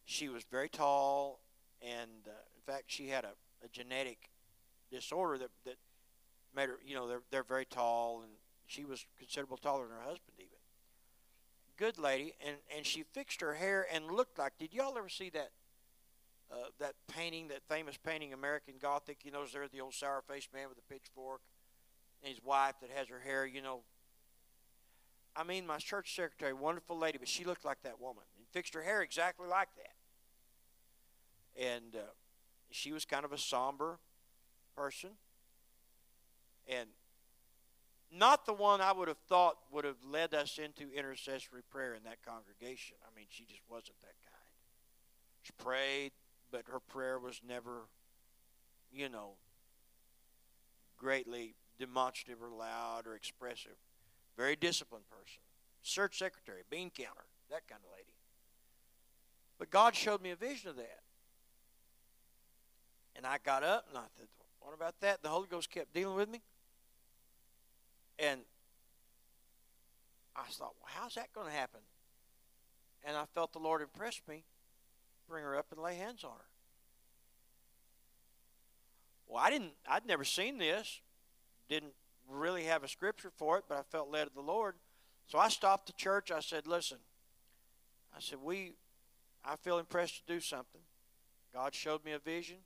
She 0.05 0.29
was 0.29 0.45
very 0.51 0.69
tall, 0.69 1.41
and 1.83 2.27
uh, 2.27 2.31
in 2.31 2.63
fact, 2.73 2.85
she 2.87 3.09
had 3.09 3.25
a, 3.25 3.33
a 3.65 3.69
genetic 3.73 4.31
disorder 4.91 5.39
that, 5.39 5.51
that 5.65 5.77
made 6.55 6.69
her, 6.69 6.79
you 6.87 6.95
know, 6.95 7.09
they're, 7.09 7.23
they're 7.31 7.43
very 7.43 7.65
tall, 7.65 8.23
and 8.23 8.31
she 8.67 8.85
was 8.85 9.05
considerable 9.19 9.57
taller 9.57 9.87
than 9.87 9.97
her 9.97 10.03
husband, 10.03 10.33
even. 10.39 10.58
Good 11.79 11.99
lady, 11.99 12.35
and, 12.45 12.57
and 12.77 12.85
she 12.85 13.05
fixed 13.05 13.41
her 13.41 13.55
hair 13.55 13.87
and 13.93 14.11
looked 14.11 14.39
like. 14.39 14.59
Did 14.59 14.75
y'all 14.75 14.99
ever 14.99 15.09
see 15.09 15.31
that 15.31 15.51
uh, 16.51 16.57
that 16.79 16.95
painting, 17.15 17.49
that 17.49 17.63
famous 17.69 17.97
painting, 17.97 18.33
American 18.33 18.75
Gothic. 18.81 19.19
You 19.25 19.31
know, 19.31 19.45
there's 19.53 19.71
the 19.71 19.81
old 19.81 19.95
sour 19.95 20.23
faced 20.27 20.53
man 20.53 20.69
with 20.69 20.77
the 20.77 20.95
pitchfork 20.95 21.41
and 22.23 22.33
his 22.33 22.43
wife 22.43 22.75
that 22.81 22.91
has 22.91 23.09
her 23.09 23.21
hair, 23.21 23.47
you 23.47 23.63
know. 23.63 23.81
I 25.37 25.45
mean, 25.45 25.67
my 25.67 25.79
church 25.79 26.17
secretary, 26.17 26.53
wonderful 26.53 26.99
lady, 26.99 27.19
but 27.19 27.29
she 27.29 27.45
looked 27.45 27.65
like 27.65 27.83
that 27.83 28.01
woman 28.01 28.25
and 28.37 28.47
fixed 28.51 28.75
her 28.75 28.83
hair 28.83 29.03
exactly 29.03 29.47
like 29.47 29.69
that. 29.77 29.95
And 31.63 31.95
uh, 31.95 32.11
she 32.71 32.93
was 32.93 33.05
kind 33.05 33.25
of 33.25 33.33
a 33.33 33.39
somber 33.39 33.99
person. 34.75 35.11
And 36.67 36.89
not 38.13 38.47
the 38.47 38.53
one 38.53 38.81
I 38.81 38.93
would 38.93 39.09
have 39.09 39.19
thought 39.29 39.59
would 39.73 39.85
have 39.85 40.03
led 40.05 40.35
us 40.35 40.59
into 40.59 40.93
intercessory 40.95 41.63
prayer 41.71 41.95
in 41.95 42.03
that 42.05 42.25
congregation. 42.25 42.97
I 43.03 43.15
mean, 43.17 43.27
she 43.29 43.45
just 43.45 43.63
wasn't 43.69 44.01
that 44.01 44.15
kind. 44.25 44.39
She 45.43 45.53
prayed, 45.59 46.13
but 46.51 46.65
her 46.71 46.81
prayer 46.81 47.19
was 47.19 47.41
never, 47.47 47.87
you 48.93 49.09
know, 49.09 49.33
greatly 50.97 51.55
demonstrative 51.79 52.43
or 52.43 52.51
loud 52.51 53.07
or 53.07 53.15
expressive. 53.15 53.77
Very 54.37 54.57
disciplined 54.57 55.09
person. 55.09 55.41
Search 55.83 56.19
secretary, 56.19 56.63
bean 56.71 56.91
counter, 56.91 57.25
that 57.51 57.67
kind 57.69 57.81
of 57.85 57.91
lady. 57.97 58.15
But 59.59 59.71
God 59.71 59.95
showed 59.95 60.23
me 60.23 60.31
a 60.31 60.37
vision 60.37 60.71
of 60.71 60.77
that. 60.77 61.01
And 63.17 63.27
I 63.27 63.39
got 63.45 63.65
up 63.65 63.87
and 63.89 63.99
I 63.99 64.03
thought, 64.03 64.29
what 64.61 64.75
about 64.75 65.01
that? 65.01 65.23
The 65.23 65.29
Holy 65.29 65.49
Ghost 65.49 65.71
kept 65.71 65.93
dealing 65.93 66.17
with 66.17 66.29
me. 66.29 66.41
And 68.19 68.41
I 70.35 70.45
thought, 70.51 70.75
well, 70.81 70.91
how's 71.01 71.15
that 71.15 71.33
going 71.33 71.47
to 71.47 71.53
happen? 71.53 71.81
And 73.05 73.17
I 73.17 73.25
felt 73.35 73.53
the 73.53 73.59
Lord 73.59 73.83
impress 73.83 74.21
me 74.29 74.45
bring 75.29 75.45
her 75.45 75.57
up 75.57 75.67
and 75.71 75.81
lay 75.81 75.95
hands 75.95 76.25
on 76.25 76.31
her. 76.31 76.47
Well, 79.29 79.43
I 79.45 79.51
didn't, 79.51 79.73
I'd 79.87 80.07
never 80.07 80.25
seen 80.25 80.57
this, 80.59 81.01
didn't 81.69 81.93
really 82.31 82.65
have 82.65 82.83
a 82.83 82.89
scripture 82.89 83.31
for 83.37 83.59
it, 83.59 83.65
but 83.69 83.79
I 83.79 83.83
felt 83.83 84.11
led 84.11 84.27
of 84.27 84.35
the 84.35 84.41
Lord. 84.41 84.75
So 85.27 85.39
I 85.39 85.49
stopped 85.49 85.87
the 85.87 85.93
church. 85.93 86.31
I 86.31 86.41
said, 86.41 86.67
listen, 86.67 86.97
I 88.17 88.21
said, 88.21 88.39
we, 88.43 88.73
I 89.45 89.57
feel 89.57 89.79
impressed 89.79 90.27
to 90.27 90.33
do 90.33 90.41
something. 90.41 90.81
God 91.53 91.75
showed 91.75 92.05
me 92.05 92.13
a 92.13 92.19
vision 92.19 92.57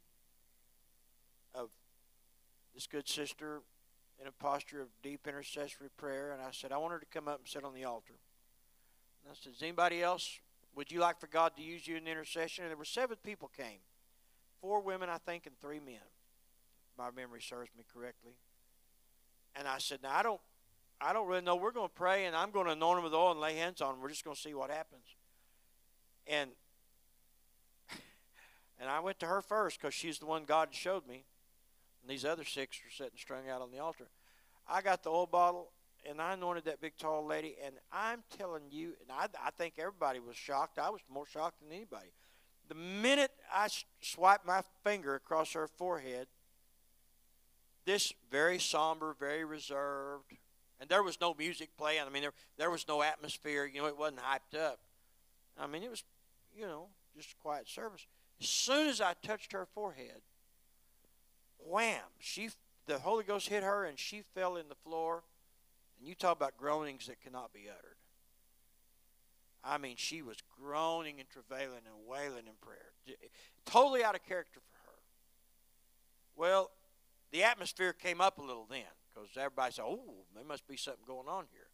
of 1.55 1.71
this 2.75 2.87
good 2.87 3.09
sister 3.09 3.63
in 4.23 4.29
a 4.29 4.33
posture 4.33 4.81
of 4.81 4.89
deep 5.03 5.27
intercessory 5.27 5.89
prayer, 5.97 6.31
and 6.33 6.41
I 6.41 6.53
said, 6.53 6.71
I 6.71 6.79
want 6.79 6.93
her 6.93 7.01
to 7.01 7.07
come 7.07 7.27
up 7.27 7.41
and 7.41 7.49
sit 7.49 7.65
on 7.65 7.75
the 7.75 7.85
altar. 7.85 8.15
And 9.25 9.33
I 9.33 9.35
said, 9.35 9.53
Does 9.53 9.63
anybody 9.63 10.01
else 10.01 10.39
would 10.77 10.93
you 10.93 11.01
like 11.01 11.19
for 11.19 11.27
God 11.27 11.57
to 11.57 11.63
use 11.63 11.89
you 11.89 11.97
in 11.97 12.07
intercession? 12.07 12.65
And 12.65 12.71
there 12.71 12.79
were 12.79 12.85
seven 12.85 13.17
people 13.25 13.51
came. 13.57 13.81
Four 14.61 14.81
women, 14.81 15.09
I 15.09 15.19
think, 15.19 15.47
and 15.47 15.59
three 15.61 15.81
men. 15.81 16.07
My 16.97 17.11
memory 17.11 17.43
serves 17.43 17.71
me 17.77 17.85
correctly. 17.93 18.35
And 19.57 19.67
I 19.67 19.79
said, 19.79 19.99
Now 20.05 20.13
I 20.15 20.23
don't 20.23 20.41
I 21.01 21.13
don't 21.13 21.27
really 21.27 21.43
know. 21.43 21.57
We're 21.57 21.73
going 21.73 21.89
to 21.89 21.95
pray 21.95 22.27
and 22.27 22.37
I'm 22.37 22.53
going 22.53 22.67
to 22.67 22.73
anoint 22.73 22.99
them 22.99 23.05
with 23.05 23.13
oil 23.13 23.33
and 23.33 23.41
lay 23.41 23.57
hands 23.57 23.81
on 23.81 23.95
them. 23.95 24.01
We're 24.01 24.11
just 24.11 24.25
going 24.25 24.37
to 24.37 24.41
see 24.41 24.55
what 24.55 24.71
happens. 24.71 25.03
And 26.29 26.51
and 28.81 28.89
I 28.89 29.01
went 29.01 29.19
to 29.19 29.27
her 29.27 29.43
first 29.43 29.81
because 29.81 29.95
she's 29.95 30.21
the 30.21 30.27
one 30.27 30.45
God 30.45 30.69
showed 30.71 31.09
me. 31.09 31.25
And 32.03 32.11
these 32.11 32.25
other 32.25 32.45
six 32.45 32.77
are 32.79 32.91
sitting 32.91 33.17
strung 33.17 33.49
out 33.49 33.63
on 33.63 33.71
the 33.71 33.79
altar. 33.79 34.09
I 34.69 34.83
got 34.83 35.03
the 35.03 35.11
oil 35.11 35.27
bottle 35.27 35.73
and 36.09 36.21
I 36.21 36.33
anointed 36.33 36.65
that 36.65 36.81
big 36.81 36.97
tall 36.99 37.25
lady, 37.25 37.55
and 37.65 37.75
I'm 37.93 38.25
telling 38.37 38.65
you, 38.71 38.95
and 39.01 39.11
I, 39.11 39.27
I 39.45 39.51
think 39.51 39.75
everybody 39.79 40.19
was 40.19 40.37
shocked. 40.37 40.79
I 40.79 40.91
was 40.91 41.01
more 41.09 41.27
shocked 41.27 41.61
than 41.61 41.71
anybody. 41.71 42.09
The 42.69 42.75
minute 42.75 43.31
I 43.53 43.69
swiped 44.01 44.47
my 44.47 44.63
finger 44.83 45.15
across 45.15 45.53
her 45.53 45.69
forehead, 45.69 46.27
this 47.85 48.13
very 48.31 48.59
somber, 48.59 49.15
very 49.19 49.45
reserved, 49.45 50.33
and 50.81 50.89
there 50.89 51.03
was 51.03 51.21
no 51.21 51.35
music 51.35 51.71
playing. 51.77 52.03
I 52.05 52.11
mean, 52.11 52.23
there 52.23 52.33
there 52.57 52.71
was 52.71 52.87
no 52.89 53.03
atmosphere. 53.03 53.67
You 53.67 53.83
know, 53.83 53.87
it 53.87 53.99
wasn't 53.99 54.21
hyped 54.21 54.59
up. 54.59 54.81
I 55.59 55.67
mean, 55.67 55.83
it 55.83 55.91
was, 55.91 56.03
you 56.57 56.67
know, 56.67 56.87
just 57.17 57.33
a 57.33 57.37
quiet 57.37 57.69
service. 57.69 58.07
As 58.41 58.49
soon 58.49 58.89
as 58.89 59.01
I 59.01 59.15
touched 59.23 59.53
her 59.53 59.67
forehead, 59.75 60.23
wham! 61.67 62.03
She 62.19 62.51
the 62.87 62.99
Holy 62.99 63.25
Ghost 63.25 63.49
hit 63.49 63.63
her, 63.63 63.85
and 63.85 63.99
she 63.99 64.23
fell 64.35 64.57
in 64.57 64.69
the 64.69 64.75
floor 64.75 65.23
and 66.03 66.09
you 66.09 66.17
talk 66.17 66.37
about 66.37 66.57
groanings 66.57 67.07
that 67.07 67.23
cannot 67.23 67.53
be 67.53 67.69
uttered. 67.71 67.95
I 69.63 69.79
mean, 69.79 69.95
she 69.97 70.21
was 70.21 70.39
groaning 70.61 71.21
and 71.21 71.29
travailing 71.31 71.83
and 71.87 72.09
wailing 72.09 72.49
in 72.49 72.55
prayer. 72.61 72.91
Totally 73.65 74.03
out 74.03 74.17
of 74.17 74.25
character 74.27 74.59
for 74.59 74.91
her. 74.91 74.99
Well, 76.35 76.73
the 77.31 77.45
atmosphere 77.45 77.93
came 77.93 78.21
up 78.21 78.39
a 78.39 78.43
little 78.43 78.67
then 78.69 78.83
because 79.15 79.29
everybody 79.37 79.75
said, 79.75 79.85
oh, 79.87 80.25
there 80.35 80.43
must 80.43 80.67
be 80.67 80.77
something 80.77 81.05
going 81.07 81.29
on 81.29 81.45
here. 81.53 81.69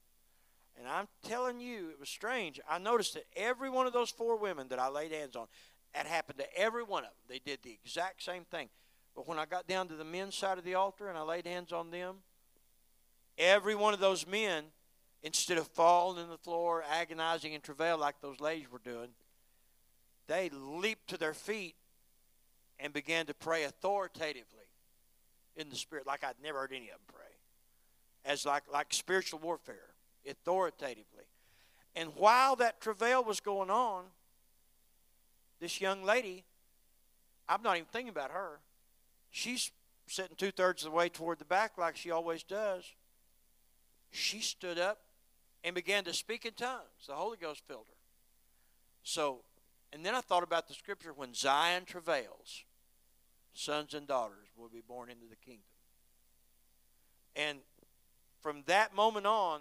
And 0.78 0.86
I'm 0.86 1.09
telling 1.26 1.59
you, 1.59 1.89
it 1.89 1.99
was 1.99 2.11
strange. 2.11 2.61
I 2.68 2.76
noticed 2.76 3.14
that 3.14 3.24
every 3.34 3.70
one 3.70 3.86
of 3.86 3.95
those 3.95 4.11
four 4.11 4.36
women 4.36 4.68
that 4.68 4.78
I 4.78 4.91
laid 4.91 5.11
hands 5.11 5.36
on, 5.36 5.47
that 5.95 6.07
happened 6.07 6.39
to 6.41 6.55
every 6.55 6.82
one 6.82 7.05
of 7.05 7.11
them. 7.11 7.16
They 7.28 7.39
did 7.39 7.61
the 7.62 7.78
exact 7.82 8.22
same 8.22 8.45
thing. 8.45 8.68
But 9.19 9.27
when 9.27 9.41
I 9.41 9.47
got 9.47 9.66
down 9.66 9.89
to 9.89 9.97
the 9.97 10.05
men's 10.05 10.37
side 10.37 10.59
of 10.59 10.64
the 10.64 10.77
altar 10.77 11.09
and 11.09 11.19
I 11.19 11.23
laid 11.23 11.45
hands 11.45 11.73
on 11.73 11.91
them, 11.91 12.19
Every 13.39 13.77
one 13.77 13.95
of 13.95 14.01
those 14.01 14.27
men, 14.27 14.64
instead 15.23 15.59
of 15.59 15.69
falling 15.69 16.23
in 16.23 16.29
the 16.29 16.39
floor, 16.39 16.85
agonizing 16.89 17.53
in 17.53 17.61
travail 17.61 17.97
like 17.97 18.21
those 18.21 18.41
ladies 18.41 18.71
were 18.71 18.81
doing, 18.81 19.11
they 20.27 20.51
leaped 20.53 21.09
to 21.09 21.16
their 21.16 21.35
feet 21.35 21.77
and 22.81 22.93
began 22.93 23.27
to 23.27 23.35
pray 23.35 23.64
authoritatively 23.64 24.45
in 25.57 25.69
the 25.69 25.77
spirit, 25.77 26.07
like 26.07 26.25
I'd 26.25 26.35
never 26.43 26.61
heard 26.61 26.73
any 26.73 26.87
of 26.87 26.95
them 26.95 27.01
pray. 27.07 28.33
As 28.33 28.45
like, 28.45 28.64
like 28.73 28.89
spiritual 28.91 29.39
warfare, 29.39 29.95
authoritatively. 30.29 31.25
And 31.95 32.11
while 32.16 32.57
that 32.57 32.81
travail 32.81 33.25
was 33.25 33.41
going 33.41 33.71
on, 33.71 34.05
this 35.61 35.81
young 35.81 36.05
lady, 36.05 36.45
I'm 37.49 37.62
not 37.62 37.77
even 37.77 37.87
thinking 37.87 38.11
about 38.11 38.31
her. 38.31 38.61
She's 39.31 39.70
sitting 40.07 40.37
two 40.37 40.51
thirds 40.51 40.85
of 40.85 40.91
the 40.91 40.97
way 40.97 41.09
toward 41.09 41.39
the 41.39 41.45
back 41.45 41.79
like 41.79 41.97
she 41.97 42.11
always 42.11 42.43
does 42.43 42.85
she 44.11 44.41
stood 44.41 44.79
up 44.79 45.01
and 45.64 45.74
began 45.74 46.05
to 46.05 46.14
speak 46.14 46.45
in 46.45 46.53
tongues. 46.53 47.07
The 47.07 47.14
Holy 47.14 47.37
Ghost 47.37 47.62
filled 47.66 47.87
her. 47.89 47.97
So, 49.03 49.41
and 49.93 50.05
then 50.05 50.14
I 50.14 50.20
thought 50.20 50.43
about 50.43 50.68
the 50.68 50.74
scripture 50.74 51.12
when 51.12 51.35
Zion 51.35 51.85
travails, 51.85 52.64
sons 53.55 53.95
and 53.95 54.07
daughters 54.07 54.49
will 54.57 54.68
be 54.68 54.83
born 54.87 55.11
into 55.11 55.26
the 55.29 55.37
kingdom. 55.37 55.62
And 57.35 57.59
from 58.41 58.62
that 58.66 58.95
moment 58.95 59.26
on, 59.26 59.61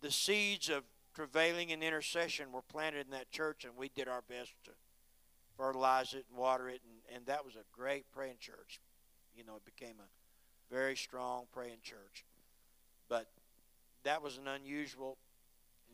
the 0.00 0.10
seeds 0.10 0.68
of 0.68 0.84
travailing 1.14 1.70
and 1.72 1.82
intercession 1.82 2.52
were 2.52 2.62
planted 2.62 3.06
in 3.06 3.12
that 3.12 3.30
church, 3.30 3.64
and 3.64 3.76
we 3.76 3.88
did 3.88 4.08
our 4.08 4.22
best 4.22 4.52
to 4.64 4.70
fertilize 5.56 6.14
it 6.14 6.24
and 6.30 6.38
water 6.38 6.68
it, 6.68 6.80
and, 6.84 7.16
and 7.16 7.26
that 7.26 7.44
was 7.44 7.54
a 7.54 7.64
great 7.72 8.04
praying 8.12 8.36
church. 8.40 8.80
You 9.36 9.44
know, 9.44 9.56
it 9.56 9.64
became 9.64 9.96
a 9.98 10.72
very 10.74 10.96
strong 10.96 11.44
praying 11.52 11.78
church. 11.82 12.24
But 13.08 13.28
that 14.04 14.22
was 14.22 14.38
an 14.38 14.48
unusual. 14.48 15.18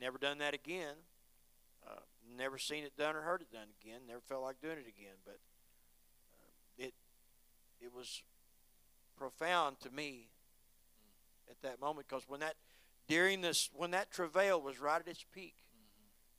Never 0.00 0.18
done 0.18 0.38
that 0.38 0.54
again. 0.54 0.94
Uh, 1.86 2.00
never 2.36 2.58
seen 2.58 2.84
it 2.84 2.96
done 2.96 3.16
or 3.16 3.22
heard 3.22 3.42
it 3.42 3.52
done 3.52 3.68
again. 3.82 4.00
Never 4.06 4.20
felt 4.20 4.42
like 4.42 4.60
doing 4.60 4.78
it 4.78 4.86
again. 4.88 5.14
But 5.24 5.38
uh, 6.40 6.86
it 6.86 6.94
it 7.80 7.94
was 7.94 8.22
profound 9.16 9.80
to 9.80 9.90
me 9.90 10.28
at 11.50 11.60
that 11.62 11.80
moment 11.80 12.06
because 12.08 12.28
when 12.28 12.40
that 12.40 12.54
during 13.08 13.40
this 13.40 13.70
when 13.74 13.90
that 13.92 14.10
travail 14.10 14.60
was 14.60 14.80
right 14.80 15.00
at 15.00 15.08
its 15.08 15.24
peak, 15.34 15.56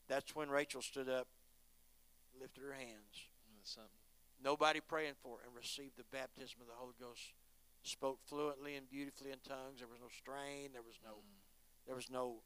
that's 0.08 0.34
when 0.34 0.48
Rachel 0.48 0.82
stood 0.82 1.08
up, 1.08 1.26
lifted 2.40 2.62
her 2.62 2.72
hands. 2.72 3.28
Nobody 4.42 4.80
praying 4.80 5.14
for 5.22 5.38
and 5.44 5.54
received 5.54 5.98
the 5.98 6.04
baptism 6.10 6.60
of 6.62 6.66
the 6.66 6.72
Holy 6.74 6.94
Ghost. 6.98 7.20
Spoke 7.82 8.18
fluently 8.26 8.74
and 8.76 8.88
beautifully 8.88 9.30
in 9.32 9.38
tongues. 9.46 9.78
There 9.78 9.88
was 9.88 10.00
no 10.00 10.08
strain. 10.08 10.70
There 10.72 10.82
was 10.82 10.98
no. 11.04 11.10
Mm, 11.20 11.40
There 11.86 11.94
was 11.94 12.10
no. 12.10 12.36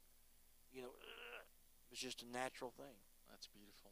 You 0.73 0.81
know. 0.83 0.89
It 0.89 1.91
was 1.91 1.99
just 1.99 2.21
a 2.23 2.27
natural 2.27 2.71
thing. 2.75 2.99
that's 3.29 3.47
beautiful. 3.47 3.91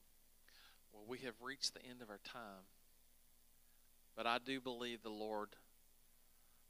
Well, 0.92 1.04
we 1.08 1.20
have 1.20 1.36
reached 1.42 1.74
the 1.74 1.84
end 1.86 2.02
of 2.02 2.10
our 2.10 2.20
time, 2.24 2.68
but 4.16 4.28
I 4.28 4.38
do 4.44 4.60
believe 4.62 5.02
the 5.02 5.10
Lord. 5.10 5.50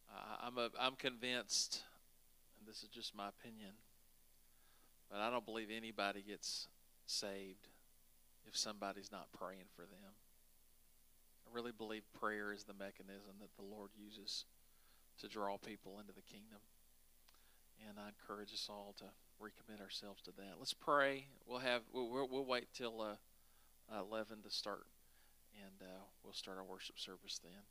Uh, 0.10 0.48
I'm 0.48 0.58
a, 0.58 0.70
I'm 0.80 0.96
convinced, 0.96 1.82
and 2.58 2.68
this 2.68 2.84
is 2.84 2.90
just 2.90 3.16
my 3.16 3.30
opinion, 3.30 3.72
but 5.10 5.20
I 5.20 5.30
don't 5.30 5.46
believe 5.46 5.70
anybody 5.76 6.24
gets 6.26 6.68
saved 7.06 7.68
if 8.48 8.58
somebody's 8.58 9.12
not 9.12 9.32
praying 9.32 9.68
for 9.76 9.84
them. 9.84 10.14
I 11.48 11.56
really 11.56 11.72
believe 11.72 12.04
prayer 12.20 12.52
is 12.52 12.64
the 12.64 12.74
mechanism 12.74 13.34
that 13.42 13.56
the 13.56 13.64
Lord 13.64 13.92
uses 13.98 14.46
to 15.22 15.28
draw 15.28 15.58
people 15.58 16.00
into 16.00 16.14
the 16.14 16.22
kingdom. 16.22 16.60
And 17.88 17.98
I 18.00 18.10
encourage 18.10 18.54
us 18.54 18.68
all 18.70 18.96
to 18.98 19.06
recommit 19.42 19.82
ourselves 19.82 20.22
to 20.24 20.32
that. 20.38 20.56
Let's 20.58 20.74
pray. 20.74 21.26
We'll 21.48 21.60
have 21.60 21.82
we'll, 21.92 22.28
we'll, 22.30 22.46
wait 22.46 22.68
till 22.74 23.02
uh, 23.02 23.16
uh, 23.94 24.02
eleven 24.02 24.42
to 24.44 24.50
start, 24.50 24.86
and 25.62 25.82
uh, 25.82 26.02
we'll 26.24 26.34
start 26.34 26.58
our 26.58 26.64
worship 26.64 27.00
service 27.00 27.40
then. 27.44 27.62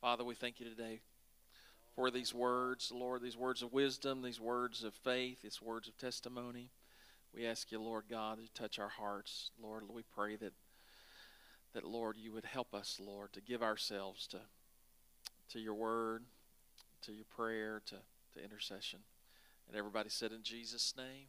Father, 0.00 0.24
we 0.24 0.34
thank 0.34 0.60
you 0.60 0.66
today 0.66 1.00
for 1.94 2.10
these 2.10 2.32
words, 2.32 2.92
Lord, 2.94 3.22
these 3.22 3.36
words 3.36 3.62
of 3.62 3.72
wisdom, 3.72 4.22
these 4.22 4.40
words 4.40 4.84
of 4.84 4.94
faith, 4.94 5.42
these 5.42 5.60
words 5.60 5.88
of 5.88 5.96
testimony. 5.96 6.70
We 7.34 7.46
ask 7.46 7.70
you, 7.70 7.80
Lord 7.80 8.04
God, 8.10 8.38
to 8.38 8.60
touch 8.60 8.78
our 8.78 8.88
hearts, 8.88 9.50
Lord. 9.62 9.84
We 9.88 10.02
pray 10.02 10.36
that 10.36 10.52
that 11.72 11.84
Lord, 11.84 12.16
you 12.16 12.32
would 12.32 12.44
help 12.44 12.74
us, 12.74 12.98
Lord, 13.00 13.32
to 13.32 13.40
give 13.40 13.62
ourselves 13.62 14.26
to 14.28 14.40
to 15.50 15.60
your 15.60 15.74
word, 15.74 16.24
to 17.02 17.12
your 17.12 17.24
prayer, 17.24 17.82
to, 17.86 17.96
to 18.34 18.44
intercession. 18.44 19.00
And 19.68 19.76
everybody 19.76 20.08
said 20.08 20.32
in 20.32 20.42
Jesus' 20.42 20.94
name. 20.96 21.26